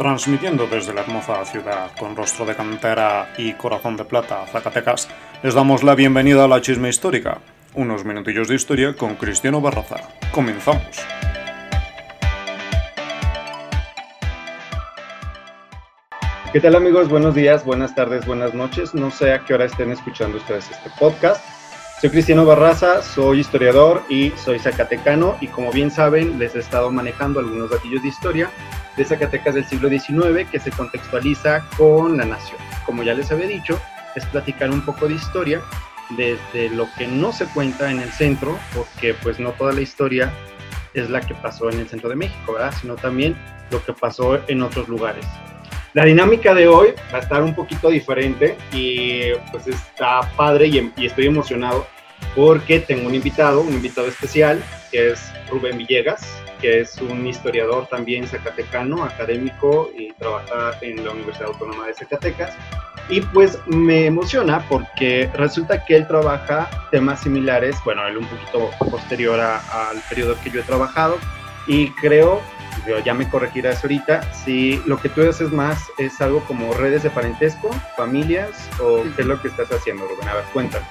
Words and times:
Transmitiendo 0.00 0.66
desde 0.66 0.94
la 0.94 1.02
hermosa 1.02 1.44
ciudad 1.44 1.90
con 1.98 2.16
rostro 2.16 2.46
de 2.46 2.56
cantera 2.56 3.34
y 3.36 3.52
corazón 3.52 3.98
de 3.98 4.06
plata, 4.06 4.46
Zacatecas, 4.46 5.10
les 5.42 5.52
damos 5.52 5.82
la 5.82 5.94
bienvenida 5.94 6.44
a 6.44 6.48
la 6.48 6.62
chisme 6.62 6.88
histórica. 6.88 7.42
Unos 7.74 8.02
minutillos 8.02 8.48
de 8.48 8.54
historia 8.54 8.94
con 8.94 9.16
Cristiano 9.16 9.60
Barraza. 9.60 9.96
Comenzamos. 10.32 11.04
¿Qué 16.50 16.60
tal 16.60 16.76
amigos? 16.76 17.10
Buenos 17.10 17.34
días, 17.34 17.62
buenas 17.66 17.94
tardes, 17.94 18.24
buenas 18.24 18.54
noches. 18.54 18.94
No 18.94 19.10
sé 19.10 19.34
a 19.34 19.44
qué 19.44 19.52
hora 19.52 19.66
estén 19.66 19.90
escuchando 19.90 20.38
ustedes 20.38 20.70
este 20.70 20.88
podcast. 20.98 21.59
Soy 22.00 22.08
Cristiano 22.08 22.46
Barraza, 22.46 23.02
soy 23.02 23.40
historiador 23.40 24.02
y 24.08 24.30
soy 24.30 24.58
zacatecano 24.58 25.36
y 25.38 25.48
como 25.48 25.70
bien 25.70 25.90
saben 25.90 26.38
les 26.38 26.56
he 26.56 26.60
estado 26.60 26.90
manejando 26.90 27.40
algunos 27.40 27.68
datillos 27.68 28.00
de 28.02 28.08
historia 28.08 28.50
de 28.96 29.04
Zacatecas 29.04 29.54
del 29.54 29.66
siglo 29.66 29.90
XIX 29.90 30.48
que 30.50 30.58
se 30.58 30.70
contextualiza 30.70 31.62
con 31.76 32.16
la 32.16 32.24
nación. 32.24 32.56
Como 32.86 33.02
ya 33.02 33.12
les 33.12 33.30
había 33.30 33.46
dicho, 33.46 33.78
es 34.16 34.24
platicar 34.24 34.70
un 34.70 34.80
poco 34.80 35.08
de 35.08 35.14
historia 35.16 35.60
desde 36.16 36.70
lo 36.70 36.88
que 36.96 37.06
no 37.06 37.32
se 37.32 37.44
cuenta 37.44 37.90
en 37.90 38.00
el 38.00 38.10
centro, 38.12 38.58
porque 38.74 39.12
pues 39.12 39.38
no 39.38 39.52
toda 39.52 39.74
la 39.74 39.82
historia 39.82 40.32
es 40.94 41.10
la 41.10 41.20
que 41.20 41.34
pasó 41.34 41.68
en 41.68 41.80
el 41.80 41.88
centro 41.90 42.08
de 42.08 42.16
México, 42.16 42.54
¿verdad? 42.54 42.72
Sino 42.80 42.96
también 42.96 43.36
lo 43.70 43.84
que 43.84 43.92
pasó 43.92 44.40
en 44.48 44.62
otros 44.62 44.88
lugares. 44.88 45.26
La 45.92 46.04
dinámica 46.04 46.54
de 46.54 46.68
hoy 46.68 46.88
va 47.12 47.18
a 47.18 47.20
estar 47.20 47.42
un 47.42 47.54
poquito 47.54 47.88
diferente 47.88 48.56
y 48.72 49.32
pues 49.50 49.66
está 49.66 50.20
padre 50.36 50.68
y, 50.68 50.92
y 50.96 51.06
estoy 51.06 51.26
emocionado 51.26 51.86
porque 52.36 52.78
tengo 52.80 53.08
un 53.08 53.14
invitado, 53.14 53.60
un 53.60 53.72
invitado 53.72 54.06
especial, 54.06 54.62
que 54.92 55.10
es 55.10 55.32
Rubén 55.50 55.78
Villegas, 55.78 56.20
que 56.60 56.80
es 56.80 56.96
un 56.98 57.26
historiador 57.26 57.86
también 57.88 58.26
zacatecano, 58.26 59.02
académico 59.04 59.90
y 59.96 60.12
trabaja 60.12 60.78
en 60.80 61.04
la 61.04 61.10
Universidad 61.10 61.48
Autónoma 61.48 61.86
de 61.86 61.94
Zacatecas. 61.94 62.54
Y 63.08 63.22
pues 63.22 63.58
me 63.66 64.06
emociona 64.06 64.64
porque 64.68 65.28
resulta 65.34 65.84
que 65.84 65.96
él 65.96 66.06
trabaja 66.06 66.70
temas 66.92 67.20
similares, 67.20 67.76
bueno, 67.84 68.06
él 68.06 68.18
un 68.18 68.26
poquito 68.26 68.70
posterior 68.90 69.40
al 69.40 70.00
periodo 70.08 70.36
que 70.44 70.50
yo 70.50 70.60
he 70.60 70.64
trabajado 70.64 71.18
y 71.66 71.90
creo, 71.94 72.40
yo 72.86 72.98
ya 73.00 73.14
me 73.14 73.28
corregirás 73.28 73.82
ahorita, 73.82 74.32
si 74.32 74.82
lo 74.86 75.00
que 75.00 75.08
tú 75.08 75.22
haces 75.28 75.50
más 75.52 75.78
es 75.98 76.20
algo 76.20 76.44
como 76.44 76.72
redes 76.74 77.02
de 77.02 77.10
parentesco, 77.10 77.70
familias 77.96 78.50
o 78.80 79.02
qué 79.16 79.22
es 79.22 79.26
lo 79.26 79.40
que 79.40 79.48
estás 79.48 79.70
haciendo, 79.72 80.06
Rubén. 80.06 80.28
A 80.28 80.34
ver, 80.34 80.44
cuéntame. 80.52 80.86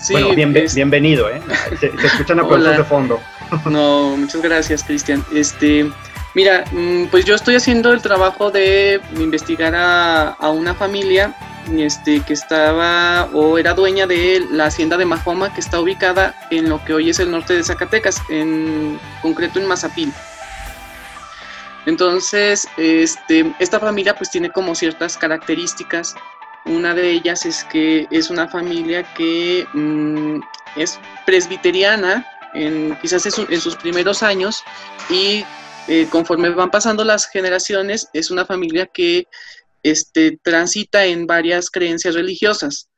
Sí, 0.00 0.12
bueno, 0.12 0.28
bienvenido, 0.74 1.30
¿eh? 1.30 1.40
Se, 1.80 1.86
escuchan 1.86 2.40
aplausos 2.40 2.76
de 2.76 2.84
fondo. 2.84 3.20
No, 3.70 4.16
muchas 4.16 4.42
gracias, 4.42 4.82
Cristian. 4.82 5.24
Este, 5.32 5.88
mira, 6.34 6.64
mm, 6.72 7.06
pues 7.06 7.24
yo 7.24 7.34
estoy 7.34 7.54
haciendo 7.54 7.92
el 7.92 8.02
trabajo 8.02 8.50
de 8.50 9.00
investigar 9.16 9.74
a, 9.74 10.30
a 10.30 10.50
una 10.50 10.74
familia 10.74 11.34
este, 11.78 12.20
que 12.20 12.32
estaba 12.32 13.28
o 13.32 13.58
era 13.58 13.74
dueña 13.74 14.06
de 14.06 14.44
la 14.50 14.66
hacienda 14.66 14.96
de 14.96 15.04
Mahoma, 15.04 15.52
que 15.52 15.60
está 15.60 15.80
ubicada 15.80 16.34
en 16.50 16.68
lo 16.68 16.84
que 16.84 16.94
hoy 16.94 17.10
es 17.10 17.18
el 17.20 17.30
norte 17.30 17.54
de 17.54 17.62
Zacatecas, 17.62 18.20
en 18.28 18.98
concreto 19.22 19.58
en 19.58 19.66
Mazapil. 19.66 20.12
Entonces, 21.86 22.66
este, 22.76 23.54
esta 23.58 23.78
familia 23.78 24.14
pues 24.14 24.30
tiene 24.30 24.50
como 24.50 24.74
ciertas 24.74 25.16
características. 25.16 26.14
Una 26.64 26.94
de 26.94 27.10
ellas 27.10 27.44
es 27.44 27.64
que 27.64 28.06
es 28.10 28.30
una 28.30 28.48
familia 28.48 29.02
que 29.14 29.66
mm, 29.74 30.40
es 30.76 30.98
presbiteriana, 31.26 32.26
en, 32.54 32.96
quizás 33.02 33.26
en 33.38 33.60
sus 33.60 33.76
primeros 33.76 34.22
años, 34.22 34.62
y 35.10 35.44
eh, 35.88 36.06
conforme 36.10 36.50
van 36.50 36.70
pasando 36.70 37.04
las 37.04 37.26
generaciones, 37.26 38.08
es 38.14 38.30
una 38.30 38.46
familia 38.46 38.86
que 38.86 39.26
este, 39.82 40.38
transita 40.42 41.04
en 41.04 41.26
varias 41.26 41.70
creencias 41.70 42.14
religiosas, 42.14 42.88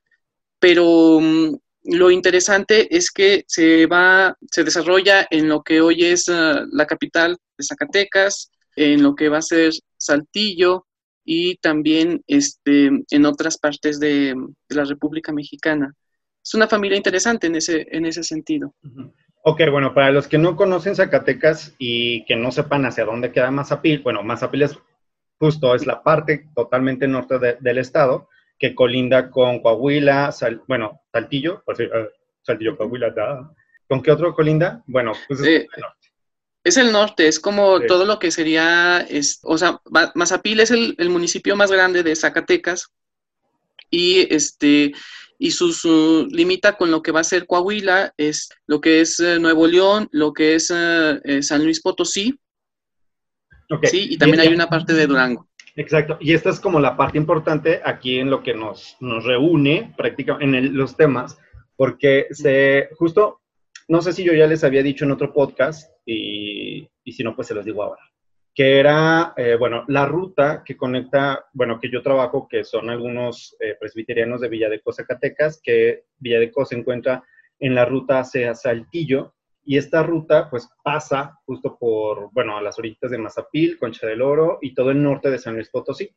pero 0.61 1.19
mm, 1.21 1.57
lo 1.87 2.11
interesante 2.11 2.95
es 2.97 3.11
que 3.11 3.45
se 3.49 3.87
va, 3.87 4.37
se 4.51 4.63
desarrolla 4.63 5.27
en 5.31 5.49
lo 5.49 5.63
que 5.63 5.81
hoy 5.81 6.05
es 6.05 6.29
ah, 6.29 6.65
la 6.71 6.87
capital 6.87 7.37
de 7.59 7.65
Zacatecas, 7.65 8.51
en 8.77 9.03
lo 9.03 9.15
que 9.15 9.29
va 9.29 9.39
a 9.39 9.43
ser 9.43 9.73
Saltillo 9.97 10.87
y 11.25 11.57
también 11.57 12.23
este, 12.27 12.91
en 13.11 13.27
otras 13.27 13.59
partes 13.59 13.99
de, 13.99 14.35
la 14.69 14.85
República 14.85 15.33
Mexicana. 15.33 15.93
Es 16.43 16.55
una 16.55 16.69
familia 16.69 16.97
interesante 16.97 17.49
en 17.49 17.57
ese, 17.57 17.87
en 17.91 18.07
ese 18.07 18.23
sentido. 18.23 18.75
Ok, 19.43 19.63
bueno, 19.71 19.93
para 19.93 20.13
los 20.13 20.29
que 20.29 20.39
no 20.39 20.55
conocen 20.55 20.95
Zacatecas 20.95 21.75
y 21.79 22.25
que 22.27 22.37
no 22.37 22.53
sepan 22.53 22.87
hacia 22.87 23.05
dónde 23.05 23.33
queda 23.33 23.51
Mazapil, 23.51 24.01
bueno, 24.03 24.23
Mazapil 24.23 24.63
es 24.63 24.79
justo 25.39 25.75
es 25.75 25.87
la 25.87 26.03
parte 26.03 26.49
totalmente 26.55 27.07
norte 27.07 27.39
del 27.61 27.79
estado, 27.79 28.29
que 28.59 28.75
colinda 28.75 29.31
con 29.31 29.61
Coahuila, 29.61 30.35
bueno, 30.67 31.03
Saltillo, 31.13 31.63
por 31.65 31.81
uh, 31.81 32.09
Saltillo, 32.43 32.77
Coahuila, 32.77 33.53
¿con 33.89 34.03
qué 34.03 34.11
otro 34.11 34.35
colinda? 34.35 34.83
Bueno, 34.87 35.13
pues 35.29 35.41
es 35.41 35.47
el 35.47 35.81
norte. 35.81 36.06
Es 36.67 36.77
el 36.77 36.91
norte, 36.91 37.29
es 37.29 37.39
como 37.39 37.81
todo 37.83 38.05
lo 38.05 38.19
que 38.19 38.33
sería, 38.33 38.99
es, 38.99 39.39
o 39.45 39.57
sea, 39.57 39.81
Mazapil 40.17 40.59
es 40.59 40.73
el, 40.73 40.97
el, 40.99 41.11
municipio 41.11 41.55
más 41.55 41.71
grande 41.71 42.03
de 42.03 42.17
Zacatecas 42.17 42.89
y 43.89 44.27
este 44.35 44.93
y 45.39 45.53
sus 45.53 45.85
limita 45.85 46.77
con 46.77 46.91
lo 46.91 47.03
que 47.03 47.13
va 47.13 47.21
a 47.21 47.25
ser 47.25 47.47
Coahuila, 47.47 48.13
es 48.17 48.49
lo 48.67 48.81
que 48.81 49.01
es 49.01 49.21
eh, 49.21 49.39
Nuevo 49.39 49.69
León, 49.69 50.09
lo 50.11 50.33
que 50.33 50.57
es 50.57 50.73
eh, 50.75 51.21
eh, 51.23 51.43
San 51.45 51.63
Luis 51.63 51.81
Potosí, 51.81 52.37
Sí, 53.85 54.09
y 54.11 54.19
también 54.19 54.41
hay 54.41 54.55
una 54.55 54.69
parte 54.69 54.93
de 54.93 55.07
Durango. 55.07 55.49
Exacto, 55.77 56.17
y 56.21 56.33
esta 56.35 56.51
es 56.51 56.59
como 56.59 56.81
la 56.81 56.97
parte 56.97 57.17
importante 57.17 57.81
aquí 57.85 58.19
en 58.19 58.31
lo 58.31 58.43
que 58.43 58.55
nos, 58.55 58.97
nos 59.01 59.25
reúne 59.25 59.95
prácticamente 59.97 60.59
en 60.59 60.77
los 60.77 60.97
temas, 60.97 61.39
porque 61.77 62.27
se, 62.31 62.89
justo, 62.97 63.41
no 63.87 64.03
sé 64.03 64.13
si 64.13 64.25
yo 64.25 64.33
ya 64.33 64.47
les 64.47 64.65
había 64.65 64.83
dicho 64.83 65.05
en 65.05 65.13
otro 65.13 65.33
podcast, 65.33 65.91
y, 66.07 66.89
si 67.13 67.25
no, 67.25 67.35
pues 67.35 67.49
se 67.49 67.55
los 67.55 67.65
digo 67.65 67.83
ahora, 67.83 68.03
que 68.55 68.79
era, 68.79 69.35
eh, 69.37 69.57
bueno, 69.59 69.85
la 69.89 70.07
ruta 70.07 70.63
que 70.65 70.77
conecta, 70.77 71.47
bueno, 71.53 71.79
que 71.81 71.91
yo 71.91 72.03
trabajo, 72.03 72.47
que 72.49 72.65
son 72.65 72.89
algunos 72.89 73.57
eh, 73.61 73.77
presbiterianos 73.79 74.41
de 74.41 74.49
Villadeco, 74.49 74.93
Zacatecas, 74.93 75.61
que 75.63 76.05
Villadeco 76.19 76.65
se 76.65 76.77
encuentra 76.77 77.25
en 77.59 77.75
la 77.75 77.85
ruta 77.85 78.21
hacia 78.21 78.55
Saltillo, 78.55 79.35
y 79.67 79.77
esta 79.77 80.05
ruta 80.05 80.49
pues 80.49 80.69
pasa 80.85 81.41
justo 81.45 81.77
por, 81.77 82.31
bueno, 82.33 82.57
a 82.57 82.63
las 82.63 82.79
orillas 82.79 83.11
de 83.11 83.19
Mazapil, 83.19 83.79
Concha 83.79 84.07
del 84.07 84.23
Oro 84.23 84.59
y 84.63 84.75
todo 84.75 84.93
el 84.93 85.03
norte 85.03 85.29
de 85.29 85.39
San 85.39 85.55
Luis 85.55 85.69
Potosí. 85.69 86.09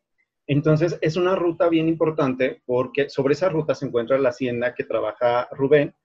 Entonces 0.45 1.00
es 1.01 1.16
una 1.16 1.35
ruta 1.35 1.67
bien 1.67 1.88
importante 1.88 2.61
porque 2.66 3.09
sobre 3.09 3.33
esa 3.33 3.50
ruta 3.50 3.73
se 3.73 3.88
encuentra 3.88 4.19
la 4.19 4.29
hacienda 4.29 4.75
que 4.75 4.83
trabaja 4.83 5.47
Rubén 5.51 5.95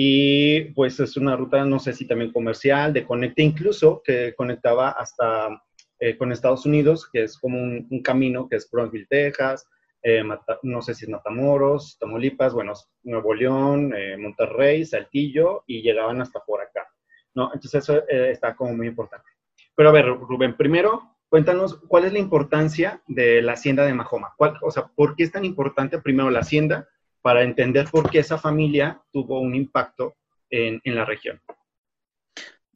y 0.00 0.60
pues 0.74 1.00
es 1.00 1.16
una 1.16 1.34
ruta, 1.34 1.64
no 1.64 1.80
sé 1.80 1.92
si 1.92 2.06
también 2.06 2.30
comercial, 2.30 2.92
de 2.92 3.04
conecte 3.04 3.42
incluso, 3.42 4.00
que 4.04 4.32
conectaba 4.36 4.90
hasta 4.90 5.60
eh, 5.98 6.16
con 6.16 6.30
Estados 6.30 6.64
Unidos, 6.66 7.10
que 7.12 7.24
es 7.24 7.36
como 7.36 7.58
un, 7.58 8.00
camino 8.04 8.48
que 8.48 8.54
es 8.54 8.70
Brownsville, 8.70 9.08
Texas, 9.10 9.68
eh, 10.04 10.22
no 10.62 10.82
sé 10.82 10.94
si 10.94 11.04
es 11.04 11.10
Matamoros, 11.10 11.98
Tamaulipas, 11.98 12.54
bueno, 12.54 12.74
Nuevo 13.02 13.34
León, 13.34 13.92
eh, 13.92 14.16
Monterrey, 14.16 14.84
Saltillo, 14.84 15.64
y 15.66 15.82
llegaban 15.82 16.22
hasta 16.22 16.38
por 16.46 16.60
acá. 16.60 16.86
¿no? 17.34 17.50
Entonces 17.52 17.82
eso 17.82 18.00
está 18.06 18.54
como 18.54 18.74
muy 18.74 18.86
importante. 18.86 19.26
Pero 19.74 19.88
a 19.88 19.92
ver, 19.92 20.06
Rubén, 20.06 20.56
primero 20.56 21.16
cuéntanos 21.28 21.80
cuál 21.88 22.04
es 22.04 22.12
la 22.12 22.20
importancia 22.20 23.02
de 23.08 23.42
la 23.42 23.54
hacienda 23.54 23.84
de 23.84 23.94
Mahoma. 23.94 24.32
o 24.62 24.70
sea, 24.70 24.92
¿por 24.94 25.16
qué 25.16 25.24
es 25.24 25.32
tan 25.32 25.44
importante 25.44 25.98
primero 25.98 26.30
la 26.30 26.38
hacienda 26.38 26.88
para 27.22 27.42
entender 27.42 27.86
por 27.90 28.10
qué 28.10 28.20
esa 28.20 28.38
familia 28.38 29.00
tuvo 29.12 29.40
un 29.40 29.54
impacto 29.54 30.16
en, 30.50 30.80
en 30.84 30.94
la 30.94 31.04
región? 31.04 31.40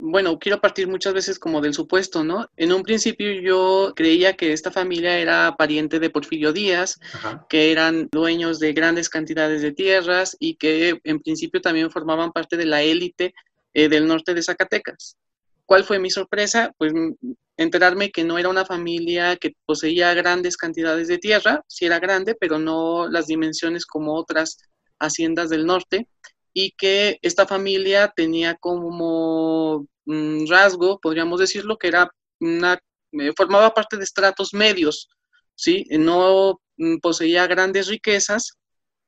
Bueno, 0.05 0.37
quiero 0.37 0.59
partir 0.59 0.87
muchas 0.87 1.13
veces 1.13 1.39
como 1.39 1.61
del 1.61 1.73
supuesto, 1.73 2.25
¿no? 2.25 2.49
En 2.57 2.73
un 2.73 2.83
principio 2.83 3.31
yo 3.31 3.93
creía 3.95 4.33
que 4.33 4.51
esta 4.51 4.69
familia 4.69 5.17
era 5.17 5.55
pariente 5.57 5.97
de 5.97 6.09
Porfirio 6.09 6.51
Díaz, 6.51 6.99
que 7.47 7.71
eran 7.71 8.09
dueños 8.11 8.59
de 8.59 8.73
grandes 8.73 9.07
cantidades 9.07 9.61
de 9.61 9.71
tierras 9.71 10.35
y 10.41 10.55
que 10.55 10.99
en 11.05 11.19
principio 11.21 11.61
también 11.61 11.89
formaban 11.89 12.33
parte 12.33 12.57
de 12.57 12.65
la 12.65 12.81
élite 12.81 13.33
eh, 13.73 13.87
del 13.87 14.05
norte 14.05 14.33
de 14.33 14.43
Zacatecas. 14.43 15.15
¿Cuál 15.65 15.83
fue 15.83 15.99
mi 15.99 16.09
sorpresa? 16.09 16.71
Pues 16.77 16.93
mm, 16.93 17.13
enterarme 17.57 18.11
que 18.11 18.23
no 18.23 18.37
era 18.37 18.49
una 18.49 18.65
familia 18.65 19.37
que 19.37 19.53
poseía 19.65 20.13
grandes 20.13 20.57
cantidades 20.57 21.07
de 21.07 21.17
tierra, 21.17 21.63
sí 21.67 21.85
era 21.85 21.99
grande, 21.99 22.35
pero 22.39 22.59
no 22.59 23.07
las 23.07 23.27
dimensiones 23.27 23.85
como 23.85 24.15
otras 24.15 24.57
haciendas 24.99 25.49
del 25.49 25.65
norte, 25.65 26.07
y 26.53 26.71
que 26.71 27.17
esta 27.21 27.47
familia 27.47 28.13
tenía 28.15 28.55
como 28.55 29.87
mm, 30.05 30.47
rasgo, 30.47 30.99
podríamos 30.99 31.39
decirlo, 31.39 31.77
que 31.77 31.87
era 31.87 32.09
una, 32.39 32.79
eh, 33.13 33.31
formaba 33.35 33.73
parte 33.73 33.97
de 33.97 34.03
estratos 34.03 34.53
medios, 34.53 35.09
¿sí? 35.55 35.85
No 35.91 36.61
mm, 36.77 36.97
poseía 36.99 37.47
grandes 37.47 37.87
riquezas, 37.87 38.53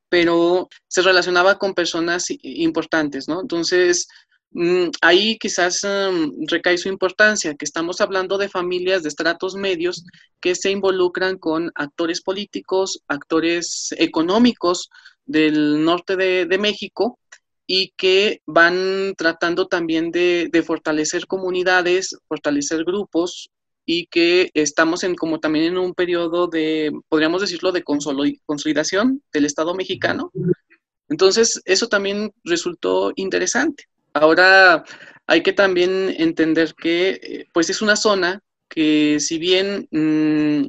pero 0.08 0.68
se 0.88 1.02
relacionaba 1.02 1.58
con 1.58 1.74
personas 1.74 2.26
importantes, 2.42 3.28
¿no? 3.28 3.40
Entonces, 3.40 4.06
ahí 5.02 5.36
quizás 5.38 5.82
mm, 5.84 6.46
recae 6.46 6.78
su 6.78 6.88
importancia, 6.88 7.54
que 7.54 7.64
estamos 7.64 8.00
hablando 8.00 8.38
de 8.38 8.48
familias 8.48 9.02
de 9.02 9.08
estratos 9.08 9.54
medios 9.54 10.04
que 10.40 10.54
se 10.54 10.70
involucran 10.70 11.38
con 11.38 11.70
actores 11.74 12.22
políticos, 12.22 13.02
actores 13.08 13.94
económicos 13.98 14.88
del 15.26 15.84
norte 15.84 16.16
de, 16.16 16.58
México 16.58 17.18
y 17.66 17.92
que 17.96 18.40
van 18.46 19.14
tratando 19.16 19.66
también 19.66 20.10
de, 20.10 20.50
fortalecer 20.64 21.26
comunidades, 21.26 22.16
fortalecer 22.28 22.84
grupos 22.84 23.50
y 23.84 24.06
que 24.06 24.50
estamos 24.54 25.04
en 25.04 25.14
como 25.14 25.38
también 25.38 25.66
en 25.66 25.78
un 25.78 25.94
periodo 25.94 26.46
de, 26.48 26.92
podríamos 27.08 27.40
decirlo, 27.40 27.72
de 27.72 27.84
consolidación 27.84 29.22
del 29.32 29.44
Estado 29.44 29.74
mexicano. 29.74 30.32
Entonces, 31.08 31.60
eso 31.64 31.88
también 31.88 32.32
resultó 32.44 33.12
interesante. 33.14 33.84
Ahora 34.16 34.82
hay 35.26 35.42
que 35.42 35.52
también 35.52 36.14
entender 36.16 36.74
que 36.74 37.20
eh, 37.22 37.48
pues 37.52 37.68
es 37.68 37.82
una 37.82 37.96
zona 37.96 38.42
que 38.68 39.20
si 39.20 39.38
bien 39.38 39.88
mm, 39.90 40.68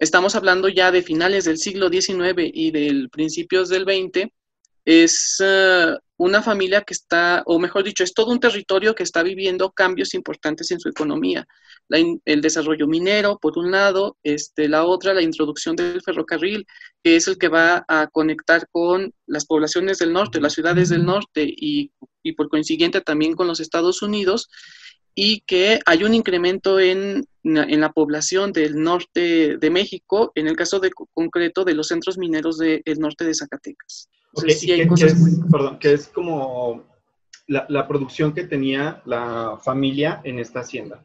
estamos 0.00 0.34
hablando 0.34 0.68
ya 0.68 0.90
de 0.90 1.02
finales 1.02 1.44
del 1.44 1.58
siglo 1.58 1.88
XIX 1.88 2.50
y 2.52 2.72
del 2.72 3.08
principios 3.10 3.68
del 3.68 3.84
XX, 3.84 4.28
es 4.84 5.36
eh, 5.40 5.94
una 6.20 6.42
familia 6.42 6.82
que 6.82 6.92
está, 6.92 7.42
o 7.46 7.58
mejor 7.58 7.82
dicho, 7.82 8.04
es 8.04 8.12
todo 8.12 8.30
un 8.30 8.40
territorio 8.40 8.94
que 8.94 9.02
está 9.02 9.22
viviendo 9.22 9.70
cambios 9.70 10.12
importantes 10.12 10.70
en 10.70 10.78
su 10.78 10.90
economía. 10.90 11.46
el 11.88 12.40
desarrollo 12.42 12.86
minero, 12.86 13.38
por 13.38 13.56
un 13.56 13.70
lado, 13.70 14.18
este, 14.22 14.68
la 14.68 14.84
otra, 14.84 15.14
la 15.14 15.22
introducción 15.22 15.76
del 15.76 16.02
ferrocarril, 16.02 16.66
que 17.02 17.16
es 17.16 17.26
el 17.26 17.38
que 17.38 17.48
va 17.48 17.86
a 17.88 18.06
conectar 18.08 18.68
con 18.70 19.14
las 19.26 19.46
poblaciones 19.46 19.98
del 19.98 20.12
norte, 20.12 20.42
las 20.42 20.52
ciudades 20.52 20.90
del 20.90 21.06
norte 21.06 21.42
y, 21.46 21.90
y 22.22 22.32
por 22.32 22.50
consiguiente 22.50 23.00
también 23.00 23.34
con 23.34 23.46
los 23.46 23.60
Estados 23.60 24.02
Unidos 24.02 24.50
y 25.14 25.40
que 25.40 25.80
hay 25.86 26.04
un 26.04 26.12
incremento 26.12 26.78
en, 26.78 27.24
en, 27.44 27.80
la 27.80 27.92
población 27.92 28.52
del 28.52 28.76
norte 28.76 29.56
de 29.56 29.70
México, 29.70 30.32
en 30.34 30.48
el 30.48 30.56
caso 30.56 30.80
de, 30.80 30.90
concreto 31.14 31.64
de 31.64 31.74
los 31.74 31.88
centros 31.88 32.18
mineros 32.18 32.58
del 32.58 32.98
norte 32.98 33.24
de 33.24 33.34
Zacatecas. 33.34 34.10
Okay, 34.32 34.50
sí 34.50 34.70
hay 34.72 34.86
cosas 34.86 35.12
es, 35.12 35.40
perdón, 35.50 35.78
que 35.78 35.92
es 35.92 36.08
como 36.08 36.84
la, 37.46 37.66
la, 37.68 37.88
producción 37.88 38.32
que 38.32 38.44
tenía 38.44 39.02
la 39.04 39.58
familia 39.62 40.20
en 40.24 40.38
esta 40.38 40.60
hacienda. 40.60 41.04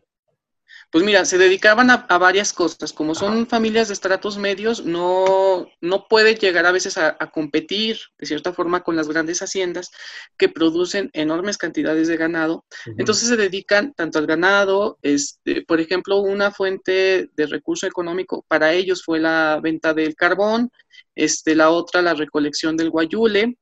Pues 0.96 1.04
mira, 1.04 1.26
se 1.26 1.38
dedicaban 1.38 1.90
a, 1.90 2.06
varias 2.18 2.54
cosas. 2.54 2.94
Como 2.94 3.16
son 3.16 3.48
familias 3.48 3.90
de 3.90 3.94
estratos 3.94 4.38
medios, 4.38 4.86
no, 4.86 5.68
no 5.82 6.08
pueden 6.08 6.38
llegar 6.38 6.66
a 6.66 6.72
veces 6.72 6.98
a, 6.98 7.18
competir 7.34 8.00
de 8.18 8.26
cierta 8.26 8.54
forma 8.54 8.82
con 8.82 8.96
las 8.96 9.10
grandes 9.10 9.42
haciendas 9.42 9.92
que 10.38 10.48
producen 10.48 11.10
enormes 11.12 11.58
cantidades 11.58 12.08
de 12.08 12.16
ganado. 12.16 12.64
Entonces 12.98 13.28
se 13.28 13.36
dedican 13.36 13.94
tanto 13.94 14.20
al 14.20 14.26
ganado, 14.26 14.98
este, 15.02 15.64
por 15.64 15.82
ejemplo, 15.82 16.20
una 16.20 16.52
fuente 16.52 17.30
de 17.36 17.46
recurso 17.46 17.86
económico 17.86 18.46
para 18.48 18.72
ellos 18.72 19.04
fue 19.04 19.20
la 19.20 19.60
venta 19.62 19.94
del 19.94 20.16
carbón, 20.16 20.72
este, 21.14 21.56
la 21.56 21.72
otra 21.72 22.02
la 22.02 22.14
recolección 22.14 22.78
del 22.78 22.90
guayule, 22.90 23.58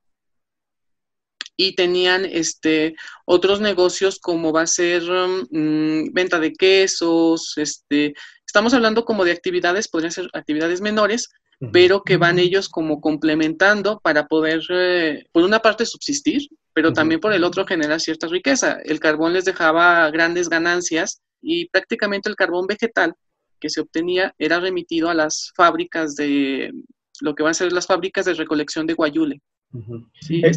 y 1.58 1.76
tenían 1.76 2.26
este, 2.26 2.96
otros 3.26 3.62
negocios 3.62 4.20
como 4.20 4.52
va 4.52 4.62
a 4.62 4.68
ser 4.68 5.04
mm, 5.04 6.14
venta 6.14 6.40
de 6.40 6.54
quesos, 6.54 7.54
este, 7.58 8.14
estamos 8.46 8.74
hablando 8.74 9.06
como 9.06 9.26
de 9.26 9.32
actividades, 9.32 9.88
podrían 9.88 10.12
ser 10.12 10.30
actividades 10.34 10.82
menores, 10.82 11.30
pero 11.72 12.04
que 12.04 12.18
van 12.18 12.40
ellos 12.40 12.68
como 12.68 13.00
complementando 13.00 14.02
para 14.04 14.28
poder, 14.28 14.62
eh, 14.70 15.26
por 15.32 15.44
una 15.44 15.60
parte, 15.60 15.86
subsistir, 15.86 16.50
pero 16.74 16.92
también 16.92 17.22
por 17.22 17.32
el 17.32 17.46
otro 17.46 17.66
generar 17.66 18.02
cierta 18.02 18.28
riqueza. 18.28 18.80
El 18.84 19.00
carbón 19.00 19.32
les 19.32 19.46
dejaba 19.46 20.10
grandes 20.12 20.50
ganancias 20.50 21.22
y 21.42 21.70
prácticamente 21.70 22.28
el 22.28 22.36
carbón 22.36 22.68
vegetal 22.68 23.14
que 23.62 23.70
se 23.70 23.80
obtenía 23.80 24.36
era 24.38 24.60
remitido 24.60 25.10
a 25.10 25.14
las 25.14 25.54
fábricas 25.56 26.16
de, 26.16 26.74
lo 27.22 27.36
que 27.36 27.44
van 27.44 27.52
a 27.52 27.56
ser 27.56 27.72
las 27.72 27.88
fábricas 27.88 28.26
de 28.26 28.34
recolección 28.34 28.86
de 28.88 28.94
guayule. 28.94 29.42
E, 30.30 30.52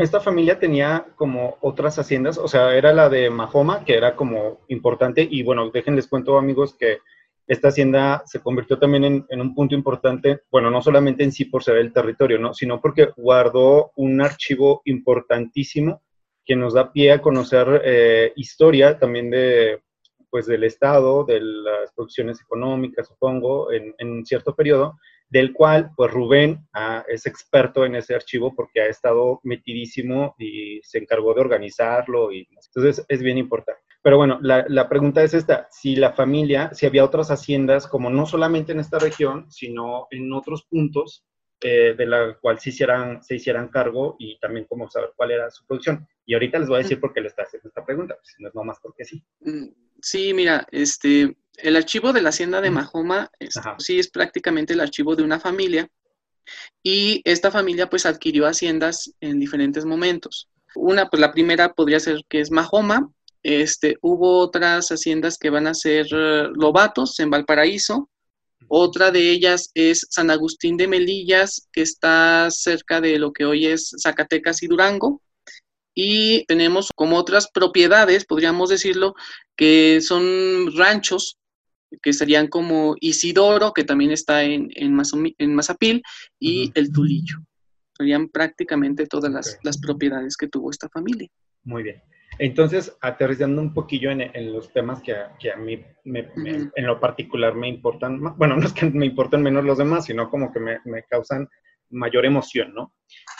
esta, 0.00 0.20
familia 0.20 0.58
tenía 0.58 1.06
como 1.14 1.58
otras 1.60 1.98
haciendas, 1.98 2.38
o 2.38 2.48
sea, 2.48 2.74
era 2.74 2.92
la 2.92 3.08
de 3.08 3.30
Mahoma, 3.30 3.84
que 3.84 3.96
era 3.96 4.16
como 4.16 4.60
importante, 4.68 5.26
y 5.30 5.42
bueno, 5.44 5.70
déjenles 5.70 6.08
cuento 6.08 6.36
amigos 6.36 6.74
que 6.74 6.98
esta 7.46 7.68
hacienda 7.68 8.22
se 8.26 8.40
convirtió 8.40 8.78
también 8.78 9.26
en, 9.28 9.40
un 9.40 9.54
punto 9.54 9.74
importante, 9.74 10.40
bueno, 10.50 10.70
no 10.70 10.82
solamente 10.82 11.22
en 11.22 11.32
sí 11.32 11.44
por 11.44 11.62
ser 11.62 11.76
el 11.76 11.92
territorio, 11.92 12.38
¿no? 12.38 12.52
sino 12.52 12.80
porque 12.80 13.10
guardó 13.16 13.92
un 13.96 14.20
archivo 14.20 14.82
importantísimo 14.84 16.02
que 16.44 16.56
nos 16.56 16.74
da 16.74 16.92
pie 16.92 17.12
a 17.12 17.22
conocer 17.22 17.82
eh, 17.84 18.32
historia 18.36 18.98
también 18.98 19.30
de, 19.30 19.82
pues, 20.30 20.46
del 20.46 20.64
Estado, 20.64 21.24
de 21.24 21.40
las 21.40 21.92
producciones 21.92 22.40
económicas, 22.40 23.06
supongo, 23.06 23.72
en, 23.72 23.94
en 23.98 24.24
cierto 24.24 24.54
periodo, 24.54 24.98
del 25.30 25.52
cual 25.52 25.90
pues 25.96 26.10
Rubén 26.10 26.66
ah, 26.74 27.04
es 27.08 27.24
experto 27.26 27.84
en 27.84 27.94
ese 27.94 28.14
archivo 28.14 28.54
porque 28.54 28.82
ha 28.82 28.86
estado 28.86 29.40
metidísimo 29.44 30.34
y 30.38 30.80
se 30.82 30.98
encargó 30.98 31.32
de 31.34 31.40
organizarlo 31.40 32.32
y 32.32 32.48
entonces 32.50 33.04
es 33.08 33.22
bien 33.22 33.38
importante. 33.38 33.80
Pero 34.02 34.16
bueno, 34.16 34.38
la, 34.42 34.64
la, 34.68 34.88
pregunta 34.88 35.22
es 35.22 35.34
esta, 35.34 35.68
si 35.70 35.94
la 35.94 36.12
familia, 36.12 36.70
si 36.72 36.86
había 36.86 37.04
otras 37.04 37.30
haciendas 37.30 37.86
como 37.86 38.08
no 38.08 38.24
solamente 38.24 38.72
en 38.72 38.80
esta 38.80 38.98
región, 38.98 39.50
sino 39.50 40.06
en 40.10 40.32
otros 40.32 40.64
puntos 40.64 41.26
eh, 41.60 41.94
de 41.96 42.06
la 42.06 42.34
cual 42.40 42.58
se 42.58 42.70
hicieran, 42.70 43.22
se 43.22 43.36
hicieran 43.36 43.68
cargo 43.68 44.16
y 44.18 44.38
también 44.38 44.66
cómo 44.68 44.90
saber 44.90 45.10
cuál 45.16 45.32
era 45.32 45.50
su 45.50 45.64
producción. 45.66 46.06
Y 46.24 46.34
ahorita 46.34 46.58
les 46.58 46.68
voy 46.68 46.76
a 46.76 46.82
decir 46.82 47.00
por 47.00 47.12
qué 47.12 47.20
le 47.20 47.28
está 47.28 47.42
haciendo 47.42 47.68
esta 47.68 47.84
pregunta, 47.84 48.16
pues, 48.16 48.34
no 48.38 48.48
es 48.48 48.54
nomás 48.54 48.78
porque 48.82 49.04
sí. 49.04 49.22
Mm, 49.40 49.68
sí, 50.00 50.34
mira, 50.34 50.66
este, 50.70 51.36
el 51.58 51.76
archivo 51.76 52.12
de 52.12 52.22
la 52.22 52.30
hacienda 52.30 52.60
de 52.60 52.70
Mahoma 52.70 53.30
sí 53.78 53.98
es 53.98 54.10
prácticamente 54.10 54.72
el 54.72 54.80
archivo 54.80 55.16
de 55.16 55.22
una 55.22 55.40
familia 55.40 55.88
y 56.82 57.20
esta 57.24 57.50
familia 57.50 57.88
pues 57.88 58.06
adquirió 58.06 58.46
haciendas 58.46 59.12
en 59.20 59.38
diferentes 59.38 59.84
momentos. 59.84 60.48
Una, 60.74 61.08
pues 61.08 61.20
la 61.20 61.32
primera 61.32 61.72
podría 61.72 62.00
ser 62.00 62.20
que 62.28 62.40
es 62.40 62.50
Mahoma, 62.50 63.10
este, 63.42 63.96
hubo 64.02 64.38
otras 64.38 64.88
haciendas 64.88 65.38
que 65.38 65.50
van 65.50 65.66
a 65.66 65.74
ser 65.74 66.06
eh, 66.12 66.48
Lobatos 66.54 67.18
en 67.20 67.30
Valparaíso, 67.30 68.09
otra 68.68 69.10
de 69.10 69.30
ellas 69.30 69.70
es 69.74 70.06
San 70.10 70.30
Agustín 70.30 70.76
de 70.76 70.88
Melillas, 70.88 71.68
que 71.72 71.82
está 71.82 72.50
cerca 72.50 73.00
de 73.00 73.18
lo 73.18 73.32
que 73.32 73.44
hoy 73.44 73.66
es 73.66 73.94
Zacatecas 74.00 74.62
y 74.62 74.66
Durango. 74.66 75.22
Y 75.94 76.44
tenemos 76.46 76.90
como 76.94 77.16
otras 77.16 77.48
propiedades, 77.52 78.24
podríamos 78.24 78.70
decirlo, 78.70 79.14
que 79.56 80.00
son 80.00 80.74
ranchos, 80.76 81.36
que 82.02 82.12
serían 82.12 82.46
como 82.46 82.94
Isidoro, 83.00 83.72
que 83.72 83.84
también 83.84 84.12
está 84.12 84.44
en, 84.44 84.68
en, 84.76 84.94
Mazapil, 85.54 86.02
y 86.38 86.70
el 86.74 86.92
Tulillo. 86.92 87.38
Serían 87.96 88.28
prácticamente 88.28 89.06
todas 89.06 89.32
las, 89.32 89.58
las 89.62 89.78
propiedades 89.78 90.36
que 90.36 90.48
tuvo 90.48 90.70
esta 90.70 90.88
familia. 90.88 91.28
Muy 91.64 91.82
bien. 91.82 92.02
Entonces, 92.42 92.96
aterrizando 93.02 93.60
un 93.60 93.74
poquillo 93.74 94.10
en, 94.10 94.52
los 94.54 94.72
temas 94.72 95.02
que 95.02 95.12
a, 95.12 95.36
que 95.38 95.52
a 95.52 95.56
mí 95.56 95.84
en 96.06 96.86
lo 96.86 96.98
particular 96.98 97.54
me 97.54 97.68
importan, 97.68 98.18
bueno, 98.38 98.56
no 98.56 98.66
es 98.66 98.72
que 98.72 98.86
me 98.86 99.04
importen 99.04 99.42
menos 99.42 99.62
los 99.62 99.76
demás, 99.76 100.06
sino 100.06 100.30
como 100.30 100.50
que 100.50 100.58
me, 100.58 101.02
causan 101.10 101.46
mayor 101.90 102.24
emoción, 102.24 102.72
¿no? 102.72 102.94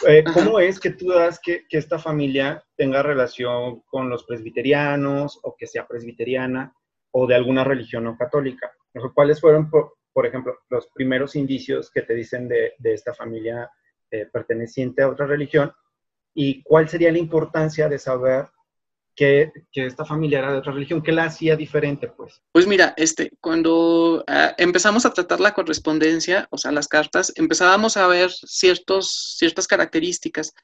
Eh, 0.06 0.22
¿Cómo 0.34 0.60
es 0.60 0.78
que 0.78 0.90
tú 0.90 1.08
das 1.08 1.40
que, 1.42 1.62
esta 1.70 1.98
familia 1.98 2.62
tenga 2.76 3.02
relación 3.02 3.80
con 3.86 4.10
los 4.10 4.24
presbiterianos 4.24 5.40
o 5.44 5.56
que 5.56 5.66
sea 5.66 5.86
presbiteriana 5.86 6.74
o 7.12 7.26
de 7.26 7.36
alguna 7.36 7.64
religión 7.64 8.04
no 8.04 8.18
católica? 8.18 8.70
¿Cuáles 9.14 9.40
fueron, 9.40 9.70
por, 9.70 10.26
ejemplo, 10.26 10.58
los 10.68 10.88
primeros 10.88 11.36
indicios 11.36 11.90
que 11.90 12.02
te 12.02 12.14
dicen 12.14 12.48
de, 12.48 12.74
esta 12.84 13.14
familia 13.14 13.70
eh, 14.10 14.26
perteneciente 14.30 15.00
a 15.00 15.08
otra 15.08 15.24
religión? 15.24 15.72
¿Y 16.34 16.62
cuál 16.64 16.86
sería 16.90 17.10
la 17.10 17.18
importancia 17.18 17.88
de 17.88 17.98
saber 17.98 18.44
que, 19.20 19.52
esta 19.86 20.06
familia 20.06 20.38
era 20.38 20.52
de 20.52 20.58
otra 20.58 20.72
religión, 20.72 21.02
¿qué 21.02 21.12
la 21.12 21.24
hacía 21.24 21.54
diferente, 21.54 22.08
pues? 22.08 22.40
Pues 22.52 22.66
mira, 22.66 22.94
este, 22.96 23.32
cuando 23.40 24.24
ah, 24.26 24.54
empezamos 24.56 25.04
a 25.04 25.12
tratar 25.12 25.40
la 25.40 25.52
correspondencia, 25.52 26.48
o 26.50 26.56
sea, 26.56 26.72
las 26.72 26.88
cartas, 26.88 27.30
empezábamos 27.36 27.98
a 27.98 28.06
ver 28.06 28.30
ciertos, 28.30 29.36
ciertas 29.36 29.66
características. 29.66 30.54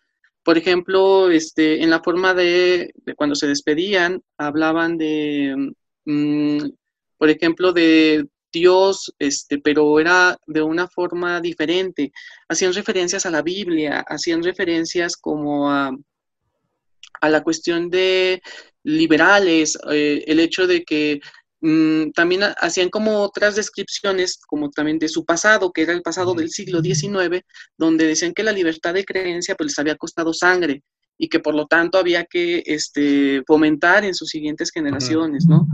Por 0.43 0.57
ejemplo, 0.57 1.31
este, 1.31 1.83
en 1.83 1.91
la 1.91 2.03
forma 2.03 2.33
de, 2.33 2.95
cuando 3.17 3.35
se 3.35 3.47
despedían, 3.47 4.23
hablaban 4.39 4.97
de, 4.97 5.75
mm, 6.07 6.71
por 7.19 7.29
ejemplo, 7.29 7.75
de 7.75 8.27
Dios, 8.51 9.15
este, 9.19 9.59
pero 9.59 10.01
era 10.01 10.39
de 10.47 10.63
una 10.63 10.89
forma 10.89 11.43
diferente. 11.43 12.11
Hacían 12.49 12.73
referencias 12.73 13.27
a 13.27 13.31
la 13.31 13.43
Biblia, 13.43 14.03
hacían 14.09 14.43
referencias 14.43 15.15
como 15.19 15.71
a 15.71 15.91
a 17.21 17.29
la 17.29 17.43
cuestión 17.43 17.91
de 17.91 18.43
liberales, 18.85 19.79
eh, 19.91 20.25
el 20.27 20.41
hecho 20.41 20.67
de 20.67 20.85
que 20.85 21.21
mm, 21.61 22.11
también 22.11 22.43
hacían 22.59 22.89
como 22.89 23.21
otras 23.23 23.57
descripciones, 23.57 24.39
como 24.47 24.71
también 24.71 24.99
de 24.99 25.09
su 25.09 25.25
pasado, 25.25 25.73
que 25.73 25.83
era 25.83 25.93
el 25.93 26.03
pasado 26.03 26.35
del 26.35 26.51
siglo 26.51 26.81
XIX, 26.83 27.43
donde 27.77 28.07
decían 28.07 28.33
que 28.33 28.45
la 28.45 28.53
libertad 28.53 28.95
de 28.95 29.05
creencia 29.05 29.57
pues 29.57 29.69
les 29.69 29.79
había 29.79 29.97
costado 29.97 30.33
sangre 30.33 30.83
y 31.19 31.29
que 31.29 31.41
por 31.41 31.55
lo 31.55 31.67
tanto 31.67 31.99
había 31.99 32.25
que 32.25 32.63
este, 32.67 33.43
fomentar 33.47 34.05
en 34.05 34.15
sus 34.15 34.29
siguientes 34.29 34.71
generaciones, 34.71 35.47
¿no? 35.47 35.67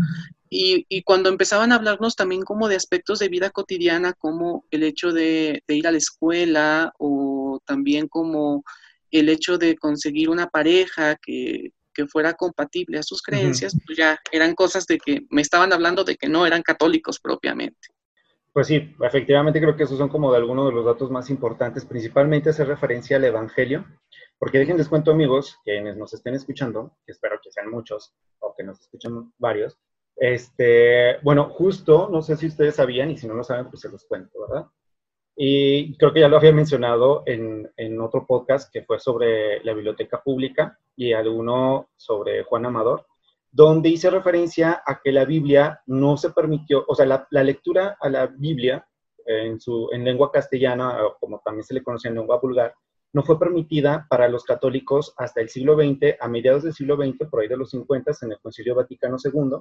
Y, 0.49 0.85
y, 0.89 1.03
cuando 1.03 1.31
empezaban 1.31 1.73
a 1.73 1.77
hablarnos 1.77 2.15
también 2.15 2.43
como 2.43 2.69
de 2.69 2.77
aspectos 2.77 3.19
de 3.19 3.29
vida 3.29 3.51
cotidiana, 3.51 4.13
como 4.13 4.67
el 4.71 4.83
hecho 4.83 5.11
de, 5.11 5.63
de 5.67 5.75
ir 5.75 5.87
a 5.87 5.93
la 5.93 5.99
escuela 5.99 6.93
o 6.99 7.59
también 7.65 8.07
como 8.07 8.63
el 9.12 9.28
hecho 9.28 9.59
de 9.59 9.76
conseguir 9.76 10.28
una 10.31 10.49
pareja 10.49 11.16
que, 11.16 11.71
que 11.92 12.07
fuera 12.07 12.35
compatible 12.35 12.99
a 12.99 13.02
sus 13.02 13.23
creencias, 13.23 13.76
pues 13.87 13.99
ya 13.99 14.19
eran 14.33 14.54
cosas 14.54 14.87
de 14.87 14.99
que 14.99 15.26
me 15.31 15.42
estaban 15.42 15.73
hablando 15.73 16.04
de 16.04 16.16
que 16.16 16.28
no 16.28 16.47
eran 16.47 16.62
católicos 16.62 17.21
propiamente. 17.21 17.88
Pues 18.52 18.66
sí, 18.66 18.95
efectivamente 19.00 19.61
creo 19.61 19.76
que 19.76 19.85
esos 19.85 19.97
son 19.97 20.11
como 20.11 20.31
de 20.31 20.38
algunos 20.38 20.69
de 20.69 20.75
los 20.75 20.85
datos 20.85 21.11
más 21.11 21.31
importantes, 21.31 21.87
principalmente 21.87 22.50
hacer 22.50 22.66
referencia 22.66 23.16
al 23.16 23.25
Evangelio, 23.25 23.87
porque 24.38 24.59
dejen 24.59 24.76
les 24.76 24.88
cuento 24.88 25.11
amigos, 25.11 25.59
quienes 25.64 25.97
nos 25.97 26.12
estén 26.12 26.35
escuchando, 26.35 26.97
que 27.07 27.12
espero 27.12 27.38
que 27.42 27.50
sean 27.50 27.71
muchos 27.71 28.14
o 28.40 28.54
que 28.54 28.64
nos 28.64 28.81
escuchen 28.81 29.33
varios, 29.38 29.78
este, 30.16 31.19
bueno, 31.23 31.49
justo, 31.49 32.09
no 32.11 32.21
sé 32.21 32.37
si 32.37 32.47
ustedes 32.47 32.76
sabían 32.76 33.11
y 33.11 33.16
si 33.16 33.26
no 33.26 33.35
lo 33.35 33.42
saben, 33.42 33.71
pues 33.71 33.81
se 33.81 33.88
los 33.88 34.04
cuento, 34.04 34.40
¿verdad? 34.47 34.66
Y 35.37 35.97
creo 35.97 36.12
que 36.12 36.21
ya 36.21 36.29
lo 36.29 36.37
había 36.37 36.53
mencionado 36.53 37.23
en, 37.27 37.71
en, 37.77 38.01
otro 38.01 38.27
podcast 38.27 38.71
que 38.73 38.83
fue 38.83 38.99
sobre 38.99 39.65
la 39.65 39.73
biblioteca 39.73 40.23
pública 40.23 40.79
y 40.95 41.12
alguno 41.12 41.89
sobre 41.97 42.43
Juan 42.45 42.67
Amador, 42.67 43.07
donde 43.51 43.89
hice 43.89 44.11
referencia 44.11 44.83
a 44.85 45.01
que 45.03 45.11
la 45.11 45.25
Biblia 45.25 45.81
no 45.87 46.17
se 46.17 46.31
permitió, 46.31 46.85
o 46.87 46.95
sea, 46.95 47.07
la, 47.07 47.27
la 47.31 47.45
lectura 47.45 47.97
a 48.01 48.09
la 48.11 48.27
Biblia 48.27 48.87
en, 49.27 49.61
su, 49.61 49.89
en 49.93 50.05
lengua 50.05 50.31
castellana, 50.31 51.05
o 51.05 51.17
como 51.19 51.41
también 51.45 51.65
se 51.65 51.75
le 51.75 51.83
conocía 51.83 52.11
en 52.11 52.17
lengua 52.17 52.39
vulgar, 52.41 52.75
no 53.12 53.23
fue 53.23 53.39
permitida 53.39 54.07
para 54.09 54.29
los 54.29 54.45
católicos 54.45 55.12
hasta 55.17 55.41
el 55.41 55.49
siglo 55.49 55.77
XX, 55.77 56.17
a 56.19 56.29
mediados 56.29 56.62
del 56.62 56.73
siglo 56.73 56.97
XX, 56.97 57.29
por 57.29 57.41
ahí 57.41 57.49
de 57.49 57.57
los 57.57 57.71
50, 57.71 58.12
en 58.23 58.33
el 58.33 58.41
Concilio 58.41 58.75
Vaticano 58.75 59.17
II. 59.23 59.59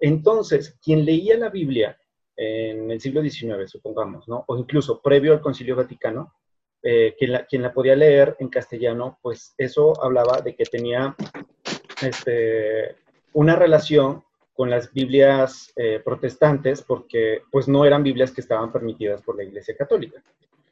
Entonces, 0.00 0.78
quien 0.82 1.04
leía 1.04 1.38
la 1.38 1.48
Biblia 1.48 1.96
en 2.36 2.90
el 2.90 3.00
siglo 3.00 3.22
XIX, 3.22 3.70
supongamos, 3.70 4.28
¿no? 4.28 4.44
O 4.46 4.56
incluso 4.56 5.00
previo 5.00 5.32
al 5.32 5.40
Concilio 5.40 5.76
Vaticano, 5.76 6.34
eh, 6.82 7.14
quien, 7.18 7.32
la, 7.32 7.46
quien, 7.46 7.62
la, 7.62 7.72
podía 7.72 7.94
leer 7.94 8.36
en 8.40 8.48
castellano, 8.48 9.18
pues 9.22 9.54
eso 9.56 10.02
hablaba 10.02 10.40
de 10.40 10.56
que 10.56 10.64
tenía 10.64 11.14
este, 12.02 12.96
una 13.32 13.54
relación 13.54 14.24
con 14.52 14.68
las 14.68 14.92
Biblias 14.92 15.72
eh, 15.76 16.00
protestantes, 16.04 16.82
porque 16.82 17.42
pues 17.50 17.68
no 17.68 17.84
eran 17.84 18.02
Biblias 18.02 18.32
que 18.32 18.40
estaban 18.40 18.72
permitidas 18.72 19.22
por 19.22 19.36
la 19.36 19.44
Iglesia 19.44 19.76
Católica. 19.76 20.22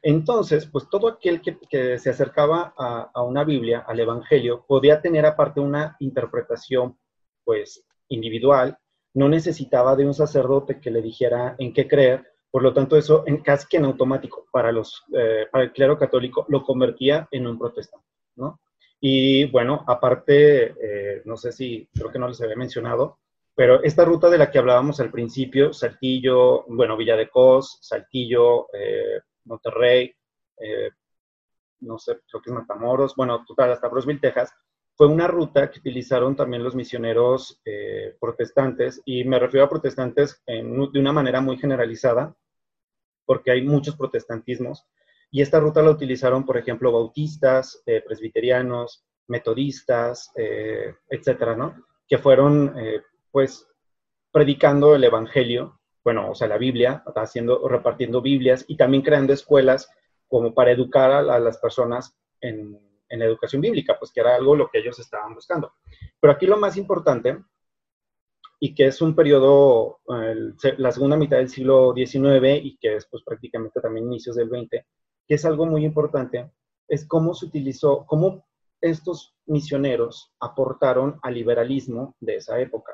Entonces, 0.03 0.65
pues 0.65 0.89
todo 0.89 1.07
aquel 1.07 1.41
que, 1.41 1.57
que 1.69 1.97
se 1.97 2.09
acercaba 2.09 2.73
a, 2.77 3.11
a, 3.13 3.21
una 3.23 3.43
Biblia, 3.43 3.85
al 3.87 3.99
Evangelio, 3.99 4.65
podía 4.67 5.01
tener 5.01 5.25
aparte 5.25 5.59
una 5.59 5.95
interpretación 5.99 6.97
pues 7.43 7.85
individual 8.09 8.77
no 9.13 9.27
necesitaba 9.29 9.95
de 9.95 10.05
un 10.05 10.13
sacerdote 10.13 10.79
que 10.79 10.91
le 10.91 11.01
dijera 11.01 11.55
en 11.57 11.73
qué 11.73 11.87
creer, 11.87 12.31
por 12.49 12.63
lo 12.63 12.73
tanto 12.73 12.97
eso 12.97 13.23
en, 13.25 13.37
casi 13.37 13.67
que 13.67 13.77
en 13.77 13.85
automático 13.85 14.45
para, 14.51 14.71
los, 14.71 15.03
eh, 15.13 15.47
para 15.51 15.65
el 15.65 15.71
clero 15.71 15.97
católico 15.97 16.45
lo 16.49 16.63
convertía 16.63 17.27
en 17.31 17.47
un 17.47 17.57
protestante, 17.57 18.07
¿no? 18.35 18.59
Y 18.99 19.45
bueno, 19.45 19.83
aparte, 19.87 20.75
eh, 20.79 21.21
no 21.25 21.35
sé 21.35 21.51
si, 21.51 21.89
creo 21.93 22.11
que 22.11 22.19
no 22.19 22.27
les 22.27 22.39
había 22.41 22.55
mencionado, 22.55 23.17
pero 23.55 23.81
esta 23.83 24.05
ruta 24.05 24.29
de 24.29 24.37
la 24.37 24.51
que 24.51 24.59
hablábamos 24.59 24.99
al 24.99 25.11
principio, 25.11 25.73
Saltillo, 25.73 26.65
bueno, 26.67 26.95
Villa 26.95 27.15
de 27.17 27.29
Cos, 27.29 27.79
Saltillo, 27.81 28.67
eh, 28.73 29.21
Monterrey, 29.45 30.13
no 31.79 31.97
sé, 31.97 32.19
creo 32.29 32.41
que 32.43 32.51
es 32.51 32.55
Matamoros, 32.55 33.15
bueno, 33.15 33.43
total, 33.43 33.71
hasta 33.71 33.87
Brosville, 33.87 34.19
Texas, 34.19 34.53
fue 35.01 35.07
una 35.07 35.25
ruta 35.25 35.71
que 35.71 35.79
utilizaron 35.79 36.35
también 36.35 36.63
los 36.63 36.75
misioneros 36.75 37.59
eh, 37.65 38.15
protestantes, 38.21 39.01
y 39.03 39.23
me 39.23 39.39
refiero 39.39 39.65
a 39.65 39.69
protestantes 39.69 40.43
de 40.45 40.99
una 40.99 41.11
manera 41.11 41.41
muy 41.41 41.57
generalizada, 41.57 42.35
porque 43.25 43.49
hay 43.49 43.63
muchos 43.63 43.95
protestantismos, 43.95 44.85
y 45.31 45.41
esta 45.41 45.59
ruta 45.59 45.81
la 45.81 45.89
utilizaron, 45.89 46.45
por 46.45 46.55
ejemplo, 46.55 46.91
bautistas, 46.91 47.81
eh, 47.87 48.03
presbiterianos, 48.05 49.03
metodistas, 49.25 50.31
eh, 50.35 50.93
etcétera. 51.09 51.75
Que 52.07 52.19
fueron, 52.19 52.75
pues, 53.31 53.67
predicando 54.31 54.93
el 54.93 55.03
Evangelio, 55.03 55.79
bueno, 56.03 56.29
o 56.29 56.35
sea, 56.35 56.47
la 56.47 56.59
Biblia, 56.59 57.03
haciendo, 57.15 57.67
repartiendo 57.67 58.21
Biblias 58.21 58.65
y 58.67 58.77
también 58.77 59.01
creando 59.01 59.33
escuelas 59.33 59.89
como 60.27 60.53
para 60.53 60.69
educar 60.69 61.09
a 61.11 61.39
las 61.39 61.57
personas 61.57 62.15
en 62.39 62.90
en 63.11 63.19
la 63.19 63.25
educación 63.25 63.61
bíblica, 63.61 63.97
pues 63.99 64.11
que 64.11 64.21
era 64.21 64.35
algo 64.35 64.55
lo 64.55 64.69
que 64.69 64.79
ellos 64.79 64.97
estaban 64.99 65.35
buscando. 65.35 65.73
Pero 66.19 66.33
aquí 66.33 66.45
lo 66.45 66.57
más 66.57 66.77
importante, 66.77 67.37
y 68.59 68.73
que 68.73 68.87
es 68.87 69.01
un 69.01 69.15
periodo, 69.15 69.99
la 70.77 70.91
segunda 70.91 71.17
mitad 71.17 71.37
del 71.37 71.49
siglo 71.49 71.93
XIX 71.95 72.63
y 72.63 72.77
que 72.77 72.95
es 72.95 73.07
pues 73.07 73.23
prácticamente 73.23 73.81
también 73.81 74.05
inicios 74.05 74.35
del 74.35 74.49
XX, 74.49 74.85
que 75.27 75.35
es 75.35 75.45
algo 75.45 75.65
muy 75.65 75.83
importante, 75.83 76.51
es 76.87 77.07
cómo 77.07 77.33
se 77.33 77.47
utilizó, 77.47 78.05
cómo 78.05 78.45
estos 78.79 79.35
misioneros 79.45 80.33
aportaron 80.39 81.19
al 81.21 81.33
liberalismo 81.33 82.15
de 82.19 82.37
esa 82.37 82.59
época. 82.59 82.93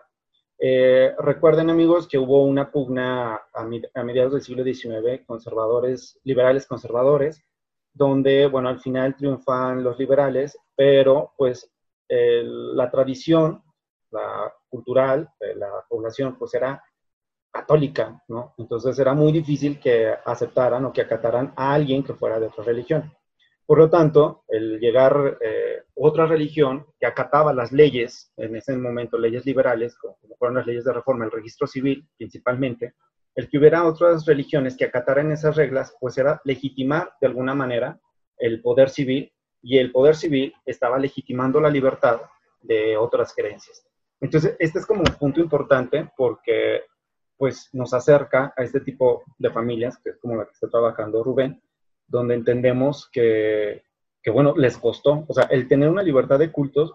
Eh, 0.59 1.13
recuerden 1.19 1.69
amigos 1.69 2.07
que 2.07 2.17
hubo 2.17 2.43
una 2.43 2.71
pugna 2.71 3.41
a 3.53 4.03
mediados 4.03 4.33
del 4.33 4.41
siglo 4.41 4.63
XIX, 4.63 5.25
conservadores, 5.25 6.19
liberales 6.24 6.65
conservadores, 6.65 7.43
donde, 7.98 8.48
bueno, 8.48 8.70
al 8.70 8.80
final 8.80 9.16
triunfan 9.16 9.84
los 9.84 9.98
liberales, 9.98 10.58
pero 10.75 11.34
pues 11.38 11.70
la 12.10 12.89
tradición, 12.89 13.62
la 14.12 14.54
cultural 14.70 15.30
la 15.56 15.84
población, 15.89 16.38
pues 16.38 16.54
era 16.54 16.82
católica, 17.51 18.24
¿no? 18.27 18.54
Entonces 18.58 18.98
era 19.00 19.13
muy 19.13 19.32
difícil 19.32 19.80
que 19.80 20.13
aceptaran 20.25 20.86
o 20.86 20.94
que 20.94 21.01
acataran 21.01 21.54
a 21.56 21.74
alguien 21.74 22.04
que 22.04 22.13
fuera 22.13 22.39
de 22.39 22.48
otra 22.48 22.63
religión. 22.63 23.12
Por 23.66 23.80
lo 23.80 23.89
tanto, 23.89 24.44
el 24.48 24.80
llegar 24.80 25.38
eh, 25.42 25.84
otra 25.96 26.25
religión 26.25 26.86
que 27.00 27.06
acataba 27.06 27.54
las 27.54 27.72
leyes, 27.72 28.32
en 28.38 28.56
ese 28.56 28.77
momento 28.77 29.18
leyes 29.18 29.46
liberales, 29.46 29.98
como 29.98 30.18
fueron 30.38 30.56
las 30.56 30.68
leyes 30.68 30.86
de 30.86 30.94
reforma, 30.94 31.25
el 31.25 31.32
registro 31.32 31.68
civil 31.68 32.08
principalmente, 32.18 32.94
el 33.38 33.48
que 33.48 33.60
hubiera 33.60 33.86
otras 33.86 34.25
religiones 34.25 34.75
que 34.75 34.86
acataran 34.86 35.32
esas 35.32 35.56
reglas, 35.56 35.96
pues 36.00 36.17
era 36.17 36.41
legitimar 36.44 37.13
de 37.22 37.27
alguna 37.27 37.53
manera 37.53 38.00
el 38.39 38.63
poder 38.63 38.89
civil 38.89 39.32
y 39.62 39.77
el 39.77 39.91
poder 39.91 40.15
civil 40.15 40.56
estaba 40.65 40.98
legitimando 40.98 41.62
la 41.62 41.70
libertad 41.70 42.22
de 42.63 42.98
otras 42.98 43.36
creencias. 43.36 43.86
Entonces, 44.20 44.56
este 44.58 44.79
es 44.79 44.88
como 44.88 45.01
un 45.01 45.15
punto 45.20 45.39
importante 45.39 46.10
porque 46.17 46.82
pues 47.38 47.70
nos 47.74 47.94
acerca 47.94 48.56
a 48.58 48.63
este 48.63 48.79
tipo 48.79 49.24
de 49.38 49.51
familias, 49.51 50.00
que 50.03 50.10
es 50.10 50.17
como 50.17 50.36
la 50.36 50.46
que 50.46 50.53
está 50.53 50.67
trabajando 50.67 51.24
Rubén, 51.24 51.62
donde 52.08 52.34
entendemos 52.34 53.08
que, 53.12 53.84
que, 54.24 54.32
bueno, 54.32 54.56
les 54.58 54.79
costó, 54.79 55.25
o 55.27 55.34
sea, 55.36 55.44
el 55.51 55.67
tener 55.67 55.89
una 55.89 56.01
libertad 56.01 56.39
de 56.39 56.51
cultos 56.51 56.91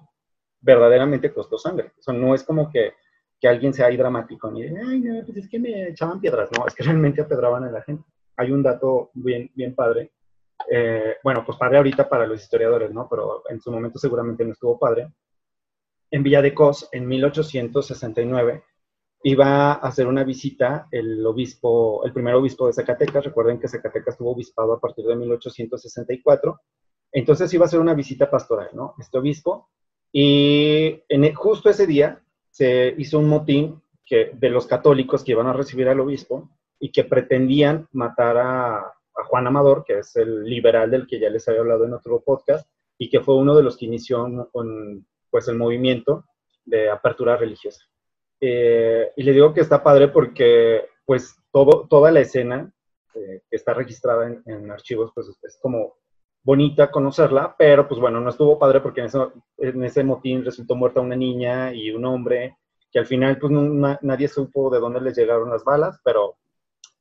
verdaderamente 0.61 1.33
costó 1.33 1.57
sangre. 1.57 1.93
O 2.01 2.03
sea, 2.03 2.15
no 2.15 2.35
es 2.35 2.43
como 2.43 2.69
que 2.69 2.95
que 3.43 3.49
alguien 3.49 3.75
sea 3.75 3.87
ahí 3.87 3.97
dramático 3.97 4.53
ni 4.53 4.63
ay, 4.63 5.01
no, 5.01 5.21
pues 5.27 5.39
es 5.39 5.49
que 5.49 5.59
me 5.59 5.89
echaban 5.89 6.21
piedras. 6.21 6.49
No, 6.57 6.65
es 6.65 6.77
que 6.77 6.85
realmente 6.85 7.23
apedraban 7.23 7.65
a 7.65 7.73
la 7.73 7.83
gente. 7.83 8.05
Hay 8.37 8.53
un 8.53 8.63
dato 8.63 9.11
bien, 9.15 9.51
bien 9.57 9.75
padre. 9.75 10.13
Eh, 10.71 11.17
bueno, 11.25 11.43
pues 11.45 11.59
padre 11.59 11.79
ahorita 11.79 12.09
para 12.09 12.25
los 12.25 12.41
historiadores, 12.41 12.93
¿no? 12.93 13.09
Pero 13.11 13.43
en 13.49 13.61
su 13.61 13.73
momento 13.73 13.99
seguramente 13.99 14.45
no 14.45 14.53
estuvo 14.53 14.79
padre. 14.79 15.13
En 16.13 16.23
Villa 16.23 16.41
de 16.41 16.55
Cos, 16.55 16.89
en 16.93 17.09
1869, 17.09 18.63
iba 19.25 19.73
a 19.73 19.89
hacer 19.89 20.07
una 20.07 20.23
visita 20.23 20.87
el 20.93 21.27
obispo, 21.27 22.05
el 22.05 22.13
primer 22.13 22.37
obispo 22.37 22.69
de 22.69 22.75
Zacatecas. 22.75 23.25
Recuerden 23.25 23.59
que 23.59 23.67
Zacatecas 23.67 24.15
estuvo 24.15 24.31
obispado 24.31 24.75
a 24.75 24.79
partir 24.81 25.05
de 25.05 25.17
1864. 25.17 26.61
Entonces 27.11 27.53
iba 27.53 27.65
a 27.65 27.67
hacer 27.67 27.81
una 27.81 27.95
visita 27.95 28.31
pastoral, 28.31 28.69
¿no? 28.73 28.95
Este 29.01 29.19
obispo. 29.19 29.69
Y 30.13 31.03
en, 31.09 31.35
justo 31.35 31.69
ese 31.69 31.89
día 31.89 32.23
se 32.53 32.95
hizo 32.99 33.19
un 33.19 33.29
motín 33.29 33.83
que, 34.05 34.31
de 34.35 34.51
los 34.51 34.67
católicos 34.67 35.25
que 35.25 35.33
iban 35.33 35.47
a 35.47 35.55
recibir 35.55 35.89
al 35.89 36.01
obispo 36.01 36.51
y 36.79 36.93
que 36.93 37.05
pretendían 37.05 37.89
matar 37.93 38.37
a, 38.37 38.95
Juan 39.29 39.47
Amador, 39.47 39.85
que 39.85 39.99
es 39.99 40.17
el 40.17 40.45
liberal 40.45 40.91
del 40.91 41.07
que 41.07 41.21
ya 41.21 41.29
les 41.29 41.47
había 41.47 41.61
hablado 41.61 41.85
en 41.85 41.93
otro 41.93 42.23
podcast, 42.23 42.67
y 42.97 43.11
que 43.11 43.21
fue 43.21 43.37
uno 43.37 43.55
de 43.55 43.63
los 43.63 43.77
que 43.77 43.85
inició 43.85 44.27
con, 44.51 45.07
pues, 45.31 45.49
el 45.49 45.57
movimiento 45.57 46.25
de 46.65 46.89
apertura 46.89 47.37
religiosa. 47.37 47.85
Eh, 48.41 49.13
y 49.17 49.23
le 49.23 49.33
digo 49.33 49.53
que 49.53 49.61
está 49.61 49.83
padre 49.83 50.09
porque 50.09 50.87
pues 51.05 51.37
toda 51.53 52.11
la 52.11 52.21
escena 52.21 52.73
eh, 53.15 53.43
que 53.49 53.57
está 53.57 53.75
registrada 53.75 54.27
en, 54.27 54.43
en, 54.47 54.71
archivos, 54.71 55.13
pues 55.15 55.29
es 55.43 55.59
como 55.61 55.95
bonita 56.43 56.91
conocerla, 56.91 57.55
pero 57.57 57.87
pues 57.87 58.01
bueno, 58.01 58.21
no 58.21 58.31
estuvo 58.31 58.59
padre 58.59 58.81
porque 58.81 59.01
en, 59.01 59.07
eso, 59.07 59.33
en 59.59 59.85
ese 59.85 60.03
motín 60.03 60.45
resultó 60.45 60.75
muerta 60.75 61.01
una 61.01 61.17
niña 61.17 61.73
y 61.73 61.91
un 61.91 62.05
hombre, 62.05 62.57
que 62.91 62.99
al 62.99 63.07
final 63.07 63.39
pues 63.39 63.53
no, 63.53 63.99
nadie 64.03 64.29
supo 64.29 64.71
de 64.71 64.81
dónde 64.81 65.01
les 65.01 65.17
llegaron 65.17 65.51
las 65.51 65.65
balas, 65.65 66.01
pero, 66.05 66.37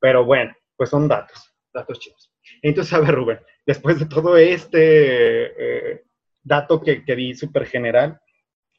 pero 0.00 0.24
bueno, 0.24 0.54
pues 0.76 0.90
son 0.90 1.08
datos, 1.08 1.52
datos 1.72 1.98
chicos. 1.98 2.30
Entonces, 2.62 2.92
a 2.94 3.00
ver, 3.00 3.14
Rubén, 3.14 3.40
después 3.66 3.98
de 3.98 4.06
todo 4.06 4.36
este, 4.36 5.92
eh, 5.92 6.04
dato 6.42 6.80
que, 6.80 7.04
que 7.04 7.16
di 7.16 7.34
súper 7.34 7.66
general. 7.66 8.20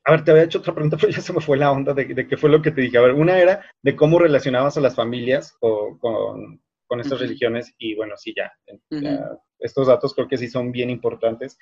A 0.05 0.11
ver, 0.11 0.23
te 0.23 0.31
había 0.31 0.43
hecho 0.43 0.59
otra 0.59 0.73
pregunta, 0.73 0.97
pero 1.01 1.11
ya 1.11 1.21
se 1.21 1.33
me 1.33 1.41
fue 1.41 1.57
la 1.57 1.71
onda 1.71 1.93
de, 1.93 2.27
qué 2.27 2.37
fue 2.37 2.49
lo 2.49 2.61
que 2.61 2.71
te 2.71 2.81
dije. 2.81 2.97
A 2.97 3.01
ver, 3.01 3.13
una 3.13 3.37
era 3.37 3.65
de 3.81 3.95
cómo 3.95 4.19
relacionabas 4.19 4.77
a 4.77 4.81
las 4.81 4.95
familias 4.95 5.55
o, 5.61 5.97
con, 5.99 6.61
con, 6.87 6.99
estas 6.99 7.19
religiones 7.19 7.73
y 7.77 7.95
bueno, 7.95 8.15
sí, 8.17 8.33
ya, 8.35 8.51
estos 9.63 9.87
datos 9.87 10.13
creo 10.13 10.27
que 10.27 10.37
sí 10.37 10.47
son 10.47 10.71
bien 10.71 10.89
importantes 10.89 11.57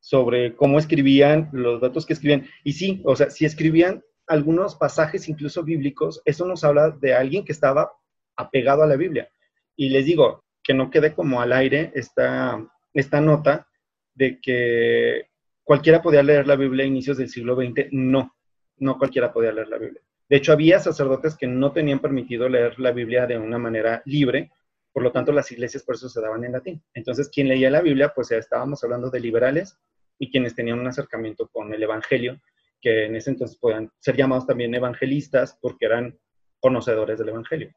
sobre 0.00 0.54
cómo 0.54 0.78
escribían, 0.78 1.48
los 1.52 1.80
datos 1.80 2.04
que 2.04 2.12
escribían. 2.12 2.46
Y 2.62 2.74
sí, 2.74 3.00
o 3.04 3.16
sea, 3.16 3.30
si 3.30 3.46
escribían 3.46 4.04
algunos 4.26 4.74
pasajes 4.74 5.28
incluso 5.28 5.62
bíblicos, 5.62 6.20
eso 6.24 6.46
nos 6.46 6.62
habla 6.64 6.90
de 6.90 7.14
alguien 7.14 7.44
que 7.44 7.52
estaba 7.52 7.90
apegado 8.36 8.82
a 8.82 8.86
la 8.86 8.96
Biblia. 8.96 9.30
Y 9.76 9.88
les 9.88 10.04
digo, 10.04 10.44
que 10.64 10.74
no 10.74 10.90
quede 10.90 11.14
como 11.14 11.40
al 11.40 11.52
aire 11.52 11.92
esta, 11.94 12.66
esta 12.92 13.20
nota 13.20 13.68
de 14.14 14.40
que 14.40 15.28
cualquiera 15.62 16.02
podía 16.02 16.22
leer 16.22 16.46
la 16.46 16.56
Biblia 16.56 16.84
a 16.84 16.88
inicios 16.88 17.18
del 17.18 17.28
siglo 17.28 17.54
XX. 17.54 17.88
No, 17.92 18.34
no 18.78 18.98
cualquiera 18.98 19.32
podía 19.32 19.52
leer 19.52 19.68
la 19.68 19.78
Biblia. 19.78 20.00
De 20.28 20.36
hecho, 20.36 20.52
había 20.52 20.80
sacerdotes 20.80 21.36
que 21.36 21.46
no 21.46 21.72
tenían 21.72 22.00
permitido 22.00 22.48
leer 22.48 22.80
la 22.80 22.92
Biblia 22.92 23.26
de 23.26 23.38
una 23.38 23.58
manera 23.58 24.02
libre, 24.06 24.50
por 24.94 25.02
lo 25.02 25.10
tanto 25.10 25.32
las 25.32 25.50
iglesias 25.50 25.82
por 25.82 25.96
eso 25.96 26.08
se 26.08 26.20
daban 26.20 26.44
en 26.44 26.52
latín. 26.52 26.82
Entonces, 26.94 27.28
quien 27.28 27.48
leía 27.48 27.68
la 27.68 27.82
Biblia, 27.82 28.12
pues 28.14 28.28
ya 28.28 28.36
estábamos 28.36 28.82
hablando 28.84 29.10
de 29.10 29.18
liberales 29.18 29.76
y 30.20 30.30
quienes 30.30 30.54
tenían 30.54 30.78
un 30.78 30.86
acercamiento 30.86 31.48
con 31.48 31.74
el 31.74 31.82
Evangelio, 31.82 32.40
que 32.80 33.06
en 33.06 33.16
ese 33.16 33.30
entonces 33.30 33.58
podían 33.58 33.90
ser 33.98 34.16
llamados 34.16 34.46
también 34.46 34.72
evangelistas 34.72 35.58
porque 35.60 35.86
eran 35.86 36.16
conocedores 36.60 37.18
del 37.18 37.30
Evangelio. 37.30 37.74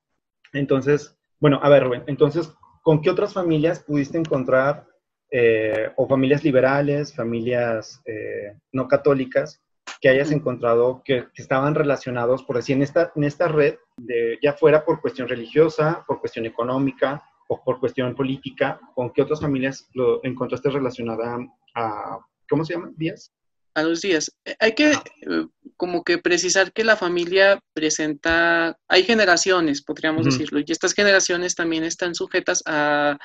Entonces, 0.54 1.18
bueno, 1.40 1.60
a 1.64 1.70
ver, 1.70 1.86
Rubén, 1.86 2.04
entonces, 2.06 2.54
¿con 2.84 3.02
qué 3.02 3.10
otras 3.10 3.34
familias 3.34 3.80
pudiste 3.80 4.20
encontrar, 4.20 4.86
eh, 5.32 5.90
o 5.96 6.08
familias 6.08 6.44
liberales, 6.44 7.16
familias 7.16 8.00
eh, 8.06 8.56
no 8.72 8.88
católicas, 8.88 9.60
que 10.02 10.10
hayas 10.10 10.32
encontrado 10.32 11.02
que, 11.04 11.26
estaban 11.36 11.76
relacionados, 11.76 12.44
por 12.44 12.58
decir, 12.58 12.76
en 12.76 12.84
esta, 12.84 13.12
en 13.16 13.24
esta 13.24 13.48
red, 13.48 13.76
de, 13.98 14.38
ya 14.42 14.54
fuera 14.54 14.86
por 14.86 15.02
cuestión 15.02 15.28
religiosa, 15.28 16.04
por 16.08 16.20
cuestión 16.20 16.46
económica 16.46 17.24
o 17.48 17.64
por 17.64 17.80
cuestión 17.80 18.16
política, 18.16 18.80
¿con 18.94 19.12
qué 19.12 19.22
otras 19.22 19.42
familias 19.42 19.90
lo 19.94 20.24
encontraste 20.24 20.70
relacionada 20.70 21.38
a, 21.76 22.20
¿cómo 22.50 22.66
se 22.66 22.74
llama? 22.74 22.92
¿Díaz? 22.96 23.32
A 23.74 23.84
los 23.84 24.02
días. 24.02 24.36
Eh, 24.46 24.56
hay 24.60 24.74
que 24.74 24.92
eh, 24.92 25.48
como 25.78 26.04
que 26.04 26.18
precisar 26.18 26.74
que 26.74 26.84
la 26.84 26.96
familia 26.96 27.60
presenta, 27.74 28.78
hay 28.88 29.04
generaciones, 29.04 29.84
podríamos 29.84 30.26
decirlo, 30.26 30.60
y 30.60 30.66
estas 30.68 30.94
generaciones 30.94 31.56
también 31.56 31.84
están 31.84 32.16
sujetas 32.16 32.64
a 32.66 33.18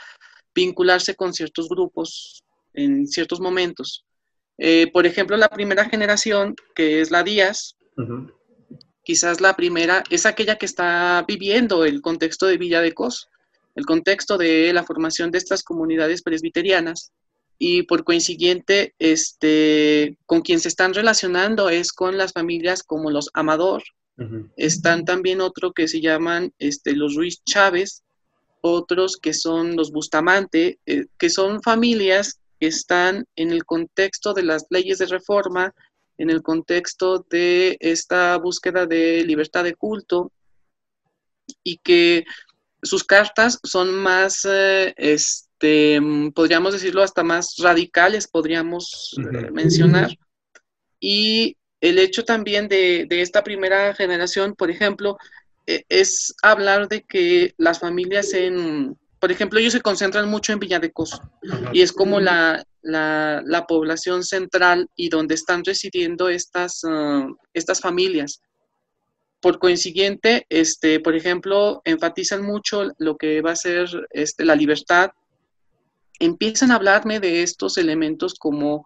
vincularse 0.54 1.14
con 1.14 1.32
ciertos 1.32 1.68
grupos 1.68 2.44
en 2.74 3.06
ciertos 3.06 3.40
momentos. 3.40 4.04
Eh, 4.58 4.90
por 4.92 5.06
ejemplo, 5.06 5.36
la 5.36 5.48
primera 5.48 5.88
generación, 5.88 6.54
que 6.74 7.00
es 7.00 7.10
la 7.10 7.22
Díaz, 7.22 7.76
quizás 9.02 9.40
la 9.40 9.56
primera, 9.56 10.04
es 10.10 10.26
aquella 10.26 10.56
que 10.56 10.66
está 10.66 11.24
viviendo 11.26 11.84
el 11.84 12.00
contexto 12.00 12.46
de 12.46 12.58
Villa 12.58 12.80
de 12.80 12.92
Cos, 12.92 13.28
el 13.74 13.86
contexto 13.86 14.38
de 14.38 14.72
la 14.72 14.84
formación 14.84 15.30
de 15.30 15.38
estas 15.38 15.62
comunidades 15.62 16.22
presbiterianas. 16.22 17.12
Y 17.58 17.82
por 17.82 18.04
consiguiente, 18.04 18.94
este, 18.98 20.18
con 20.26 20.42
quien 20.42 20.60
se 20.60 20.68
están 20.68 20.94
relacionando 20.94 21.68
es 21.68 21.92
con 21.92 22.18
las 22.18 22.32
familias 22.32 22.82
como 22.82 23.10
los 23.10 23.30
Amador. 23.34 23.82
Están 24.56 25.04
también 25.04 25.40
otro 25.40 25.72
que 25.72 25.88
se 25.88 26.00
llaman 26.00 26.52
este, 26.58 26.94
los 26.94 27.16
Ruiz 27.16 27.42
Chávez, 27.44 28.04
otros 28.60 29.16
que 29.16 29.34
son 29.34 29.74
los 29.74 29.90
Bustamante, 29.90 30.78
eh, 30.86 31.06
que 31.18 31.28
son 31.28 31.60
familias 31.62 32.38
están 32.66 33.26
en 33.36 33.50
el 33.50 33.64
contexto 33.64 34.34
de 34.34 34.42
las 34.42 34.66
leyes 34.70 34.98
de 34.98 35.06
reforma, 35.06 35.74
en 36.18 36.30
el 36.30 36.42
contexto 36.42 37.26
de 37.30 37.76
esta 37.80 38.36
búsqueda 38.36 38.86
de 38.86 39.24
libertad 39.24 39.64
de 39.64 39.74
culto 39.74 40.30
y 41.64 41.78
que 41.78 42.24
sus 42.82 43.04
cartas 43.04 43.58
son 43.62 43.94
más, 43.94 44.44
eh, 44.44 44.92
este, 44.96 46.00
podríamos 46.34 46.72
decirlo, 46.72 47.02
hasta 47.02 47.22
más 47.22 47.56
radicales, 47.58 48.28
podríamos 48.28 49.16
eh, 49.18 49.50
mencionar. 49.52 50.16
Y 51.00 51.56
el 51.80 51.98
hecho 51.98 52.24
también 52.24 52.68
de, 52.68 53.06
de, 53.08 53.22
esta 53.22 53.42
primera 53.42 53.94
generación, 53.94 54.54
por 54.54 54.70
ejemplo, 54.70 55.16
e, 55.66 55.84
es 55.88 56.34
hablar 56.42 56.88
de 56.88 57.02
que 57.02 57.54
las 57.56 57.78
familias 57.78 58.34
en, 58.34 58.96
por 59.22 59.30
ejemplo, 59.30 59.60
ellos 59.60 59.72
se 59.72 59.80
concentran 59.80 60.28
mucho 60.28 60.52
en 60.52 60.58
Villa 60.58 60.80
de 60.80 60.90
Coso 60.90 61.22
y 61.72 61.80
es 61.80 61.92
como 61.92 62.18
la, 62.18 62.66
población 63.68 64.24
central 64.24 64.90
y 64.96 65.10
donde 65.10 65.36
están 65.36 65.64
residiendo 65.64 66.28
estas, 66.28 66.80
ah, 66.84 67.28
estas 67.54 67.80
familias. 67.80 68.42
Por 69.40 69.60
consiguiente, 69.60 70.44
este, 70.48 70.98
por 70.98 71.14
ejemplo, 71.14 71.82
enfatizan 71.84 72.42
mucho 72.42 72.90
lo 72.98 73.16
que 73.16 73.42
va 73.42 73.52
a 73.52 73.56
ser 73.56 73.86
este, 74.10 74.44
la 74.44 74.56
libertad. 74.56 75.12
Empiezan 76.18 76.72
a 76.72 76.74
hablarme 76.74 77.20
de 77.20 77.44
estos 77.44 77.78
elementos 77.78 78.34
como, 78.34 78.84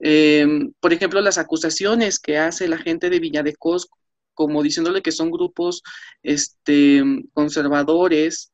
em, 0.00 0.72
por 0.80 0.92
ejemplo, 0.92 1.20
las 1.20 1.38
acusaciones 1.38 2.18
que 2.18 2.38
hace 2.38 2.66
la 2.66 2.78
gente 2.78 3.08
de 3.08 3.20
Villa 3.20 3.44
de 3.44 3.54
Cos, 3.54 3.86
como 4.34 4.64
diciéndole 4.64 5.00
que 5.00 5.12
son 5.12 5.30
grupos 5.30 5.84
este, 6.24 7.04
conservadores, 7.34 8.50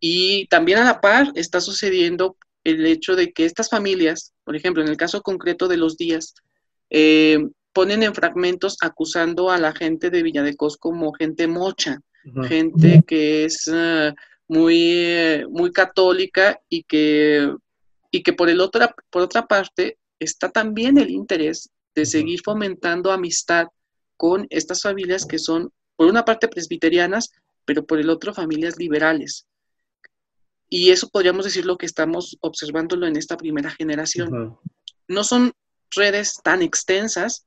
y 0.00 0.46
también 0.46 0.78
a 0.78 0.84
la 0.84 1.00
par 1.00 1.30
está 1.34 1.60
sucediendo 1.60 2.36
el 2.64 2.84
hecho 2.86 3.16
de 3.16 3.32
que 3.32 3.44
estas 3.44 3.68
familias, 3.68 4.32
por 4.44 4.56
ejemplo, 4.56 4.82
en 4.82 4.88
el 4.88 4.96
caso 4.96 5.22
concreto 5.22 5.68
de 5.68 5.76
los 5.76 5.96
días, 5.96 6.34
eh, 6.88 7.38
ponen 7.72 8.02
en 8.02 8.14
fragmentos 8.14 8.76
acusando 8.80 9.50
a 9.50 9.58
la 9.58 9.72
gente 9.72 10.10
de 10.10 10.22
Villadecos 10.22 10.76
como 10.76 11.12
gente 11.12 11.46
mocha, 11.46 12.00
gente 12.46 13.02
que 13.06 13.44
es 13.44 13.70
eh, 13.72 14.12
muy, 14.48 15.44
muy 15.48 15.72
católica 15.72 16.60
y 16.68 16.82
que, 16.82 17.54
y 18.10 18.22
que 18.22 18.32
por, 18.32 18.50
el 18.50 18.60
otra, 18.60 18.94
por 19.10 19.22
otra 19.22 19.46
parte 19.46 19.98
está 20.18 20.50
también 20.50 20.98
el 20.98 21.10
interés 21.10 21.70
de 21.94 22.04
seguir 22.04 22.40
fomentando 22.44 23.12
amistad 23.12 23.68
con 24.16 24.46
estas 24.50 24.82
familias 24.82 25.24
que 25.24 25.38
son, 25.38 25.72
por 25.96 26.08
una 26.08 26.24
parte, 26.24 26.48
presbiterianas, 26.48 27.30
pero 27.64 27.86
por 27.86 27.98
el 27.98 28.10
otro, 28.10 28.34
familias 28.34 28.76
liberales. 28.76 29.46
Y 30.72 30.90
eso 30.90 31.08
podríamos 31.08 31.44
decir 31.44 31.66
lo 31.66 31.76
que 31.76 31.86
estamos 31.86 32.38
observándolo 32.40 33.06
en 33.06 33.16
esta 33.16 33.36
primera 33.36 33.70
generación. 33.70 34.56
No 35.08 35.24
son 35.24 35.52
redes 35.90 36.36
tan 36.44 36.62
extensas, 36.62 37.44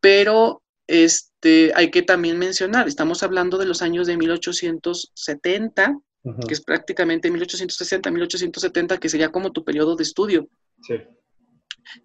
pero 0.00 0.62
este, 0.86 1.70
hay 1.74 1.90
que 1.90 2.02
también 2.02 2.38
mencionar, 2.38 2.88
estamos 2.88 3.22
hablando 3.22 3.58
de 3.58 3.66
los 3.66 3.82
años 3.82 4.06
de 4.06 4.16
1870, 4.16 5.98
que 6.46 6.54
es 6.54 6.62
prácticamente 6.62 7.30
1860, 7.30 8.10
1870, 8.10 8.98
que 8.98 9.08
sería 9.08 9.30
como 9.30 9.52
tu 9.52 9.64
periodo 9.64 9.94
de 9.94 10.02
estudio. 10.02 10.48
Sí. 10.82 10.94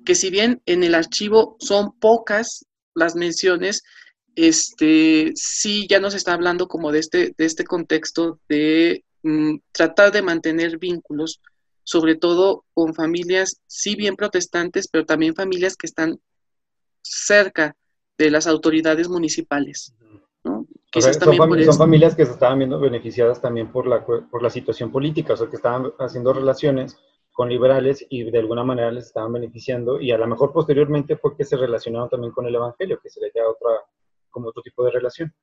Que 0.06 0.16
si 0.16 0.30
bien 0.30 0.62
en 0.66 0.84
el 0.84 0.96
archivo 0.96 1.56
son 1.60 1.98
pocas 1.98 2.66
las 2.94 3.16
menciones, 3.16 3.84
este, 4.36 5.32
sí 5.36 5.88
ya 5.90 6.00
nos 6.00 6.14
está 6.14 6.34
hablando 6.34 6.68
como 6.68 6.92
de 6.92 7.00
este, 7.00 7.34
de 7.38 7.46
este 7.46 7.64
contexto 7.64 8.40
de 8.50 9.04
Mm, 9.24 9.60
tratar 9.72 10.12
de 10.12 10.22
mantener 10.22 10.78
vínculos, 10.78 11.42
sobre 11.84 12.16
todo 12.16 12.66
con 12.74 12.94
familias, 12.94 13.62
sí 13.68 13.96
bien 13.96 14.18
protestantes, 14.18 14.90
pero 14.90 15.06
también 15.06 15.34
familias 15.34 15.78
que 15.78 15.88
están 15.88 16.20
cerca 17.02 17.76
de 18.18 18.30
las 18.30 18.48
autoridades 18.48 19.08
municipales. 19.08 19.94
¿no? 20.44 20.68
son, 20.92 21.78
familias 21.78 22.16
que 22.16 22.26
se 22.26 22.34
estaban 22.34 22.60
viendo 22.60 22.78
beneficiadas 22.80 23.42
también 23.42 23.72
por 23.72 23.88
la, 23.88 24.06
por 24.06 24.44
la 24.44 24.50
situación 24.50 24.92
política, 24.92 25.34
o 25.34 25.38
sea, 25.38 25.50
que 25.50 25.56
estaban 25.56 25.94
haciendo 26.00 26.34
relaciones 26.34 26.98
con 27.32 27.48
liberales 27.48 28.06
y 28.10 28.30
de 28.30 28.40
alguna 28.40 28.66
manera 28.66 28.92
les 28.92 29.06
estaban 29.06 29.32
beneficiando 29.32 30.02
y 30.02 30.12
a 30.12 30.18
lo 30.18 30.28
mejor 30.28 30.52
posteriormente 30.52 31.16
fue 31.16 31.36
que 31.36 31.46
se 31.46 31.56
relacionaron 31.56 32.10
también 32.10 32.34
con 32.34 32.46
el 32.46 32.56
Evangelio, 32.56 33.00
que 33.02 33.10
sería 33.10 33.30
ya 33.34 33.48
otra, 33.50 33.70
como 34.30 34.50
otro 34.50 34.62
tipo 34.62 34.84
de 34.84 34.92
relación. 34.92 35.34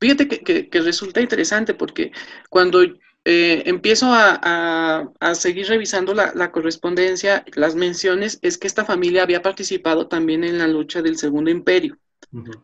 Fíjate 0.00 0.28
que, 0.28 0.80
resulta 0.80 1.20
interesante 1.20 1.74
porque 1.74 2.10
cuando 2.48 2.82
eh, 2.82 3.62
empiezo 3.66 4.06
a, 4.10 5.12
seguir 5.34 5.66
revisando 5.66 6.14
la, 6.14 6.50
correspondencia, 6.50 7.44
las 7.54 7.74
menciones, 7.74 8.38
es 8.40 8.56
que 8.56 8.66
esta 8.66 8.86
familia 8.86 9.22
había 9.22 9.42
participado 9.42 10.08
también 10.08 10.42
en 10.42 10.56
la 10.56 10.66
lucha 10.66 11.02
del 11.02 11.18
Segundo 11.18 11.50
Imperio. 11.50 11.98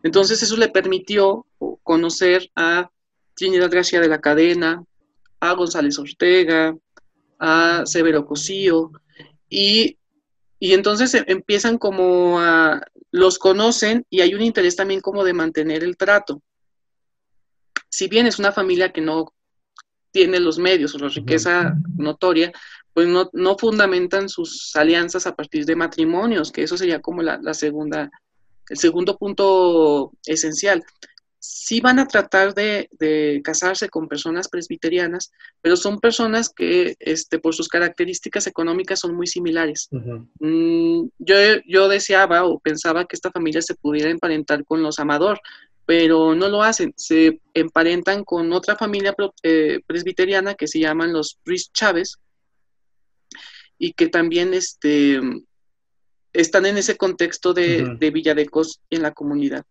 Entonces 0.01 0.41
eso 0.41 0.57
le 0.57 0.69
permitió 0.69 1.45
conocer 1.83 2.49
a 2.55 2.89
Trinidad 3.35 3.71
García 3.71 4.01
de 4.01 4.07
la 4.07 4.19
Cadena, 4.19 4.83
a 5.39 5.53
González 5.53 5.99
Ortega, 5.99 6.75
a 7.37 7.83
Severo 7.85 8.25
Cosío, 8.25 8.91
y, 9.47 9.99
y 10.57 10.73
entonces 10.73 11.13
e, 11.13 11.23
empiezan 11.27 11.77
como 11.77 12.39
a, 12.39 12.81
los 13.11 13.37
conocen 13.37 14.05
y 14.09 14.21
hay 14.21 14.33
un 14.33 14.41
interés 14.41 14.75
también 14.75 15.01
como 15.01 15.23
de 15.23 15.33
mantener 15.33 15.83
el 15.83 15.97
trato 15.97 16.41
si 17.97 18.07
bien 18.07 18.27
es 18.27 18.37
una 18.37 18.51
familia 18.51 18.91
que 18.93 19.01
no 19.01 19.33
tiene 20.11 20.39
los 20.39 20.59
medios 20.59 20.93
o 20.93 20.99
la 20.99 21.09
riqueza 21.09 21.75
notoria, 21.95 22.51
pues 22.93 23.07
no, 23.07 23.27
no, 23.33 23.57
fundamentan 23.57 24.29
sus 24.29 24.75
alianzas 24.75 25.25
a 25.25 25.35
partir 25.35 25.65
de 25.65 25.75
matrimonios, 25.75 26.51
que 26.51 26.61
eso 26.61 26.77
sería 26.77 27.01
como 27.01 27.23
la, 27.23 27.39
la 27.41 27.55
segunda, 27.55 28.11
el 28.69 28.77
segundo 28.77 29.17
punto 29.17 30.11
esencial. 30.27 30.83
Sí 31.39 31.81
van 31.81 31.97
a 31.97 32.07
tratar 32.07 32.53
de, 32.53 32.87
casarse 33.43 33.89
con 33.89 34.07
personas 34.07 34.47
presbiterianas, 34.47 35.31
pero 35.59 35.75
son 35.75 35.99
personas 35.99 36.49
que 36.49 36.95
este, 36.99 37.39
por 37.39 37.55
sus 37.55 37.67
características 37.67 38.45
económicas 38.45 38.99
son 38.99 39.15
muy 39.15 39.25
similares. 39.25 39.89
Mm, 40.39 41.07
yo, 41.17 41.35
yo 41.65 41.87
deseaba 41.87 42.45
o 42.45 42.59
pensaba 42.59 43.05
que 43.05 43.15
esta 43.15 43.31
familia 43.31 43.63
se 43.63 43.73
pudiera 43.73 44.11
emparentar 44.11 44.63
con 44.65 44.83
los 44.83 44.99
Amador, 44.99 45.39
pero 45.87 46.35
no 46.35 46.49
lo 46.49 46.61
hacen. 46.61 46.93
Se 46.97 47.39
emparentan 47.53 48.25
con 48.25 48.51
otra 48.51 48.75
familia 48.75 49.15
eh, 49.41 49.79
presbiteriana 49.87 50.53
que 50.53 50.67
se 50.67 50.79
llaman 50.79 51.13
los 51.13 51.39
Ruiz 51.45 51.71
Chávez 51.71 52.17
y 53.79 53.93
que 53.93 54.09
también 54.09 54.53
este, 54.53 55.21
están 56.33 56.65
en 56.65 56.77
ese 56.77 56.97
contexto 56.97 57.53
de, 57.53 57.95
de 57.97 58.11
Villadecos 58.11 58.81
en 58.89 59.01
la 59.01 59.13
comunidad. 59.13 59.63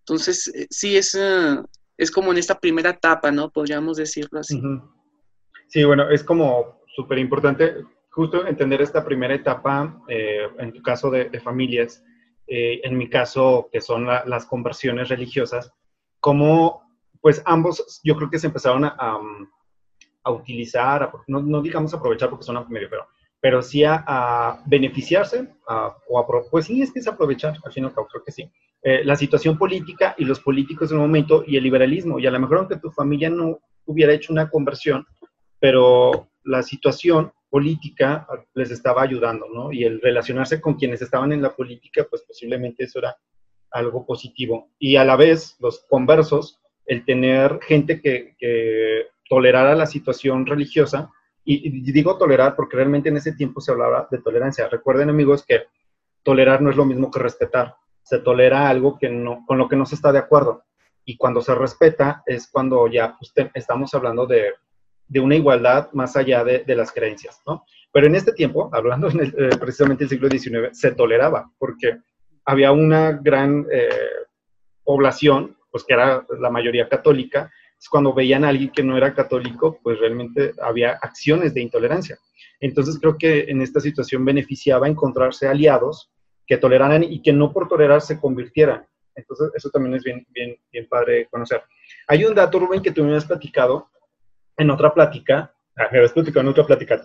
Entonces, 0.00 0.48
eh, 0.48 0.66
sí, 0.70 0.96
es, 0.96 1.14
eh, 1.14 1.60
es 1.96 2.10
como 2.10 2.32
en 2.32 2.38
esta 2.38 2.58
primera 2.58 2.90
etapa, 2.90 3.30
¿no? 3.30 3.48
Podríamos 3.48 3.96
decirlo 3.96 4.40
así. 4.40 4.60
Sí, 5.68 5.84
bueno, 5.84 6.10
es 6.10 6.24
como 6.24 6.80
súper 6.96 7.18
importante 7.18 7.76
justo 8.10 8.44
entender 8.44 8.82
esta 8.82 9.04
primera 9.04 9.34
etapa, 9.34 10.02
eh, 10.08 10.48
en 10.58 10.72
tu 10.72 10.82
caso 10.82 11.10
de, 11.10 11.40
familias, 11.40 12.02
en 12.50 12.98
mi 12.98 13.08
caso, 13.08 13.68
que 13.72 13.80
son 13.80 14.06
las 14.06 14.44
conversiones 14.46 15.08
religiosas, 15.08 15.72
como 16.18 16.82
pues 17.20 17.42
ambos 17.44 18.00
yo 18.02 18.16
creo 18.16 18.30
que 18.30 18.38
se 18.38 18.48
empezaron 18.48 18.84
a, 18.84 19.20
a, 20.24 20.30
utilizar, 20.30 21.12
no, 21.26 21.40
no, 21.40 21.62
digamos 21.62 21.94
aprovechar 21.94 22.30
porque 22.30 22.44
son 22.44 22.64
medio, 22.68 22.88
pero, 22.90 23.06
pero 23.40 23.62
sí 23.62 23.84
a, 23.84 24.62
beneficiarse, 24.66 25.48
o 26.08 26.18
a, 26.18 26.26
pues 26.50 26.66
sí, 26.66 26.82
es 26.82 26.92
que 26.92 27.00
es 27.00 27.06
aprovechar, 27.06 27.56
al 27.62 27.72
fin 27.72 27.84
y 27.84 27.86
al 27.86 27.94
cabo, 27.94 28.08
creo 28.08 28.24
que 28.24 28.32
sí, 28.32 28.50
eh, 28.82 29.04
la 29.04 29.16
situación 29.16 29.58
política 29.58 30.14
y 30.16 30.24
los 30.24 30.40
políticos 30.40 30.88
del 30.88 30.98
momento 30.98 31.44
y 31.46 31.56
el 31.56 31.62
liberalismo. 31.62 32.18
Y 32.18 32.26
a 32.26 32.30
lo 32.30 32.40
mejor 32.40 32.58
aunque 32.58 32.76
tu 32.76 32.90
familia 32.90 33.28
no 33.28 33.58
hubiera 33.84 34.12
hecho 34.12 34.32
una 34.32 34.48
conversión, 34.48 35.06
pero 35.58 36.28
la 36.44 36.62
situación 36.62 37.30
política 37.50 38.26
les 38.54 38.70
estaba 38.70 39.02
ayudando, 39.02 39.46
¿no? 39.52 39.72
Y 39.72 39.84
el 39.84 40.00
relacionarse 40.00 40.60
con 40.60 40.74
quienes 40.74 41.02
estaban 41.02 41.32
en 41.32 41.42
la 41.42 41.54
política, 41.54 42.06
pues 42.08 42.22
posiblemente 42.22 42.84
eso 42.84 43.00
era 43.00 43.16
algo 43.72 44.06
positivo. 44.06 44.70
Y 44.78 44.96
a 44.96 45.04
la 45.04 45.16
vez, 45.16 45.56
los 45.60 45.84
conversos, 45.88 46.60
el 46.86 47.04
tener 47.04 47.58
gente 47.62 48.00
que, 48.00 48.36
que 48.38 49.06
tolerara 49.28 49.74
la 49.74 49.86
situación 49.86 50.46
religiosa, 50.46 51.10
y, 51.44 51.90
digo 51.92 52.16
tolerar 52.16 52.54
porque 52.54 52.76
realmente 52.76 53.08
en 53.08 53.16
ese 53.16 53.32
tiempo 53.32 53.60
se 53.60 53.72
hablaba 53.72 54.06
de 54.10 54.18
tolerancia. 54.18 54.68
Recuerden 54.68 55.10
amigos 55.10 55.44
que 55.44 55.64
tolerar 56.22 56.62
no 56.62 56.70
es 56.70 56.76
lo 56.76 56.84
mismo 56.84 57.10
que 57.10 57.18
respetar 57.18 57.74
se 58.02 58.18
tolera 58.18 58.68
algo 58.68 58.98
que 58.98 59.08
no, 59.08 59.44
con 59.46 59.56
lo 59.56 59.68
que 59.68 59.76
no 59.76 59.86
se 59.86 59.94
está 59.94 60.10
de 60.10 60.18
acuerdo. 60.18 60.64
Y 61.04 61.16
cuando 61.16 61.40
se 61.40 61.54
respeta 61.54 62.24
es 62.26 62.48
cuando 62.50 62.88
ya 62.88 63.16
estamos 63.54 63.94
hablando 63.94 64.26
de, 64.26 64.52
de, 65.10 65.20
una 65.20 65.36
igualdad 65.36 65.90
más 65.92 66.16
allá 66.16 66.44
de, 66.44 66.60
de, 66.60 66.74
las 66.74 66.92
creencias, 66.92 67.40
¿no? 67.46 67.64
Pero 67.92 68.06
en 68.06 68.14
este 68.14 68.32
tiempo, 68.32 68.70
hablando 68.72 69.10
en 69.10 69.20
el, 69.20 69.34
eh, 69.36 69.56
precisamente 69.58 70.04
del 70.04 70.10
siglo 70.10 70.28
XIX, 70.28 70.78
se 70.78 70.92
toleraba 70.92 71.50
porque 71.58 71.98
había 72.44 72.72
una 72.72 73.12
gran 73.12 73.66
eh, 73.70 73.88
población, 74.84 75.56
pues 75.70 75.84
que 75.84 75.94
era 75.94 76.24
la 76.38 76.50
mayoría 76.50 76.88
católica, 76.88 77.50
cuando 77.90 78.12
veían 78.12 78.44
a 78.44 78.48
alguien 78.48 78.70
que 78.70 78.82
no 78.82 78.96
era 78.96 79.14
católico, 79.14 79.78
pues 79.82 79.98
realmente 79.98 80.52
había 80.60 80.98
acciones 81.00 81.54
de 81.54 81.62
intolerancia. 81.62 82.18
Entonces 82.60 82.98
creo 83.00 83.16
que 83.16 83.44
en 83.48 83.62
esta 83.62 83.80
situación 83.80 84.24
beneficiaba 84.24 84.86
encontrarse 84.86 85.48
aliados 85.48 86.10
que 86.46 86.58
toleraran 86.58 87.02
y 87.04 87.22
que 87.22 87.32
no 87.32 87.52
por 87.52 87.68
tolerar 87.68 88.02
se 88.02 88.20
convirtieran. 88.20 88.86
Entonces, 89.14 89.50
eso 89.54 89.70
también 89.70 89.94
es 89.94 90.04
bien, 90.04 90.26
bien, 90.30 90.56
bien 90.72 90.88
padre 90.88 91.26
conocer. 91.30 91.62
Hay 92.06 92.24
un 92.24 92.34
dato, 92.34 92.58
Rubén, 92.58 92.82
que 92.82 92.90
tú 92.90 93.02
me 93.02 93.08
habías 93.08 93.24
platicado 93.24 93.88
en 94.56 94.70
otra 94.70 94.92
plática, 94.92 95.54
ah, 95.76 95.88
me 95.90 95.98
habías 95.98 96.12
platicado 96.12 96.40
en 96.40 96.48
otra 96.48 96.66
plática, 96.66 97.00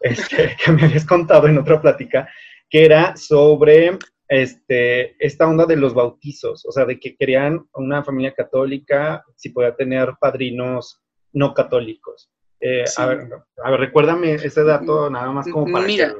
este, 0.00 0.56
que 0.64 0.72
me 0.72 0.84
habías 0.84 1.04
contado 1.04 1.46
en 1.48 1.58
otra 1.58 1.80
plática, 1.80 2.28
que 2.70 2.84
era 2.84 3.16
sobre 3.16 3.98
este, 4.28 5.16
esta 5.24 5.48
onda 5.48 5.64
de 5.66 5.76
los 5.76 5.94
bautizos, 5.94 6.64
o 6.66 6.72
sea, 6.72 6.84
de 6.84 7.00
que 7.00 7.16
querían 7.16 7.66
una 7.74 8.04
familia 8.04 8.34
católica, 8.34 9.24
si 9.36 9.50
podía 9.50 9.74
tener 9.74 10.14
padrinos 10.20 11.00
no 11.32 11.54
católicos. 11.54 12.30
Eh, 12.60 12.84
a, 12.96 13.06
ver, 13.06 13.28
a, 13.64 13.70
ver, 13.70 13.80
recuérdame 13.80 14.34
ese 14.34 14.64
dato 14.64 15.08
nada 15.08 15.30
más 15.30 15.46
como 15.48 15.70
para 15.70 15.86
Mira, 15.86 16.12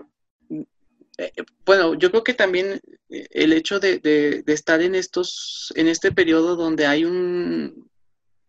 eh, 1.19 1.33
bueno, 1.67 1.95
yo 1.95 2.11
creo 2.11 2.23
que 2.23 2.35
también 2.35 2.81
eh, 3.09 3.27
el 3.31 3.53
hecho 3.53 3.81
de, 3.81 4.45
estar 4.47 4.81
en 4.81 4.95
estos, 4.95 5.73
en 5.75 5.89
este 5.89 6.13
periodo 6.13 6.55
donde 6.55 6.87
hay 6.87 7.05
un, 7.05 7.88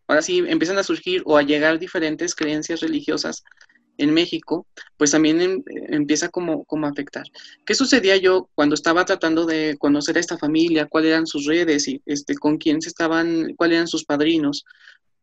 ahora 0.09 0.23
sí, 0.23 0.43
empiezan 0.47 0.79
a 0.79 0.83
surgir 0.83 1.21
o 1.25 1.37
a 1.37 1.43
llegar 1.43 1.77
diferentes 1.77 2.33
creencias 2.33 2.81
religiosas 2.81 3.43
en 3.97 4.11
México, 4.13 4.65
pues 4.97 5.11
también 5.11 5.39
em, 5.39 5.63
empieza 5.67 6.29
como, 6.29 6.65
como 6.65 6.87
a 6.87 6.89
afectar. 6.89 7.25
¿Qué 7.63 7.75
sucedía 7.75 8.17
yo 8.17 8.49
cuando 8.55 8.73
estaba 8.73 9.05
tratando 9.05 9.45
de 9.45 9.77
conocer 9.77 10.17
a 10.17 10.19
esta 10.19 10.37
familia, 10.37 10.87
cuáles 10.87 11.11
eran 11.11 11.27
sus 11.27 11.45
redes 11.45 11.87
y 11.87 12.01
este, 12.07 12.35
con 12.35 12.57
quién 12.57 12.81
se 12.81 12.89
estaban, 12.89 13.53
cuáles 13.55 13.75
eran 13.75 13.87
sus 13.87 14.03
padrinos? 14.03 14.65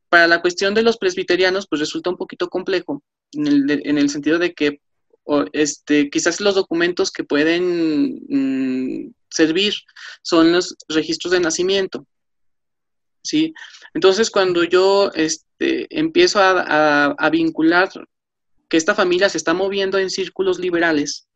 Para 0.08 0.28
la 0.28 0.40
cuestión 0.40 0.72
de 0.72 0.82
los 0.82 0.98
presbiterianos, 0.98 1.66
pues 1.68 1.80
resulta 1.80 2.10
un 2.10 2.16
poquito 2.16 2.48
complejo, 2.48 3.02
en 3.32 3.46
el, 3.48 3.82
en 3.84 3.98
el 3.98 4.08
sentido 4.08 4.38
de 4.38 4.54
que 4.54 4.80
este, 5.52 6.10
quizás 6.10 6.40
los 6.40 6.54
documentos 6.54 7.10
que 7.10 7.24
pueden 7.24 8.20
mm, 8.28 9.14
servir 9.30 9.74
son 10.22 10.52
los 10.52 10.76
registros 10.88 11.32
de 11.32 11.40
nacimiento. 11.40 12.06
¿Sí? 13.26 13.54
Entonces, 13.94 14.30
cuando 14.30 14.64
yo 14.64 15.10
este, 15.14 15.86
empiezo 15.90 16.38
a, 16.40 17.28
vincular 17.30 17.88
que 18.68 18.76
esta 18.76 18.94
familia 18.94 19.28
se 19.28 19.38
está 19.38 19.54
moviendo 19.54 19.98
en 19.98 20.10
círculos 20.10 20.58
liberales, 20.58 21.26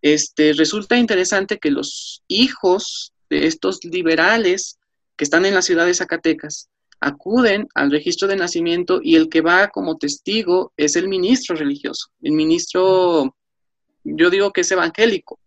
este, 0.00 0.52
resulta 0.52 0.96
interesante 0.96 1.58
que 1.58 1.70
los 1.70 2.22
hijos 2.28 3.12
de 3.30 3.46
estos 3.46 3.84
liberales 3.84 4.78
que 5.16 5.24
están 5.24 5.44
en 5.46 5.54
la 5.54 5.62
ciudad 5.62 5.86
de 5.86 5.94
Zacatecas 5.94 6.68
acuden 7.00 7.66
al 7.74 7.90
registro 7.90 8.28
de 8.28 8.36
nacimiento 8.36 9.00
y 9.02 9.16
el 9.16 9.28
que 9.28 9.40
va 9.40 9.68
como 9.68 9.98
testigo 9.98 10.72
es 10.76 10.96
el 10.96 11.08
ministro 11.08 11.56
religioso, 11.56 12.08
el 12.22 12.32
ministro, 12.32 13.36
yo 14.04 14.30
digo 14.30 14.52
que 14.52 14.60
es 14.62 14.70
evangélico, 14.70 15.38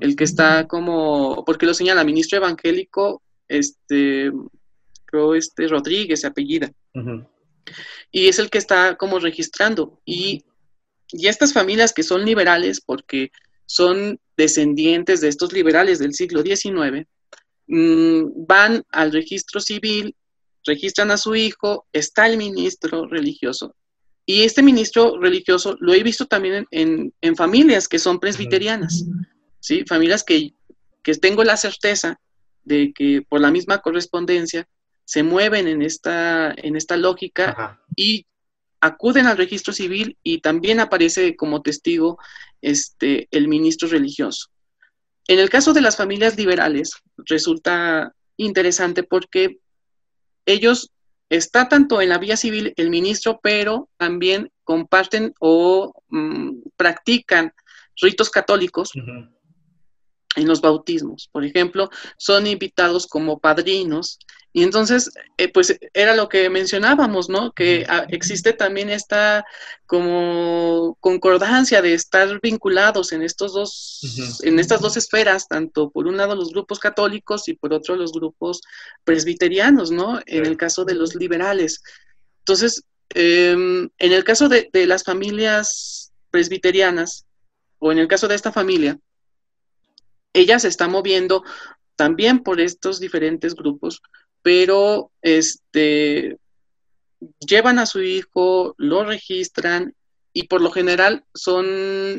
el 0.00 0.16
que 0.16 0.24
está 0.24 0.66
como, 0.68 1.44
porque 1.44 1.66
lo 1.66 1.74
señala, 1.74 2.04
ministro 2.04 2.38
evangélico, 2.38 3.22
este, 3.48 4.30
creo 5.12 5.36
este 5.36 5.68
Rodríguez 5.68 6.22
se 6.22 6.26
apellida, 6.26 6.72
y 8.10 8.26
es 8.26 8.38
el 8.40 8.50
que 8.50 8.58
está 8.58 8.96
como 8.96 9.20
registrando. 9.20 10.00
Y, 10.04 10.44
y 11.10 11.28
estas 11.28 11.52
familias 11.52 11.92
que 11.92 12.02
son 12.02 12.24
liberales, 12.24 12.80
porque 12.80 13.30
son 13.66 14.18
descendientes 14.36 15.20
de 15.20 15.28
estos 15.28 15.52
liberales 15.52 16.00
del 16.00 16.14
siglo 16.14 16.42
XIX, 16.42 17.06
mm, 17.68 18.46
van 18.46 18.82
al 18.90 19.12
registro 19.12 19.60
civil 19.60 20.16
registran 20.64 21.10
a 21.10 21.16
su 21.16 21.34
hijo, 21.34 21.86
está 21.92 22.26
el 22.26 22.38
ministro 22.38 23.06
religioso. 23.06 23.74
Y 24.24 24.42
este 24.42 24.62
ministro 24.62 25.18
religioso 25.18 25.76
lo 25.80 25.92
he 25.92 26.02
visto 26.02 26.26
también 26.26 26.66
en, 26.70 27.12
familias 27.36 27.88
que 27.88 27.98
son 27.98 28.20
presbiterianas, 28.20 29.04
¿sí? 29.58 29.84
Familias 29.86 30.22
que, 30.22 30.54
tengo 31.20 31.42
la 31.42 31.56
certeza 31.56 32.20
de 32.62 32.92
que 32.94 33.22
por 33.28 33.40
la 33.40 33.50
misma 33.50 33.78
correspondencia 33.78 34.68
se 35.04 35.22
mueven 35.22 35.68
en 35.68 35.82
esta, 35.82 36.52
en 36.56 36.76
esta 36.76 36.96
lógica 36.96 37.80
y 37.96 38.26
acuden 38.80 39.26
al 39.26 39.36
registro 39.36 39.72
civil 39.72 40.16
y 40.22 40.40
también 40.40 40.80
aparece 40.80 41.36
como 41.36 41.62
testigo 41.62 42.18
este, 42.60 43.28
el 43.30 43.48
ministro 43.48 43.88
religioso. 43.88 44.48
En 45.28 45.38
el 45.38 45.50
caso 45.50 45.72
de 45.72 45.80
las 45.80 45.96
familias 45.96 46.36
liberales, 46.36 46.92
resulta 47.16 48.12
interesante 48.36 49.02
porque 49.04 49.58
ellos 50.46 50.90
está 51.28 51.68
tanto 51.68 52.00
en 52.00 52.08
la 52.08 52.18
vía 52.18 52.36
civil 52.36 52.74
el 52.76 52.90
ministro, 52.90 53.40
pero 53.42 53.88
también 53.96 54.50
comparten 54.64 55.32
o 55.38 55.92
mm, 56.08 56.62
practican 56.76 57.52
ritos 58.00 58.30
católicos 58.30 58.90
en 60.36 60.48
los 60.48 60.60
bautismos. 60.60 61.28
Por 61.30 61.44
ejemplo, 61.44 61.90
son 62.16 62.46
invitados 62.46 63.06
como 63.06 63.38
padrinos 63.38 64.18
y 64.54 64.62
entonces, 64.62 65.10
eh, 65.38 65.48
pues 65.48 65.78
era 65.94 66.14
lo 66.14 66.28
que 66.28 66.50
mencionábamos, 66.50 67.30
¿no? 67.30 67.52
Que 67.52 67.86
existe 68.08 68.52
también 68.52 68.90
esta 68.90 69.46
como 69.86 70.98
concordancia 71.00 71.80
de 71.80 71.94
estar 71.94 72.38
vinculados 72.42 73.12
en 73.12 73.22
estos 73.22 73.54
dos, 73.54 74.40
en 74.42 74.58
estas 74.58 74.82
dos 74.82 74.98
esferas, 74.98 75.48
tanto 75.48 75.90
por 75.90 76.06
un 76.06 76.18
lado 76.18 76.34
los 76.34 76.50
grupos 76.52 76.78
católicos 76.78 77.48
y 77.48 77.54
por 77.54 77.72
otro 77.72 77.96
los 77.96 78.12
grupos 78.12 78.60
presbiterianos, 79.04 79.90
¿no? 79.90 80.20
En 80.26 80.44
el 80.44 80.58
caso 80.58 80.84
de 80.84 80.96
los 80.96 81.14
liberales. 81.14 81.82
Entonces, 82.40 82.84
em, 83.14 83.88
en 83.98 84.12
el 84.12 84.24
caso 84.24 84.50
de, 84.50 84.68
las 84.86 85.02
familias 85.02 86.12
presbiterianas, 86.30 87.24
o 87.78 87.90
en 87.90 87.98
el 87.98 88.08
caso 88.08 88.28
de 88.28 88.34
esta 88.34 88.52
familia, 88.52 88.98
ella 90.32 90.58
se 90.58 90.68
está 90.68 90.88
moviendo 90.88 91.44
también 91.96 92.42
por 92.42 92.60
estos 92.60 93.00
diferentes 93.00 93.54
grupos, 93.54 94.02
pero 94.42 95.10
este, 95.22 96.38
llevan 97.40 97.78
a 97.78 97.86
su 97.86 98.02
hijo, 98.02 98.74
lo 98.78 99.04
registran 99.04 99.94
y 100.32 100.44
por 100.44 100.60
lo 100.60 100.70
general 100.70 101.24
son 101.34 101.66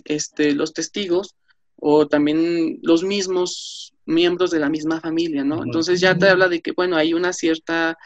este, 0.05 0.53
los 0.53 0.73
testigos 0.73 1.35
o 1.75 2.07
también 2.07 2.79
los 2.81 3.03
mismos 3.03 3.93
miembros 4.05 4.51
de 4.51 4.59
la 4.59 4.69
misma 4.69 5.01
familia, 5.01 5.43
¿no? 5.43 5.63
Entonces 5.63 5.99
ya 5.99 6.17
te 6.17 6.29
habla 6.29 6.47
de 6.47 6.61
que, 6.61 6.71
bueno, 6.71 6.95
hay 6.95 7.13
una 7.13 7.33
cierta, 7.33 7.97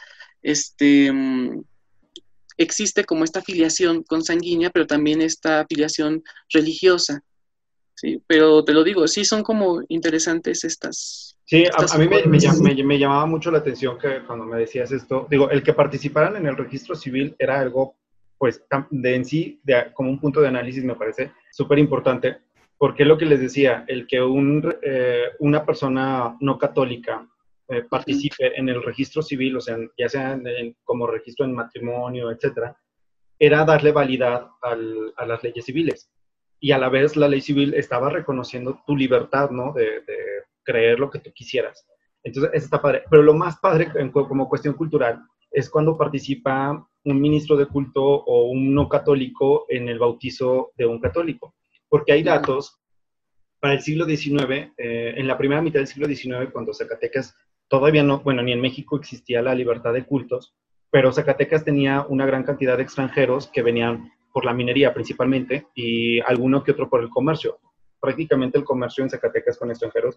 este, 0.42 1.12
mm, 1.12 1.62
existe 2.56 3.04
como 3.04 3.24
esta 3.24 3.42
filiación 3.42 4.02
consanguínea, 4.02 4.70
pero 4.70 4.86
también 4.86 5.22
esta 5.22 5.66
filiación 5.68 6.22
religiosa, 6.48 7.22
¿sí? 7.98 8.22
Pero 8.26 8.64
te 8.64 8.72
lo 8.72 8.84
digo, 8.84 9.08
sí 9.08 9.24
son 9.24 9.42
como 9.42 9.82
interesantes 9.88 10.62
estas. 10.62 11.36
Sí, 11.44 11.64
a, 11.66 11.98
mí 11.98 12.06
me, 12.06 12.84
me, 12.84 12.98
llamaba 12.98 13.26
mucho 13.26 13.50
la 13.50 13.58
atención 13.58 13.98
que 13.98 14.22
cuando 14.24 14.44
me 14.44 14.58
decías 14.58 14.92
esto, 14.92 15.26
digo, 15.30 15.50
el 15.50 15.62
que 15.62 15.72
participaran 15.72 16.36
en 16.36 16.46
el 16.46 16.56
registro 16.56 16.94
civil 16.94 17.34
era 17.38 17.58
algo, 17.58 17.96
pues, 18.36 18.62
de 18.90 19.14
en 19.14 19.24
sí, 19.24 19.60
de, 19.64 19.92
como 19.94 20.10
un 20.10 20.20
punto 20.20 20.40
de 20.40 20.48
análisis 20.48 20.84
me 20.84 20.94
parece 20.94 21.32
súper 21.50 21.78
importante, 21.78 22.36
porque 22.76 23.04
lo 23.04 23.18
que 23.18 23.26
les 23.26 23.40
decía, 23.40 23.84
el 23.88 24.06
que 24.06 24.22
un, 24.22 24.76
eh, 24.82 25.30
una 25.40 25.64
persona 25.64 26.36
no 26.38 26.58
católica 26.58 27.26
eh, 27.68 27.82
participe 27.82 28.56
en 28.56 28.68
el 28.68 28.82
registro 28.82 29.22
civil, 29.22 29.56
o 29.56 29.60
sea, 29.60 29.76
ya 29.96 30.08
sea 30.08 30.38
como 30.84 31.06
registro 31.06 31.46
en 31.46 31.54
matrimonio, 31.54 32.30
etcétera, 32.30 32.76
era 33.38 33.64
darle 33.64 33.90
validad 33.90 34.48
al, 34.62 35.12
a 35.16 35.26
las 35.26 35.42
leyes 35.42 35.64
civiles. 35.64 36.10
Y 36.60 36.72
a 36.72 36.78
la 36.78 36.88
vez 36.88 37.16
la 37.16 37.28
ley 37.28 37.40
civil 37.40 37.74
estaba 37.74 38.10
reconociendo 38.10 38.82
tu 38.86 38.96
libertad, 38.96 39.50
¿no? 39.50 39.72
De, 39.72 40.02
creer 40.64 40.98
lo 40.98 41.08
que 41.08 41.18
tú 41.18 41.32
quisieras. 41.32 41.86
Entonces, 42.22 42.50
eso 42.52 42.66
está 42.66 42.82
padre. 42.82 43.02
Pero 43.08 43.22
lo 43.22 43.32
más 43.32 43.58
padre 43.58 43.90
como 44.12 44.50
cuestión 44.50 44.74
cultural 44.74 45.22
es 45.50 45.70
cuando 45.70 45.96
participa 45.96 46.86
un 47.04 47.20
ministro 47.22 47.56
de 47.56 47.64
culto 47.64 48.02
o 48.04 48.50
un 48.50 48.74
no 48.74 48.86
católico 48.86 49.64
en 49.70 49.88
el 49.88 49.98
bautizo 49.98 50.72
de 50.76 50.84
un 50.84 51.00
católico 51.00 51.54
porque 51.88 52.12
hay 52.12 52.22
datos 52.22 52.80
para 53.60 53.74
el 53.74 53.80
siglo 53.80 54.04
XIX, 54.04 54.72
eh, 54.76 55.14
en 55.16 55.26
la 55.26 55.36
primera 55.36 55.60
mitad 55.60 55.80
del 55.80 55.88
siglo 55.88 56.06
XIX, 56.06 56.52
cuando 56.52 56.72
Zacatecas 56.72 57.34
todavía 57.68 58.02
no, 58.02 58.20
bueno, 58.20 58.42
ni 58.42 58.52
en 58.52 58.60
México 58.60 58.96
existía 58.96 59.42
la 59.42 59.54
libertad 59.54 59.92
de 59.92 60.04
cultos, 60.04 60.54
pero 60.90 61.12
Zacatecas 61.12 61.64
tenía 61.64 62.06
una 62.08 62.24
gran 62.24 62.44
cantidad 62.44 62.76
de 62.76 62.84
extranjeros 62.84 63.48
que 63.48 63.62
venían 63.62 64.12
por 64.38 64.44
la 64.44 64.54
minería 64.54 64.94
principalmente 64.94 65.66
y 65.74 66.20
alguno 66.20 66.62
que 66.62 66.70
otro 66.70 66.88
por 66.88 67.02
el 67.02 67.08
comercio. 67.08 67.58
Prácticamente 67.98 68.56
el 68.56 68.62
comercio 68.62 69.02
en 69.02 69.10
Zacatecas 69.10 69.58
con 69.58 69.68
extranjeros, 69.68 70.16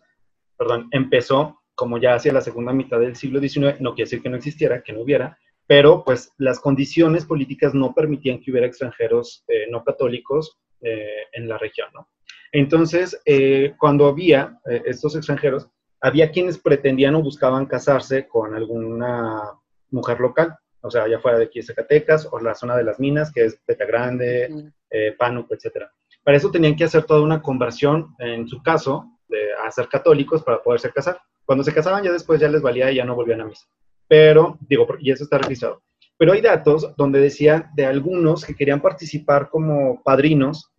perdón, 0.55 0.89
empezó 0.91 1.59
como 1.73 1.97
ya 1.97 2.13
hacia 2.13 2.31
la 2.31 2.41
segunda 2.41 2.71
mitad 2.71 2.99
del 2.99 3.15
siglo 3.15 3.39
XIX, 3.39 3.81
no 3.81 3.95
quiere 3.95 4.05
decir 4.05 4.21
que 4.21 4.29
no 4.29 4.37
existiera, 4.37 4.83
que 4.83 4.93
no 4.93 5.01
hubiera, 5.01 5.39
pero 5.65 6.03
pues 6.03 6.31
las 6.37 6.59
condiciones 6.59 7.25
políticas 7.25 7.73
no 7.73 7.95
permitían 7.95 8.39
que 8.39 8.51
hubiera 8.51 8.67
extranjeros 8.67 9.43
eh, 9.47 9.65
no 9.71 9.83
católicos 9.83 10.59
eh, 10.81 11.25
en 11.33 11.49
la 11.49 11.57
región, 11.57 11.89
¿no? 11.91 12.07
Entonces, 12.51 13.19
eh, 13.25 13.73
cuando 13.79 14.05
había 14.05 14.59
estos 14.85 15.15
extranjeros, 15.15 15.67
había 15.99 16.29
quienes 16.29 16.59
pretendían 16.59 17.15
o 17.15 17.23
buscaban 17.23 17.65
casarse 17.65 18.27
con 18.27 18.53
alguna 18.53 19.41
mujer 19.89 20.19
local, 20.19 20.59
o 20.81 20.91
sea, 20.91 21.07
ya 21.07 21.19
fuera 21.19 21.37
de 21.37 21.45
aquí 21.45 21.59
de 21.59 21.65
Zacatecas 21.65 22.27
o 22.31 22.39
la 22.39 22.55
zona 22.55 22.75
de 22.75 22.83
las 22.83 22.99
minas, 22.99 23.31
que 23.31 23.45
es 23.45 23.59
Peta 23.65 23.85
Grande, 23.85 24.49
mm. 24.49 25.17
Pánuco, 25.17 25.53
etc. 25.53 25.85
Para 26.23 26.37
eso 26.37 26.51
tenían 26.51 26.75
que 26.75 26.83
hacer 26.83 27.03
toda 27.03 27.21
una 27.21 27.41
conversión, 27.41 28.15
en 28.19 28.47
su 28.47 28.61
caso, 28.61 29.05
de, 29.27 29.53
a 29.53 29.71
ser 29.71 29.87
católicos 29.87 30.43
para 30.43 30.61
poderse 30.61 30.91
casar. 30.91 31.19
Cuando 31.45 31.63
se 31.63 31.73
casaban 31.73 32.03
ya 32.03 32.11
después 32.11 32.39
ya 32.39 32.49
les 32.49 32.61
valía 32.61 32.91
y 32.91 32.95
ya 32.95 33.05
no 33.05 33.15
volvían 33.15 33.41
a 33.41 33.45
misa. 33.45 33.67
Pero, 34.07 34.57
digo, 34.61 34.87
y 34.99 35.11
eso 35.11 35.23
está 35.23 35.37
registrado. 35.37 35.81
Pero 36.17 36.33
hay 36.33 36.41
datos 36.41 36.93
donde 36.97 37.19
decía 37.19 37.71
de 37.73 37.85
algunos 37.85 38.45
que 38.45 38.55
querían 38.55 38.81
participar 38.81 39.49
como 39.49 40.03
padrinos 40.03 40.71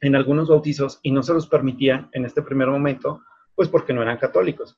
en 0.00 0.16
algunos 0.16 0.48
bautizos 0.48 0.98
y 1.02 1.12
no 1.12 1.22
se 1.22 1.34
los 1.34 1.46
permitían 1.46 2.08
en 2.12 2.24
este 2.24 2.42
primer 2.42 2.68
momento, 2.68 3.20
pues 3.54 3.68
porque 3.68 3.92
no 3.92 4.02
eran 4.02 4.18
católicos. 4.18 4.76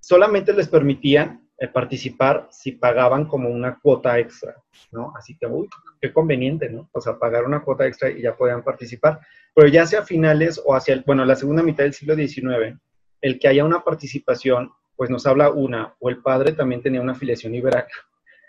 Solamente 0.00 0.52
les 0.52 0.68
permitían 0.68 1.30
eh, 1.32 1.41
participar 1.68 2.48
si 2.50 2.72
pagaban 2.72 3.26
como 3.26 3.48
una 3.48 3.78
cuota 3.78 4.18
extra, 4.18 4.56
¿no? 4.90 5.12
Así 5.16 5.36
que, 5.36 5.46
uy, 5.46 5.68
qué 6.00 6.12
conveniente, 6.12 6.68
¿no? 6.68 6.88
O 6.92 7.00
sea, 7.00 7.18
pagar 7.18 7.44
una 7.44 7.62
cuota 7.62 7.86
extra 7.86 8.10
y 8.10 8.22
ya 8.22 8.36
podían 8.36 8.62
participar. 8.62 9.20
Pero 9.54 9.68
ya 9.68 9.86
sea 9.86 10.00
a 10.00 10.04
finales 10.04 10.60
o 10.64 10.74
hacia, 10.74 11.02
bueno, 11.06 11.24
la 11.24 11.36
segunda 11.36 11.62
mitad 11.62 11.84
del 11.84 11.94
siglo 11.94 12.14
XIX, 12.14 12.78
el 13.20 13.38
que 13.38 13.48
haya 13.48 13.64
una 13.64 13.84
participación, 13.84 14.72
pues 14.96 15.10
nos 15.10 15.26
habla 15.26 15.50
una, 15.50 15.94
o 16.00 16.08
el 16.08 16.22
padre 16.22 16.52
también 16.52 16.82
tenía 16.82 17.00
una 17.00 17.12
afiliación 17.12 17.52
liberal, 17.52 17.86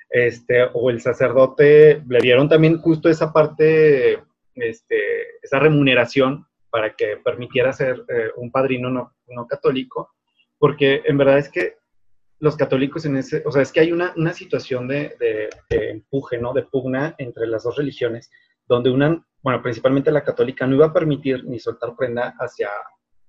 este, 0.09 0.63
o 0.73 0.89
el 0.89 1.01
sacerdote, 1.01 2.01
le 2.07 2.19
dieron 2.19 2.47
también 2.47 2.77
justo 2.77 3.09
esa 3.09 3.33
parte 3.33 4.21
este, 4.55 5.39
esa 5.41 5.59
remuneración 5.59 6.45
para 6.69 6.95
que 6.95 7.17
permitiera 7.17 7.73
ser 7.73 8.03
eh, 8.07 8.31
un 8.35 8.51
padrino 8.51 8.89
no, 8.89 9.13
no, 9.27 9.47
católico, 9.47 10.11
porque 10.57 11.01
en 11.05 11.17
verdad 11.17 11.39
es 11.39 11.49
que 11.49 11.77
los 12.43 12.57
católicos 12.57 13.05
en 13.05 13.15
ese, 13.15 13.41
o 13.45 13.53
sea, 13.53 13.61
es 13.61 13.71
que 13.71 13.79
hay 13.79 13.93
una, 13.93 14.13
una 14.17 14.33
situación 14.33 14.85
de, 14.85 15.15
de, 15.17 15.89
empuje, 15.89 16.37
¿no? 16.37 16.51
De 16.51 16.63
pugna 16.63 17.15
entre 17.17 17.47
las 17.47 17.63
dos 17.63 17.77
religiones, 17.77 18.29
donde 18.67 18.89
una, 18.89 19.25
bueno, 19.41 19.61
principalmente 19.61 20.11
la 20.11 20.25
católica 20.25 20.67
no 20.67 20.75
iba 20.75 20.87
a 20.87 20.93
permitir 20.93 21.45
ni 21.45 21.57
soltar 21.57 21.95
prenda 21.95 22.35
hacia, 22.37 22.67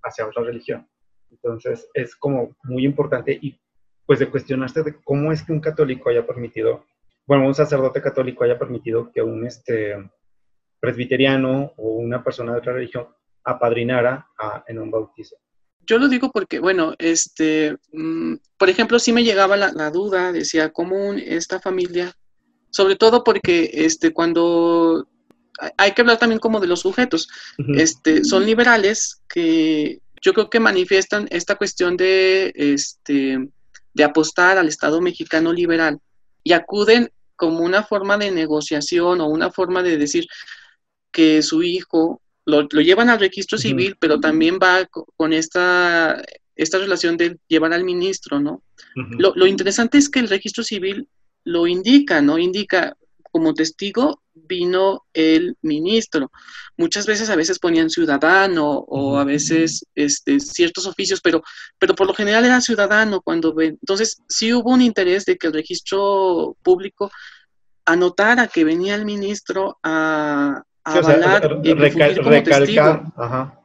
hacia 0.02 0.26
otra 0.26 0.42
religión. 0.42 0.88
Entonces, 1.30 1.88
es 1.94 2.16
como 2.16 2.56
muy 2.64 2.84
importante 2.84 3.38
y 3.40 3.56
pues 4.04 4.18
de 4.18 4.28
cuestionarse 4.28 4.82
de 4.82 4.96
cómo 5.04 5.30
es 5.30 5.44
que 5.44 5.52
un 5.52 5.60
católico 5.60 6.10
haya 6.10 6.26
permitido, 6.26 6.84
bueno, 7.24 7.46
un 7.46 7.54
sacerdote 7.54 8.02
católico 8.02 8.42
haya 8.42 8.58
permitido 8.58 9.12
que 9.12 9.22
un, 9.22 9.46
este, 9.46 9.94
presbiteriano 10.80 11.72
o 11.76 11.98
una 11.98 12.24
persona 12.24 12.50
de 12.50 12.58
otra 12.58 12.72
religión 12.72 13.06
apadrinara 13.44 14.26
en 14.66 14.80
un 14.80 14.90
bautizo. 14.90 15.36
Yo 15.86 15.98
lo 15.98 16.08
digo 16.08 16.30
porque, 16.30 16.58
bueno, 16.58 16.94
este, 16.98 17.76
mm, 17.92 18.34
por 18.56 18.70
ejemplo, 18.70 18.98
sí 18.98 19.12
me 19.12 19.24
llegaba 19.24 19.56
la, 19.56 19.90
duda, 19.90 20.32
decía, 20.32 20.70
¿cómo 20.72 21.12
esta 21.14 21.60
familia? 21.60 22.16
Sobre 22.70 22.96
todo 22.96 23.24
porque 23.24 23.70
este, 23.72 24.12
cuando 24.12 25.08
hay 25.76 25.92
que 25.92 26.02
hablar 26.02 26.18
también 26.18 26.40
como 26.40 26.60
de 26.60 26.66
los 26.66 26.80
sujetos, 26.80 27.28
este, 27.76 28.24
son 28.24 28.44
liberales 28.44 29.22
que 29.28 30.00
yo 30.20 30.32
creo 30.32 30.50
que 30.50 30.58
manifiestan 30.58 31.28
esta 31.30 31.54
cuestión 31.54 31.96
de, 31.96 32.52
este, 32.56 33.48
de 33.92 34.04
apostar 34.04 34.58
al 34.58 34.68
Estado 34.68 35.00
mexicano 35.00 35.52
liberal 35.52 36.00
y 36.42 36.52
acuden 36.52 37.12
como 37.36 37.60
una 37.60 37.82
forma 37.82 38.16
de 38.16 38.30
negociación 38.30 39.20
o 39.20 39.26
una 39.26 39.50
forma 39.50 39.82
de 39.82 39.98
decir, 39.98 40.26
que 41.12 41.42
su 41.42 41.62
hijo 41.62 42.20
lo, 42.46 42.66
llevan 42.80 43.10
al 43.10 43.20
registro 43.20 43.58
civil, 43.58 43.96
pero 43.98 44.20
también 44.20 44.58
va 44.62 44.86
con 45.16 45.32
esta, 45.32 46.22
esta 46.56 46.78
relación 46.78 47.16
de 47.16 47.38
llevar 47.48 47.72
al 47.72 47.84
ministro, 47.84 48.40
¿no? 48.40 48.62
lo, 48.94 49.46
interesante 49.46 49.98
es 49.98 50.08
que 50.08 50.20
el 50.20 50.28
registro 50.28 50.62
civil 50.62 51.08
lo 51.44 51.66
indica, 51.66 52.22
¿no? 52.22 52.38
Indica 52.38 52.96
como 53.30 53.54
testigo 53.54 54.22
vino 54.34 55.04
el 55.12 55.56
ministro. 55.62 56.30
Muchas 56.76 57.06
veces, 57.06 57.30
a 57.30 57.36
veces 57.36 57.58
ponían 57.58 57.90
ciudadano 57.90 58.84
o 58.88 59.16
a 59.16 59.24
veces 59.24 59.84
este, 59.94 60.38
ciertos 60.40 60.86
oficios, 60.86 61.20
pero, 61.20 61.42
pero 61.78 61.94
por 61.94 62.06
lo 62.06 62.14
general 62.14 62.44
era 62.44 62.60
ciudadano 62.60 63.20
cuando 63.20 63.54
ven. 63.54 63.78
Entonces, 63.80 64.22
sí 64.28 64.52
hubo 64.52 64.70
un 64.70 64.82
interés 64.82 65.24
de 65.24 65.36
que 65.36 65.48
el 65.48 65.52
registro 65.52 66.56
público 66.62 67.10
anotara 67.84 68.48
que 68.48 68.64
venía 68.64 68.94
el 68.94 69.04
ministro 69.04 69.78
a, 69.82 70.62
sí, 70.86 71.74
recalcar, 71.74 73.02
ajá. 73.16 73.60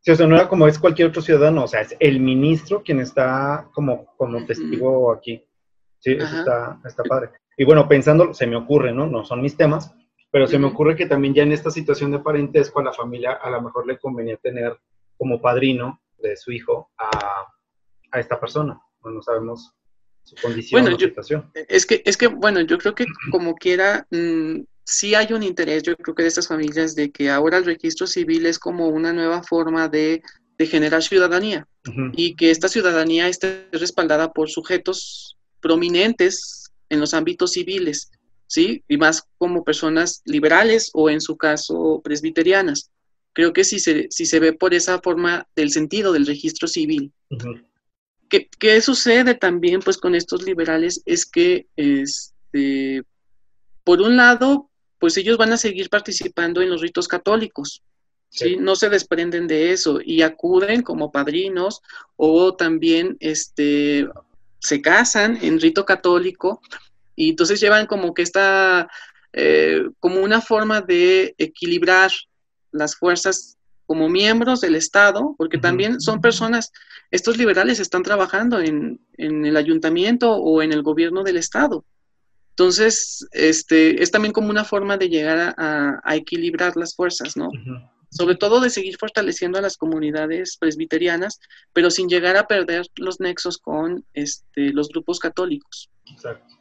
Sí, 0.00 0.12
o 0.12 0.16
sea, 0.16 0.26
no 0.26 0.36
era 0.36 0.48
como 0.48 0.66
es 0.66 0.78
cualquier 0.78 1.08
otro 1.08 1.22
ciudadano, 1.22 1.64
o 1.64 1.68
sea, 1.68 1.80
es 1.80 1.96
el 1.98 2.20
ministro 2.20 2.82
quien 2.82 3.00
está 3.00 3.68
como, 3.72 4.06
como 4.16 4.44
testigo 4.46 5.12
aquí. 5.12 5.44
Sí, 5.98 6.12
eso 6.12 6.38
está, 6.38 6.80
está 6.84 7.02
padre. 7.02 7.30
Y 7.56 7.64
bueno, 7.64 7.88
pensando, 7.88 8.32
se 8.32 8.46
me 8.46 8.56
ocurre, 8.56 8.92
¿no? 8.92 9.06
No 9.06 9.24
son 9.24 9.42
mis 9.42 9.56
temas, 9.56 9.92
pero 10.30 10.46
se 10.46 10.58
me 10.58 10.66
ocurre 10.66 10.94
que 10.94 11.06
también 11.06 11.34
ya 11.34 11.42
en 11.42 11.52
esta 11.52 11.70
situación 11.70 12.12
de 12.12 12.20
parentesco 12.20 12.80
a 12.80 12.84
la 12.84 12.92
familia 12.92 13.32
a 13.32 13.50
lo 13.50 13.60
mejor 13.60 13.86
le 13.86 13.98
convenía 13.98 14.36
tener 14.36 14.78
como 15.16 15.40
padrino 15.40 16.00
de 16.18 16.36
su 16.36 16.52
hijo 16.52 16.90
a, 16.96 17.08
a 18.12 18.20
esta 18.20 18.38
persona. 18.38 18.80
No 19.04 19.22
sabemos 19.22 19.74
su 20.24 20.36
condición 20.36 20.82
bueno, 20.82 20.96
o 20.96 20.98
situación. 20.98 21.50
Es 21.54 21.86
que, 21.86 22.02
es 22.04 22.16
que, 22.16 22.26
bueno, 22.26 22.60
yo 22.60 22.78
creo 22.78 22.94
que 22.94 23.06
como 23.30 23.54
quiera, 23.54 24.06
mm, 24.10 24.60
sí 24.88 25.14
hay 25.14 25.32
un 25.34 25.42
interés, 25.42 25.82
yo 25.82 25.94
creo 25.96 26.14
que 26.14 26.22
de 26.22 26.28
estas 26.28 26.48
familias, 26.48 26.94
de 26.94 27.10
que 27.10 27.28
ahora 27.28 27.58
el 27.58 27.66
registro 27.66 28.06
civil 28.06 28.46
es 28.46 28.58
como 28.58 28.88
una 28.88 29.12
nueva 29.12 29.42
forma 29.42 29.88
de, 29.88 30.22
generar 30.60 31.04
ciudadanía 31.04 31.68
y 32.14 32.34
que 32.34 32.50
esta 32.50 32.68
ciudadanía 32.68 33.28
esté 33.28 33.68
respaldada 33.70 34.32
por 34.32 34.50
sujetos 34.50 35.36
prominentes 35.60 36.72
en 36.88 36.98
los 36.98 37.14
ámbitos 37.14 37.52
civiles. 37.52 38.10
¿sí? 38.48 38.82
Y 38.88 38.96
más 38.96 39.22
como 39.38 39.62
personas 39.62 40.20
liberales 40.24 40.90
o 40.94 41.10
en 41.10 41.20
su 41.20 41.36
caso 41.36 42.00
presbiterianas. 42.02 42.90
Creo 43.34 43.52
que 43.52 43.62
si 43.62 43.78
se, 43.78 44.08
si 44.10 44.26
se 44.26 44.40
ve 44.40 44.52
por 44.52 44.74
esa 44.74 45.00
forma 45.00 45.46
del 45.54 45.70
sentido 45.70 46.12
del 46.12 46.26
registro 46.26 46.66
civil. 46.66 47.12
¿Qué, 48.28 48.80
sucede 48.80 49.36
también 49.36 49.78
pues 49.80 49.96
con 49.96 50.16
estos 50.16 50.42
liberales? 50.42 51.02
Es 51.06 51.24
que, 51.24 51.68
este, 51.76 53.04
por 53.84 54.00
un 54.00 54.16
lado, 54.16 54.67
pues 54.98 55.16
ellos 55.16 55.36
van 55.36 55.52
a 55.52 55.56
seguir 55.56 55.88
participando 55.90 56.60
en 56.60 56.70
los 56.70 56.80
ritos 56.80 57.08
católicos, 57.08 57.82
¿sí? 58.30 58.56
No 58.56 58.76
se 58.76 58.88
desprenden 58.88 59.46
de 59.46 59.72
eso 59.72 60.00
y 60.04 60.22
acuden 60.22 60.82
como 60.82 61.12
padrinos 61.12 61.82
o 62.16 62.54
también 62.54 63.16
este, 63.20 64.08
se 64.58 64.82
casan 64.82 65.38
en 65.42 65.60
rito 65.60 65.84
católico 65.84 66.60
y 67.14 67.30
entonces 67.30 67.60
llevan 67.60 67.86
como 67.86 68.14
que 68.14 68.22
esta, 68.22 68.88
eh, 69.32 69.82
como 70.00 70.20
una 70.20 70.40
forma 70.40 70.80
de 70.80 71.34
equilibrar 71.38 72.10
las 72.70 72.96
fuerzas 72.96 73.58
como 73.86 74.08
miembros 74.08 74.60
del 74.60 74.74
Estado, 74.74 75.34
porque 75.38 75.56
también 75.56 76.00
son 76.00 76.20
personas, 76.20 76.72
estos 77.10 77.38
liberales 77.38 77.80
están 77.80 78.02
trabajando 78.02 78.60
en, 78.60 79.00
el 79.16 79.56
ayuntamiento 79.56 80.36
o 80.36 80.60
en 80.60 80.72
el 80.72 80.82
gobierno 80.82 81.24
del 81.24 81.38
Estado. 81.38 81.84
Entonces, 82.58 83.24
este, 83.30 84.02
es 84.02 84.10
también 84.10 84.32
como 84.32 84.50
una 84.50 84.64
forma 84.64 84.96
de 84.96 85.08
llegar 85.08 85.54
a, 85.56 86.16
equilibrar 86.16 86.76
las 86.76 86.96
fuerzas, 86.96 87.36
¿no? 87.36 87.50
Sobre 88.10 88.34
todo 88.34 88.60
de 88.60 88.68
seguir 88.68 88.96
fortaleciendo 88.98 89.58
a 89.58 89.62
las 89.62 89.76
comunidades 89.76 90.56
presbiterianas, 90.58 91.38
pero 91.72 91.88
sin 91.88 92.08
llegar 92.08 92.36
a 92.36 92.48
perder 92.48 92.86
los 92.96 93.20
nexos 93.20 93.58
con 93.58 94.04
este, 94.12 94.72
los 94.72 94.88
grupos 94.88 95.20
católicos. 95.20 95.88
Exacto. 96.10 96.52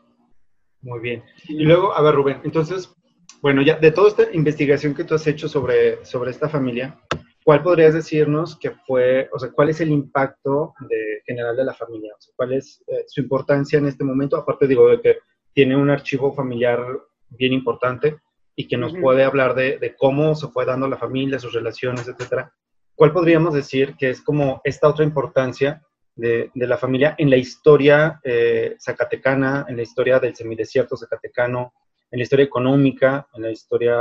Muy 0.81 0.99
bien. 0.99 1.23
Y 1.47 1.63
luego, 1.63 1.91
a 1.95 2.01
ver, 2.03 2.13
Rubén, 2.13 2.41
entonces, 2.43 2.93
bueno, 3.41 3.63
ya 3.63 3.79
de 3.79 3.91
toda 3.91 4.09
esta 4.09 4.31
investigación 4.33 4.93
que 4.93 5.03
tú 5.03 5.15
has 5.15 5.25
hecho 5.25 5.49
sobre, 5.49 6.05
sobre 6.05 6.29
esta 6.29 6.47
familia, 6.47 7.01
¿cuál 7.43 7.63
podrías 7.63 7.95
decirnos 7.95 8.55
que 8.59 8.69
fue, 8.85 9.29
o 9.33 9.39
sea, 9.39 9.49
cuál 9.51 9.69
es 9.69 9.81
el 9.81 9.89
impacto 9.89 10.75
de, 10.87 11.23
general 11.25 11.57
de 11.57 11.65
la 11.65 11.73
familia? 11.73 12.13
O 12.15 12.21
sea, 12.21 12.35
¿Cuál 12.35 12.53
es 12.53 12.83
eh, 12.85 13.05
su 13.07 13.19
importancia 13.19 13.79
en 13.79 13.87
este 13.87 14.03
momento? 14.03 14.37
Aparte, 14.37 14.67
digo, 14.67 14.89
de 14.89 15.01
que 15.01 15.17
tiene 15.57 15.75
un 15.75 15.89
archivo 15.89 16.31
familiar 16.35 16.85
bien 17.29 17.51
importante 17.51 18.19
y 18.55 18.67
que 18.67 18.77
nos 18.77 18.93
puede 18.93 19.23
hablar 19.23 19.55
de, 19.55 19.79
de, 19.79 19.95
cómo 19.95 20.35
se 20.35 20.49
fue 20.49 20.65
dando 20.65 20.87
la 20.87 20.97
familia, 20.97 21.39
sus 21.39 21.51
relaciones, 21.51 22.07
etcétera. 22.07 22.53
¿Cuál 22.93 23.11
podríamos 23.11 23.55
decir 23.55 23.95
que 23.97 24.11
es 24.11 24.21
como 24.21 24.61
esta 24.63 24.87
otra 24.87 25.03
importancia 25.03 25.81
de, 26.13 26.51
la 26.53 26.77
familia 26.77 27.15
en 27.17 27.31
la 27.31 27.37
historia 27.37 28.19
eh, 28.23 28.75
zacatecana, 28.79 29.65
en 29.67 29.77
la 29.77 29.81
historia 29.81 30.19
del 30.19 30.35
semidesierto 30.35 30.95
zacatecano, 30.95 31.73
en 32.11 32.19
la 32.19 32.23
historia 32.23 32.45
económica, 32.45 33.27
en 33.33 33.41
la 33.41 33.49
historia 33.49 33.97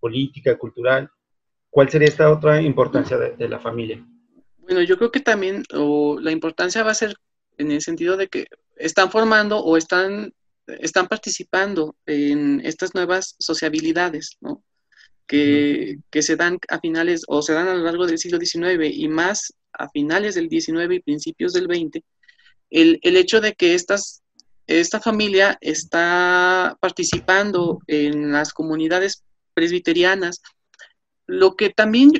política, 0.00 0.58
cultural. 0.58 1.08
¿Cuál 1.70 1.88
sería 1.90 2.08
esta 2.08 2.28
otra 2.28 2.60
importancia 2.60 3.16
de, 3.16 3.48
la 3.48 3.60
familia? 3.60 4.04
Bueno, 4.58 4.82
yo 4.82 4.96
creo 4.96 5.12
que 5.12 5.20
también 5.20 5.62
la 5.70 6.32
importancia 6.32 6.82
va 6.82 6.90
a 6.90 6.94
ser 6.94 7.14
en 7.56 7.70
el 7.70 7.82
sentido 7.82 8.16
de 8.16 8.26
que 8.26 8.46
están 8.78 9.10
formando 9.10 9.58
o 9.58 9.76
están, 9.76 10.32
están 10.80 11.08
participando 11.08 11.96
en 12.06 12.60
estas 12.64 12.94
nuevas 12.94 13.34
sociabilidades, 13.38 14.36
¿no? 14.40 14.62
Que, 15.26 15.98
que, 16.10 16.22
se 16.22 16.36
dan 16.36 16.58
a 16.68 16.80
finales 16.80 17.22
o 17.28 17.42
se 17.42 17.52
dan 17.52 17.68
a 17.68 17.74
lo 17.74 17.84
largo 17.84 18.06
del 18.06 18.18
siglo 18.18 18.38
XIX 18.38 18.90
y 18.90 19.08
más 19.08 19.52
a 19.74 19.90
finales 19.90 20.34
del 20.34 20.48
19 20.48 20.94
y 20.94 21.00
principios 21.00 21.52
del 21.52 21.66
20, 21.66 22.02
el, 22.70 22.98
hecho 23.02 23.40
de 23.40 23.54
que 23.54 23.74
estas, 23.74 24.22
esta 24.66 25.00
familia 25.00 25.56
está 25.60 26.76
participando 26.80 27.80
en 27.86 28.32
las 28.32 28.52
comunidades 28.52 29.24
presbiterianas, 29.54 30.42
lo 31.26 31.56
que 31.56 31.70
también 31.70 32.12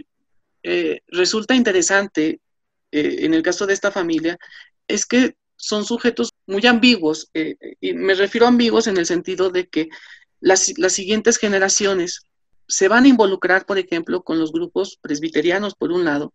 eh, 0.63 1.01
resulta 1.09 1.55
interesante 1.55 2.41
eh, 2.91 3.17
en 3.21 3.35
el 3.35 3.43
caso 3.43 3.67
de 3.67 3.75
esta 3.75 3.91
familia 3.91 4.39
es 4.87 5.07
que 5.07 5.37
son 5.57 5.85
sujetos 5.85 6.28
muy 6.49 6.67
ambiguos, 6.67 7.31
eh, 7.35 7.57
y 7.81 7.93
me 7.93 8.15
refiero 8.15 8.47
a 8.47 8.49
ambiguos 8.49 8.87
en 8.87 8.97
el 8.97 9.07
sentido 9.07 9.51
de 9.51 9.69
que 9.69 9.89
las, 10.41 10.77
las, 10.79 10.95
siguientes 10.95 11.37
generaciones 11.37 12.23
se 12.67 12.89
van 12.89 13.05
a 13.05 13.09
involucrar, 13.09 13.67
por 13.67 13.79
ejemplo, 13.79 14.23
con 14.23 14.39
los 14.39 14.51
grupos 14.51 14.99
presbiterianos, 15.01 15.75
por 15.75 15.93
un 15.93 16.05
lado, 16.05 16.33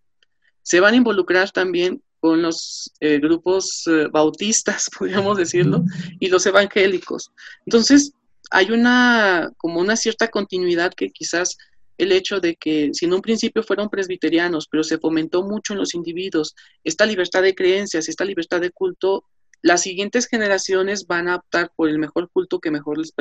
se 0.62 0.80
van 0.80 0.94
a 0.94 0.98
involucrar 0.98 1.52
también 1.52 2.02
con 2.20 2.42
los 2.42 2.90
eh, 3.02 3.20
grupos 3.20 3.84
eh, 3.88 4.08
bautistas, 4.10 4.90
podríamos 4.98 5.38
decirlo, 5.38 5.84
y 6.20 6.30
los 6.30 6.46
evangélicos. 6.46 7.32
Entonces, 7.66 8.14
hay 8.50 8.72
una, 8.72 9.52
como 9.58 9.82
una 9.82 9.98
cierta 9.98 10.30
continuidad 10.30 10.94
que 10.94 11.10
quizás 11.10 11.58
el 11.98 12.12
hecho 12.12 12.40
de 12.40 12.56
que 12.56 12.92
si 12.94 13.06
en 13.06 13.14
un 13.14 13.22
principio 13.22 13.64
fueron 13.64 13.90
presbiterianos, 13.90 14.68
pero 14.70 14.84
se 14.84 15.00
fomentó 15.00 15.44
mucho 15.44 15.74
en 15.74 15.80
los 15.80 15.94
individuos 15.94 16.56
esta 16.84 17.06
libertad 17.06 17.42
de 17.42 17.56
creencias, 17.56 18.08
esta 18.08 18.26
libertad 18.26 18.62
de 18.62 18.72
culto, 18.72 19.26
las 19.64 19.82
siguientes 19.82 20.28
generaciones 20.28 21.08
van 21.08 21.28
a 21.28 21.38
optar 21.38 21.72
por 21.76 21.90
el 21.90 21.98
mejor 21.98 22.30
culto 22.30 22.60
que 22.60 22.70
mejor 22.70 23.00
les 23.00 23.12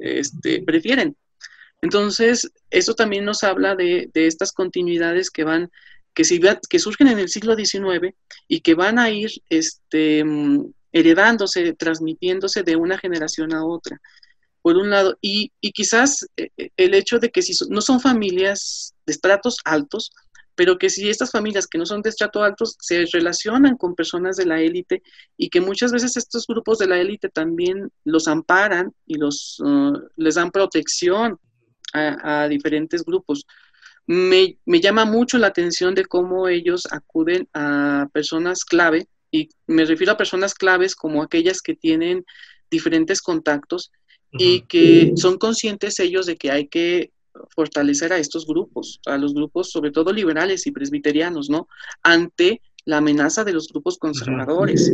este, 0.00 0.62
prefieren. 0.62 1.16
Entonces, 1.82 2.50
eso 2.70 2.94
también 2.94 3.26
nos 3.26 3.44
habla 3.44 3.76
de, 3.76 4.10
de 4.14 4.26
estas 4.26 4.52
continuidades 4.52 5.30
que 5.30 5.44
van 5.44 5.70
que, 6.14 6.58
que 6.68 6.78
surgen 6.78 7.08
en 7.08 7.18
el 7.18 7.28
siglo 7.28 7.54
XIX 7.54 8.14
y 8.48 8.60
que 8.60 8.74
van 8.74 8.98
a 8.98 9.10
ir 9.10 9.30
este, 9.48 10.24
heredándose, 10.92 11.74
transmitiéndose 11.74 12.62
de 12.62 12.76
una 12.76 12.98
generación 12.98 13.54
a 13.54 13.64
otra, 13.64 14.00
por 14.62 14.76
un 14.76 14.90
lado. 14.90 15.16
Y, 15.20 15.52
quizás 15.72 16.26
eh, 16.36 16.50
eh, 16.56 16.70
el 16.76 16.94
hecho 16.94 17.18
de 17.18 17.30
que 17.30 17.42
si 17.42 17.52
no 17.68 17.80
son 17.80 18.00
familias 18.00 18.94
de 19.06 19.12
estratos 19.12 19.58
altos, 19.64 20.10
pero 20.58 20.76
que 20.76 20.90
si 20.90 21.08
estas 21.08 21.30
familias 21.30 21.68
que 21.68 21.78
no 21.78 21.86
son 21.86 22.02
de 22.02 22.10
estrato 22.10 22.42
altos 22.42 22.76
se 22.80 23.04
relacionan 23.12 23.76
con 23.76 23.94
personas 23.94 24.36
de 24.36 24.44
la 24.44 24.60
élite 24.60 25.04
y 25.36 25.50
que 25.50 25.60
muchas 25.60 25.92
veces 25.92 26.16
estos 26.16 26.48
grupos 26.48 26.78
de 26.78 26.88
la 26.88 26.98
élite 26.98 27.28
también 27.28 27.92
los 28.02 28.26
amparan 28.26 28.92
y 29.06 29.18
los, 29.18 29.60
uh, 29.60 29.96
les 30.16 30.34
dan 30.34 30.50
protección 30.50 31.38
a 31.92 32.48
diferentes 32.48 33.04
grupos. 33.04 33.46
Me, 34.04 34.58
llama 34.66 35.04
mucho 35.04 35.38
la 35.38 35.46
atención 35.46 35.94
de 35.94 36.04
cómo 36.04 36.48
ellos 36.48 36.88
acuden 36.90 37.48
a 37.54 38.08
personas 38.12 38.64
clave, 38.64 39.06
y 39.30 39.50
me 39.68 39.84
refiero 39.84 40.12
a 40.12 40.16
personas 40.16 40.54
claves 40.54 40.96
como 40.96 41.22
aquellas 41.22 41.62
que 41.62 41.76
tienen 41.76 42.24
diferentes 42.68 43.22
contactos 43.22 43.92
y 44.32 44.62
que 44.62 45.12
son 45.14 45.38
conscientes 45.38 46.00
ellos 46.00 46.26
de 46.26 46.36
que 46.36 46.50
hay 46.50 46.66
que 46.66 47.12
fortalecer 47.54 48.12
a 48.12 48.18
estos 48.18 48.46
grupos, 48.46 49.00
a 49.06 49.16
los 49.18 49.34
grupos 49.34 49.70
sobre 49.70 49.90
todo 49.90 50.12
liberales 50.12 50.66
y 50.66 50.72
presbiterianos, 50.72 51.50
¿no? 51.50 51.68
Ante 52.02 52.60
la 52.84 52.98
amenaza 52.98 53.44
de 53.44 53.52
los 53.52 53.68
grupos 53.68 53.98
conservadores. 53.98 54.92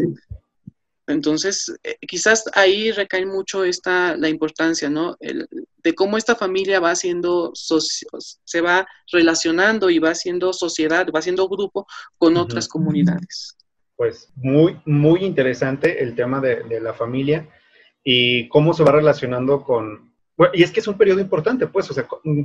Entonces, 1.06 1.72
eh, 1.82 1.96
quizás 2.06 2.44
ahí 2.54 2.90
recae 2.90 3.26
mucho 3.26 3.64
esta, 3.64 4.16
la 4.16 4.28
importancia, 4.28 4.88
¿no? 4.88 5.16
de 5.20 5.94
cómo 5.94 6.16
esta 6.16 6.34
familia 6.34 6.80
va 6.80 6.92
haciendo, 6.92 7.52
se 7.54 8.60
va 8.62 8.86
relacionando 9.12 9.90
y 9.90 9.98
va 9.98 10.10
haciendo 10.10 10.52
sociedad, 10.54 11.06
va 11.14 11.18
haciendo 11.18 11.46
grupo 11.46 11.86
con 12.16 12.38
otras 12.38 12.68
comunidades. 12.68 13.54
Pues 13.96 14.32
muy, 14.36 14.80
muy 14.86 15.24
interesante 15.24 16.02
el 16.02 16.14
tema 16.14 16.40
de, 16.40 16.80
la 16.80 16.94
familia 16.94 17.48
y 18.02 18.48
cómo 18.48 18.72
se 18.72 18.82
va 18.82 18.92
relacionando 18.92 19.62
con... 19.62 20.13
Bueno, 20.36 20.52
y 20.54 20.62
es 20.62 20.72
que 20.72 20.80
es 20.80 20.88
un 20.88 20.98
periodo 20.98 21.20
importante, 21.20 21.66
pues, 21.66 21.90
o 21.90 21.94
sea, 21.94 22.06
mm, 22.24 22.42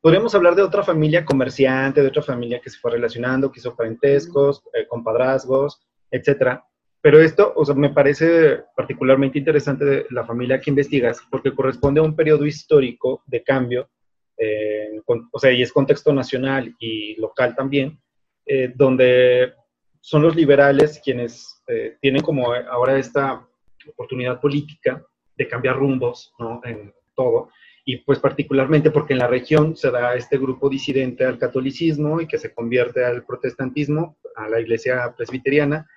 podríamos 0.00 0.34
hablar 0.34 0.54
de 0.54 0.62
otra 0.62 0.82
familia 0.82 1.24
comerciante, 1.24 2.02
de 2.02 2.08
otra 2.08 2.22
familia 2.22 2.60
que 2.60 2.70
se 2.70 2.78
fue 2.78 2.92
relacionando, 2.92 3.50
que 3.50 3.60
hizo 3.60 3.74
parentescos, 3.74 4.62
eh, 4.74 4.86
compadrazgos, 4.88 5.80
etcétera 6.10 6.64
pero 7.02 7.20
esto, 7.20 7.52
o 7.56 7.64
sea, 7.64 7.74
me 7.74 7.90
parece 7.90 8.60
particularmente 8.76 9.36
interesante 9.36 9.84
de 9.84 10.06
la 10.10 10.24
familia 10.24 10.60
que 10.60 10.70
investigas, 10.70 11.20
porque 11.30 11.52
corresponde 11.52 12.00
a 12.00 12.04
un 12.04 12.14
periodo 12.14 12.46
histórico 12.46 13.24
de 13.26 13.42
cambio, 13.42 13.90
eh, 14.38 15.00
o 15.06 15.38
sea, 15.38 15.50
y 15.50 15.62
es 15.62 15.72
contexto 15.72 16.12
nacional 16.12 16.72
y 16.78 17.20
local 17.20 17.56
también, 17.56 18.00
eh, 18.46 18.72
donde 18.72 19.52
son 20.00 20.22
los 20.22 20.36
liberales 20.36 21.00
quienes 21.04 21.64
eh, 21.66 21.96
tienen 22.00 22.22
como 22.22 22.52
ahora 22.52 22.96
esta 22.96 23.48
oportunidad 23.88 24.40
política 24.40 25.04
de 25.36 25.48
cambiar 25.48 25.78
rumbos, 25.78 26.32
¿no? 26.38 26.60
En 26.62 26.94
todo. 27.14 27.50
Y 27.84 27.98
pues 27.98 28.18
particularmente 28.20 28.90
porque 28.90 29.12
en 29.12 29.18
la 29.18 29.26
región 29.26 29.76
se 29.76 29.90
da 29.90 30.14
este 30.14 30.38
grupo 30.38 30.68
disidente 30.68 31.24
al 31.24 31.38
catolicismo 31.38 32.20
y 32.20 32.26
que 32.26 32.38
se 32.38 32.54
convierte 32.54 33.04
al 33.04 33.24
protestantismo, 33.24 34.16
a 34.36 34.48
la 34.48 34.60
iglesia 34.60 35.12
presbiteriana, 35.16 35.88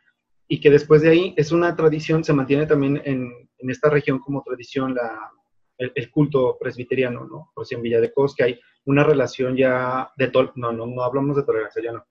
y 0.48 0.60
que 0.60 0.70
después 0.70 1.02
de 1.02 1.10
ahí 1.10 1.34
es 1.38 1.52
una 1.52 1.76
tradición, 1.76 2.24
se 2.24 2.34
mantiene 2.34 2.66
también 2.66 3.02
en, 3.06 3.32
en 3.58 3.70
esta 3.70 3.90
región 3.90 4.20
como 4.20 4.44
tradición 4.44 4.96
la, 4.96 5.32
el, 5.78 6.10
culto 6.10 6.58
presbiteriano, 6.60 7.26
¿no? 7.26 7.52
Por 7.54 7.66
si 7.66 7.76
en 7.76 7.82
Villa 7.82 8.02
de 8.02 8.14
Cos, 8.14 8.36
que 8.36 8.44
hay 8.44 8.60
una 8.86 9.04
relación 9.04 9.56
ya 9.56 10.12
de 10.18 10.28
tol 10.28 10.52
no, 10.56 10.72
no, 10.72 10.86
no 10.86 11.04
hablamos 11.04 11.36
de 11.36 11.44
tolerancia, 11.44 11.82
ya 11.84 11.92
no. 11.92 12.06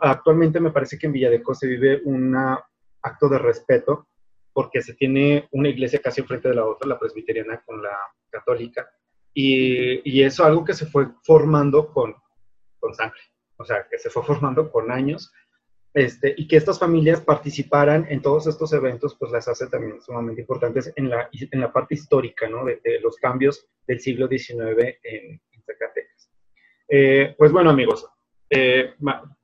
actualmente 0.00 0.60
me 0.60 0.70
parece 0.70 0.98
que 0.98 1.06
en 1.06 1.12
Villa 1.12 1.30
de 1.30 1.42
Cos 1.42 1.58
se 1.58 1.66
vive 1.66 2.00
un 2.04 2.34
acto 3.02 3.28
de 3.28 3.38
respeto 3.38 4.08
porque 4.54 4.80
se 4.80 4.94
tiene 4.94 5.48
una 5.52 5.68
iglesia 5.68 6.00
casi 6.00 6.22
enfrente 6.22 6.48
de 6.48 6.54
la 6.54 6.64
otra, 6.64 6.88
la 6.88 6.98
presbiteriana 6.98 7.62
con 7.66 7.82
la 7.82 7.94
católica, 8.30 8.88
y, 9.34 10.08
y 10.10 10.22
eso 10.22 10.44
algo 10.44 10.64
que 10.64 10.72
se 10.72 10.86
fue 10.86 11.08
formando 11.22 11.92
con, 11.92 12.14
con 12.78 12.94
sangre, 12.94 13.20
o 13.56 13.64
sea, 13.66 13.86
que 13.90 13.98
se 13.98 14.08
fue 14.08 14.22
formando 14.22 14.70
con 14.70 14.90
años, 14.90 15.30
este, 15.94 16.34
y 16.36 16.48
que 16.48 16.56
estas 16.56 16.80
familias 16.80 17.20
participaran 17.20 18.04
en 18.10 18.20
todos 18.20 18.48
estos 18.48 18.72
eventos, 18.72 19.16
pues 19.16 19.30
las 19.30 19.46
hace 19.46 19.68
también 19.68 20.02
sumamente 20.02 20.40
importantes 20.40 20.92
en 20.96 21.08
la, 21.08 21.28
en 21.32 21.60
la 21.60 21.72
parte 21.72 21.94
histórica, 21.94 22.48
¿no? 22.48 22.64
De, 22.64 22.80
los 23.00 23.16
cambios 23.16 23.68
del 23.86 24.00
siglo 24.00 24.26
XIX 24.26 24.98
en, 25.04 25.40
Zacatecas. 25.64 26.30
Eh, 26.88 27.34
pues 27.38 27.52
bueno, 27.52 27.70
amigos, 27.70 28.06
eh, 28.50 28.94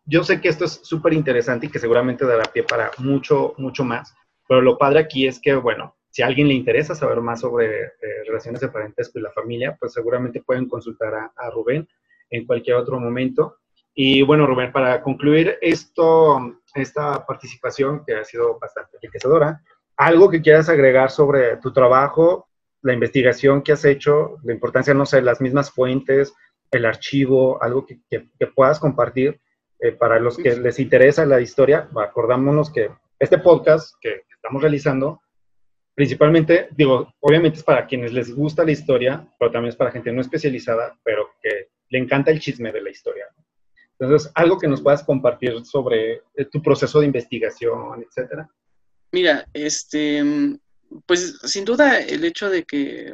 yo 0.05 0.25
sé 0.25 0.41
que 0.41 0.49
esto 0.49 0.65
es 0.65 0.81
súper 0.83 1.13
interesante 1.13 1.67
y 1.67 1.71
que 1.71 1.79
seguramente 1.79 2.27
dará 2.27 2.43
pie 2.43 2.65
para 2.65 2.91
mucho, 2.99 3.55
mucho 3.57 3.85
más, 3.85 4.13
pero 4.51 4.63
lo 4.63 4.77
padre 4.77 4.99
aquí 4.99 5.29
es 5.29 5.39
que, 5.39 5.55
bueno, 5.55 5.95
si 6.11 6.23
a 6.23 6.27
alguien 6.27 6.49
le 6.49 6.55
interesa 6.55 6.97
saber 6.97 7.21
más 7.21 7.39
sobre 7.39 7.85
eh, 7.85 7.91
relaciones 8.27 8.61
de 8.61 8.69
parentesco 8.69 9.17
y 9.17 9.23
la 9.23 9.31
familia, 9.31 9.77
pues 9.79 9.93
seguramente 9.93 10.43
pueden 10.43 10.69
consultar 10.69 11.15
a, 11.15 11.51
Rubén 11.51 11.87
en 12.31 12.45
cualquier 12.47 12.75
otro 12.75 12.99
momento. 12.99 13.59
Y 13.95 14.23
bueno, 14.23 14.49
Rubén, 14.49 14.73
para 14.73 15.03
concluir 15.03 15.57
esto, 15.61 16.57
esta 16.75 17.25
participación 17.25 18.05
que 18.05 18.17
ha 18.17 18.25
sido 18.25 18.59
bastante 18.59 18.97
enriquecedora, 18.97 19.63
algo 19.97 20.29
que 20.29 20.43
quieras 20.43 20.69
agregar 20.69 21.13
sobre 21.13 21.59
tu 21.59 21.73
trabajo, 21.73 22.49
la 22.83 22.93
investigación 22.93 23.63
que 23.63 23.71
has 23.71 23.85
hecho, 23.85 24.39
la 24.43 24.53
importancia, 24.53 24.95
no 24.95 25.07
sé, 25.07 25.23
las 25.23 25.41
mismas 25.41 25.71
fuentes, 25.71 26.35
el 26.73 26.87
archivo, 26.87 27.63
algo 27.63 27.87
que, 27.87 28.01
que, 28.11 28.47
puedas 28.49 28.81
compartir 28.81 29.41
eh, 29.79 29.93
para 29.93 30.19
los 30.19 30.37
que 30.37 30.57
les 30.57 30.81
interesa 30.81 31.25
la 31.25 31.41
historia. 31.41 31.89
Acordámonos 31.95 32.73
que 32.73 32.91
este 33.21 33.39
podcast 33.39 33.95
que 34.01 34.25
estamos 34.41 34.63
realizando, 34.63 35.21
principalmente, 35.95 36.69
digo, 36.77 37.13
obviamente 37.21 37.59
es 37.59 37.63
para 37.63 37.87
quienes 37.87 38.13
les 38.13 38.35
gusta 38.35 38.65
la 38.65 38.73
historia, 38.73 39.29
pero 39.39 39.51
también 39.51 39.69
es 39.69 39.77
para 39.77 39.93
gente 39.93 40.11
no 40.13 40.23
especializada, 40.23 40.99
pero 41.05 41.29
que 41.43 41.69
le 41.91 41.99
encanta 41.99 42.31
el 42.31 42.41
chisme 42.41 42.73
de 42.73 42.81
la 42.81 42.91
historia. 42.91 43.27
Entonces, 43.99 44.33
algo 44.35 44.59
que 44.59 44.67
nos 44.67 44.81
puedas 44.81 45.05
compartir 45.05 45.63
sobre 45.67 46.23
eh, 46.35 46.47
tu 46.51 46.63
proceso 46.63 47.01
de 47.01 47.07
investigación, 47.07 48.03
etcétera. 48.03 48.49
Mira, 49.13 49.47
este, 49.53 50.25
pues 51.05 51.39
sin 51.45 51.67
duda 51.67 52.01
el 52.01 52.25
hecho 52.25 52.49
de 52.49 52.65
que 52.65 53.13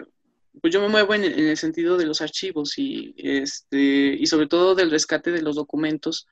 pues 0.60 0.72
yo 0.72 0.80
me 0.80 0.88
muevo 0.88 1.14
en, 1.14 1.24
en, 1.24 1.46
el 1.48 1.56
sentido 1.56 1.96
de 1.98 2.06
los 2.06 2.22
archivos 2.22 2.78
y, 2.78 3.14
este, 3.18 3.78
y 3.78 4.26
sobre 4.26 4.46
todo 4.46 4.74
del 4.74 4.90
rescate 4.90 5.30
de 5.30 5.42
los 5.42 5.56
documentos, 5.56 6.28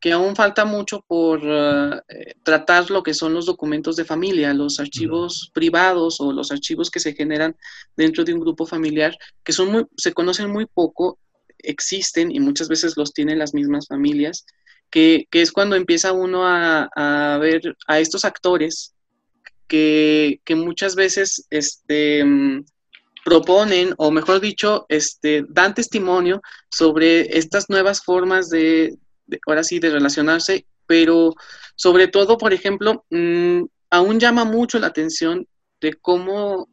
que 0.00 0.12
aún 0.12 0.36
falta 0.36 0.64
mucho 0.64 1.04
por 1.06 1.40
eh, 1.42 2.34
tratar 2.42 2.90
lo 2.90 3.02
que 3.02 3.14
son 3.14 3.32
los 3.32 3.46
documentos 3.46 3.96
de 3.96 4.04
familia, 4.04 4.52
los 4.54 4.78
archivos 4.80 5.50
privados 5.52 6.20
o 6.20 6.32
los 6.32 6.52
archivos 6.52 6.90
que 6.90 7.00
se 7.00 7.14
generan 7.14 7.56
dentro 7.96 8.24
de 8.24 8.34
un 8.34 8.40
grupo 8.40 8.66
familiar, 8.66 9.16
que 9.42 9.52
son 9.52 9.72
muy, 9.72 9.86
se 9.96 10.12
conocen 10.12 10.50
muy 10.50 10.66
poco, 10.66 11.18
existen 11.58 12.30
y 12.30 12.40
muchas 12.40 12.68
veces 12.68 12.96
los 12.96 13.12
tienen 13.12 13.38
las 13.38 13.54
mismas 13.54 13.86
familias, 13.88 14.44
que, 14.90 15.26
que 15.30 15.42
es 15.42 15.52
cuando 15.52 15.76
empieza 15.76 16.12
uno 16.12 16.46
a, 16.46 16.88
a, 16.94 17.38
ver 17.38 17.76
a 17.86 17.98
estos 17.98 18.24
actores 18.24 18.94
que, 19.66 20.40
que 20.44 20.54
muchas 20.54 20.94
veces 20.94 21.46
este, 21.50 22.24
proponen, 23.24 23.94
o 23.98 24.10
mejor 24.10 24.40
dicho, 24.40 24.86
este, 24.88 25.44
dan 25.48 25.74
testimonio 25.74 26.40
sobre 26.70 27.36
estas 27.36 27.68
nuevas 27.68 28.02
formas 28.02 28.48
de, 28.48 28.96
ahora 29.46 29.64
sí, 29.64 29.78
de 29.78 29.90
relacionarse, 29.90 30.66
pero 30.86 31.34
sobre 31.76 32.08
todo, 32.08 32.38
por 32.38 32.52
ejemplo, 32.52 33.04
mm, 33.10 33.64
aún 33.90 34.20
llama 34.20 34.44
mucho 34.44 34.78
la 34.78 34.88
atención 34.88 35.46
de 35.80 35.94
cómo 35.94 36.68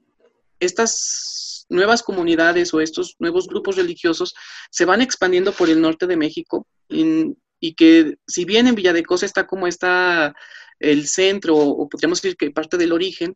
estas 0.59 1.65
nuevas 1.69 2.03
comunidades 2.03 2.73
o 2.73 2.81
estos 2.81 3.15
nuevos 3.19 3.47
grupos 3.47 3.75
religiosos 3.75 4.33
se 4.69 4.85
van 4.85 5.01
expandiendo 5.01 5.51
por 5.51 5.69
el 5.69 5.81
norte 5.81 6.07
de 6.07 6.17
México 6.17 6.67
y 6.87 7.73
que 7.73 8.15
si 8.27 8.45
bien 8.45 8.67
en 8.67 8.75
Villadecosa 8.75 9.25
está 9.25 9.47
como 9.47 9.67
está 9.67 10.33
el 10.79 11.07
centro 11.07 11.57
o 11.57 11.89
podríamos 11.89 12.21
decir 12.21 12.37
que 12.37 12.51
parte 12.51 12.77
del 12.77 12.91
origen, 12.91 13.35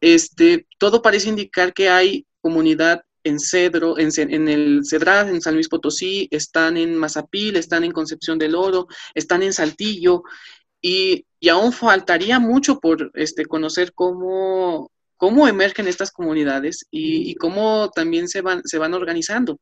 este, 0.00 0.66
todo 0.78 1.02
parece 1.02 1.28
indicar 1.28 1.74
que 1.74 1.88
hay 1.88 2.26
comunidad 2.40 3.02
en 3.26 3.40
Cedro, 3.40 3.98
en, 3.98 4.48
el 4.48 4.82
Cedral, 4.84 5.28
en 5.28 5.40
San 5.40 5.54
Luis 5.54 5.68
Potosí, 5.68 6.28
están 6.30 6.76
en 6.76 6.96
Mazapil, 6.96 7.56
están 7.56 7.82
en 7.82 7.90
Concepción 7.90 8.38
del 8.38 8.54
Oro, 8.54 8.86
están 9.14 9.42
en 9.42 9.52
Saltillo, 9.52 10.22
y, 10.80 11.26
aún 11.50 11.72
faltaría 11.72 12.38
mucho 12.38 12.78
por 12.78 13.10
este, 13.14 13.46
conocer 13.46 13.92
cómo, 13.94 14.90
cómo 15.16 15.48
emergen 15.48 15.88
estas 15.88 16.12
comunidades 16.12 16.86
y, 16.90 17.34
cómo 17.36 17.90
también 17.94 18.28
se 18.28 18.42
van, 18.42 18.62
se 18.64 18.78
van 18.78 18.94
organizando. 18.94 19.58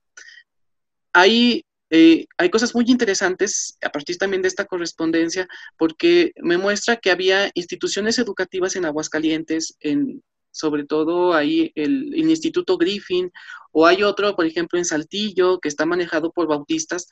Hay, 1.15 1.65
eh, 1.89 2.27
hay 2.37 2.51
cosas 2.51 2.75
muy 2.75 2.85
interesantes 2.89 3.79
a 3.83 3.89
partir 3.89 4.19
también 4.19 4.43
de 4.43 4.49
esta 4.49 4.67
correspondencia, 4.67 5.49
porque 5.79 6.33
me 6.37 6.59
muestra 6.59 6.97
que 6.97 7.11
había 7.11 7.51
instituciones 7.55 8.19
educativas 8.19 8.77
en 8.77 8.85
Aguascalientes, 8.85 9.75
en, 9.81 10.23
sobre 10.55 10.85
todo 10.85 11.35
ahí 11.35 11.73
el, 11.75 12.15
Instituto 12.15 12.79
Griffin, 12.79 13.31
o 13.73 13.87
hay 13.87 14.05
otro, 14.05 14.37
por 14.37 14.47
ejemplo, 14.47 14.79
en 14.79 14.85
Saltillo, 14.85 15.59
que 15.59 15.69
está 15.69 15.85
manejado 15.85 16.31
por 16.31 16.47
bautistas 16.47 17.09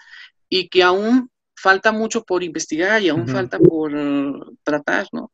y 0.49 0.69
que 0.69 0.85
aún 0.85 1.29
falta 1.57 1.91
mucho 1.91 2.23
por 2.23 2.45
investigar 2.45 3.03
y 3.03 3.09
aún 3.09 3.27
falta 3.27 3.59
por 3.59 3.93
tratar, 4.63 5.09
¿no? 5.13 5.33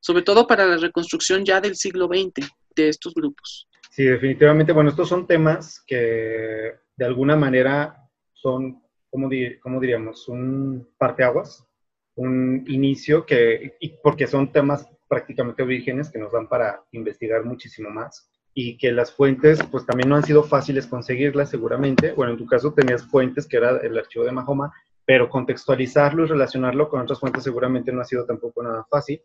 Sobre 0.00 0.22
todo 0.22 0.46
para 0.46 0.66
la 0.66 0.78
reconstrucción 0.78 1.44
ya 1.44 1.60
del 1.60 1.76
siglo 1.76 2.06
XX 2.06 2.48
de 2.74 2.88
estos 2.88 3.12
grupos. 3.12 3.68
Sí, 3.90 4.04
definitivamente. 4.04 4.72
Bueno, 4.72 4.90
estos 4.90 5.10
son 5.10 5.26
temas 5.26 5.84
que 5.86 6.72
de 6.96 7.04
alguna 7.04 7.36
manera 7.36 8.08
son, 8.32 8.82
¿cómo, 9.10 9.28
cómo 9.60 9.80
diríamos? 9.80 10.26
Un 10.28 10.88
parteaguas, 10.96 11.66
un 12.14 12.64
inicio 12.66 13.26
que, 13.26 13.76
porque 14.02 14.26
son 14.26 14.50
temas 14.50 14.88
prácticamente 15.12 15.62
orígenes 15.62 16.10
que 16.10 16.18
nos 16.18 16.32
dan 16.32 16.48
para 16.48 16.82
investigar 16.92 17.44
muchísimo 17.44 17.90
más 17.90 18.30
y 18.54 18.78
que 18.78 18.90
las 18.92 19.12
fuentes 19.12 19.62
pues 19.70 19.84
también 19.84 20.08
no 20.08 20.16
han 20.16 20.22
sido 20.22 20.42
fáciles 20.42 20.86
conseguirlas 20.86 21.50
seguramente. 21.50 22.12
Bueno, 22.12 22.32
en 22.32 22.38
tu 22.38 22.46
caso 22.46 22.72
tenías 22.72 23.06
fuentes 23.06 23.46
que 23.46 23.58
era 23.58 23.76
el 23.76 23.98
archivo 23.98 24.24
de 24.24 24.32
Mahoma, 24.32 24.72
pero 25.04 25.28
contextualizarlo 25.28 26.24
y 26.24 26.28
relacionarlo 26.28 26.88
con 26.88 27.02
otras 27.02 27.20
fuentes 27.20 27.42
seguramente 27.42 27.92
no 27.92 28.00
ha 28.00 28.06
sido 28.06 28.24
tampoco 28.24 28.62
nada 28.62 28.86
fácil 28.88 29.20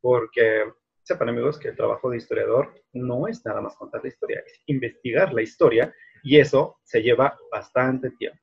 porque 0.00 0.64
sepan 1.04 1.28
amigos 1.28 1.56
que 1.56 1.68
el 1.68 1.76
trabajo 1.76 2.10
de 2.10 2.16
historiador 2.16 2.74
no 2.92 3.28
es 3.28 3.46
nada 3.46 3.60
más 3.60 3.76
contar 3.76 4.02
la 4.02 4.08
historia, 4.08 4.42
es 4.44 4.60
investigar 4.66 5.32
la 5.32 5.42
historia 5.42 5.94
y 6.24 6.38
eso 6.38 6.80
se 6.82 7.00
lleva 7.00 7.38
bastante 7.52 8.10
tiempo. 8.10 8.40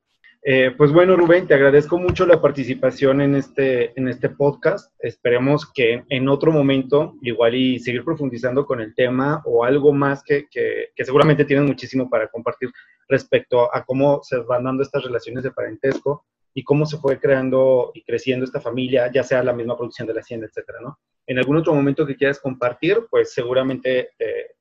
Eh, 0.48 0.76
pues 0.78 0.94
bueno, 0.94 1.16
Rubén, 1.16 1.48
te 1.48 1.56
agradezco 1.56 1.98
mucho 1.98 2.24
la 2.28 2.40
participación 2.40 3.20
en 3.20 3.34
este, 3.34 4.00
en 4.00 4.08
este 4.08 4.30
podcast. 4.30 4.94
Esperemos 5.00 5.66
que 5.74 6.04
en 6.08 6.30
otro 6.30 6.52
momento, 6.52 7.16
igual 7.24 7.56
y 7.56 7.80
seguir 7.80 8.06
profundizando 8.06 8.64
con 8.64 8.80
el 8.80 8.94
tema 8.94 9.42
o 9.46 9.66
algo 9.66 9.92
más 9.92 10.22
que, 10.24 10.46
que, 10.52 10.92
seguramente 11.04 11.46
tienen 11.46 11.66
muchísimo 11.66 12.08
para 12.12 12.28
compartir 12.28 12.70
respecto 13.10 13.76
a 13.76 13.84
cómo 13.86 14.22
se 14.22 14.38
van 14.38 14.66
dando 14.66 14.84
estas 14.84 15.04
relaciones 15.04 15.44
de 15.44 15.50
parentesco 15.50 16.28
y 16.54 16.64
cómo 16.64 16.86
se 16.86 16.98
fue 16.98 17.20
creando 17.20 17.90
y 17.96 18.04
creciendo 18.04 18.46
esta 18.46 18.62
familia, 18.62 19.12
ya 19.12 19.24
sea 19.24 19.42
la 19.42 19.52
misma 19.52 19.76
producción 19.76 20.08
de 20.08 20.14
la 20.14 20.20
hacienda, 20.20 20.46
etcétera, 20.46 20.78
¿no? 20.80 21.00
En 21.26 21.40
algún 21.40 21.58
otro 21.58 21.74
momento 21.74 22.06
que 22.06 22.16
quieras 22.16 22.40
compartir, 22.40 23.08
pues 23.10 23.34
seguramente 23.34 24.12
eh, 24.20 24.52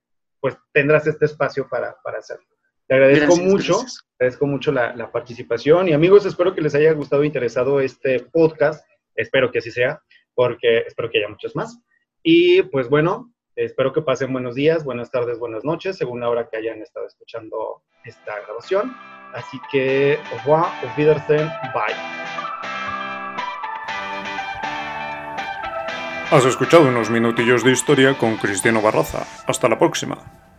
pues 0.40 0.56
tendrás 0.72 1.06
este 1.06 1.26
espacio 1.26 1.68
para, 1.68 1.94
para 2.02 2.20
hacerlo. 2.20 2.53
Te 2.86 2.94
agradezco 2.94 3.36
mucho, 3.36 3.80
agradezco 4.18 4.46
mucho 4.46 4.70
la, 4.70 5.10
participación 5.10 5.88
y 5.88 5.94
amigos, 5.94 6.26
espero 6.26 6.54
que 6.54 6.60
les 6.60 6.74
haya 6.74 6.92
gustado 6.92 7.22
e 7.22 7.26
interesado 7.26 7.80
este 7.80 8.20
podcast. 8.20 8.86
Espero 9.14 9.50
que 9.50 9.58
así 9.60 9.70
sea, 9.70 10.02
porque 10.34 10.78
espero 10.86 11.10
que 11.10 11.18
haya 11.18 11.28
muchos 11.28 11.56
más. 11.56 11.80
Y 12.22 12.62
pues 12.64 12.90
bueno, 12.90 13.32
espero 13.56 13.92
que 13.92 14.02
pasen 14.02 14.32
buenos 14.32 14.54
días, 14.54 14.84
buenas 14.84 15.10
tardes, 15.10 15.38
buenas 15.38 15.64
noches, 15.64 15.96
según 15.96 16.20
la 16.20 16.28
hora 16.28 16.48
que 16.50 16.58
hayan 16.58 16.82
estado 16.82 17.06
escuchando 17.06 17.82
esta 18.04 18.40
grabación. 18.40 18.94
Así 19.32 19.58
que, 19.72 20.18
au 20.30 20.38
revoir, 20.40 20.64
auf 20.82 20.98
Wiedersehen, 20.98 21.48
bye. 21.72 21.94
Has 26.30 26.44
escuchado 26.44 26.88
unos 26.88 27.10
minutillos 27.10 27.64
de 27.64 27.72
historia 27.72 28.18
con 28.18 28.36
Cristiano 28.36 28.82
Barraza. 28.82 29.26
Hasta 29.46 29.68
la 29.68 29.78
próxima. 29.78 30.53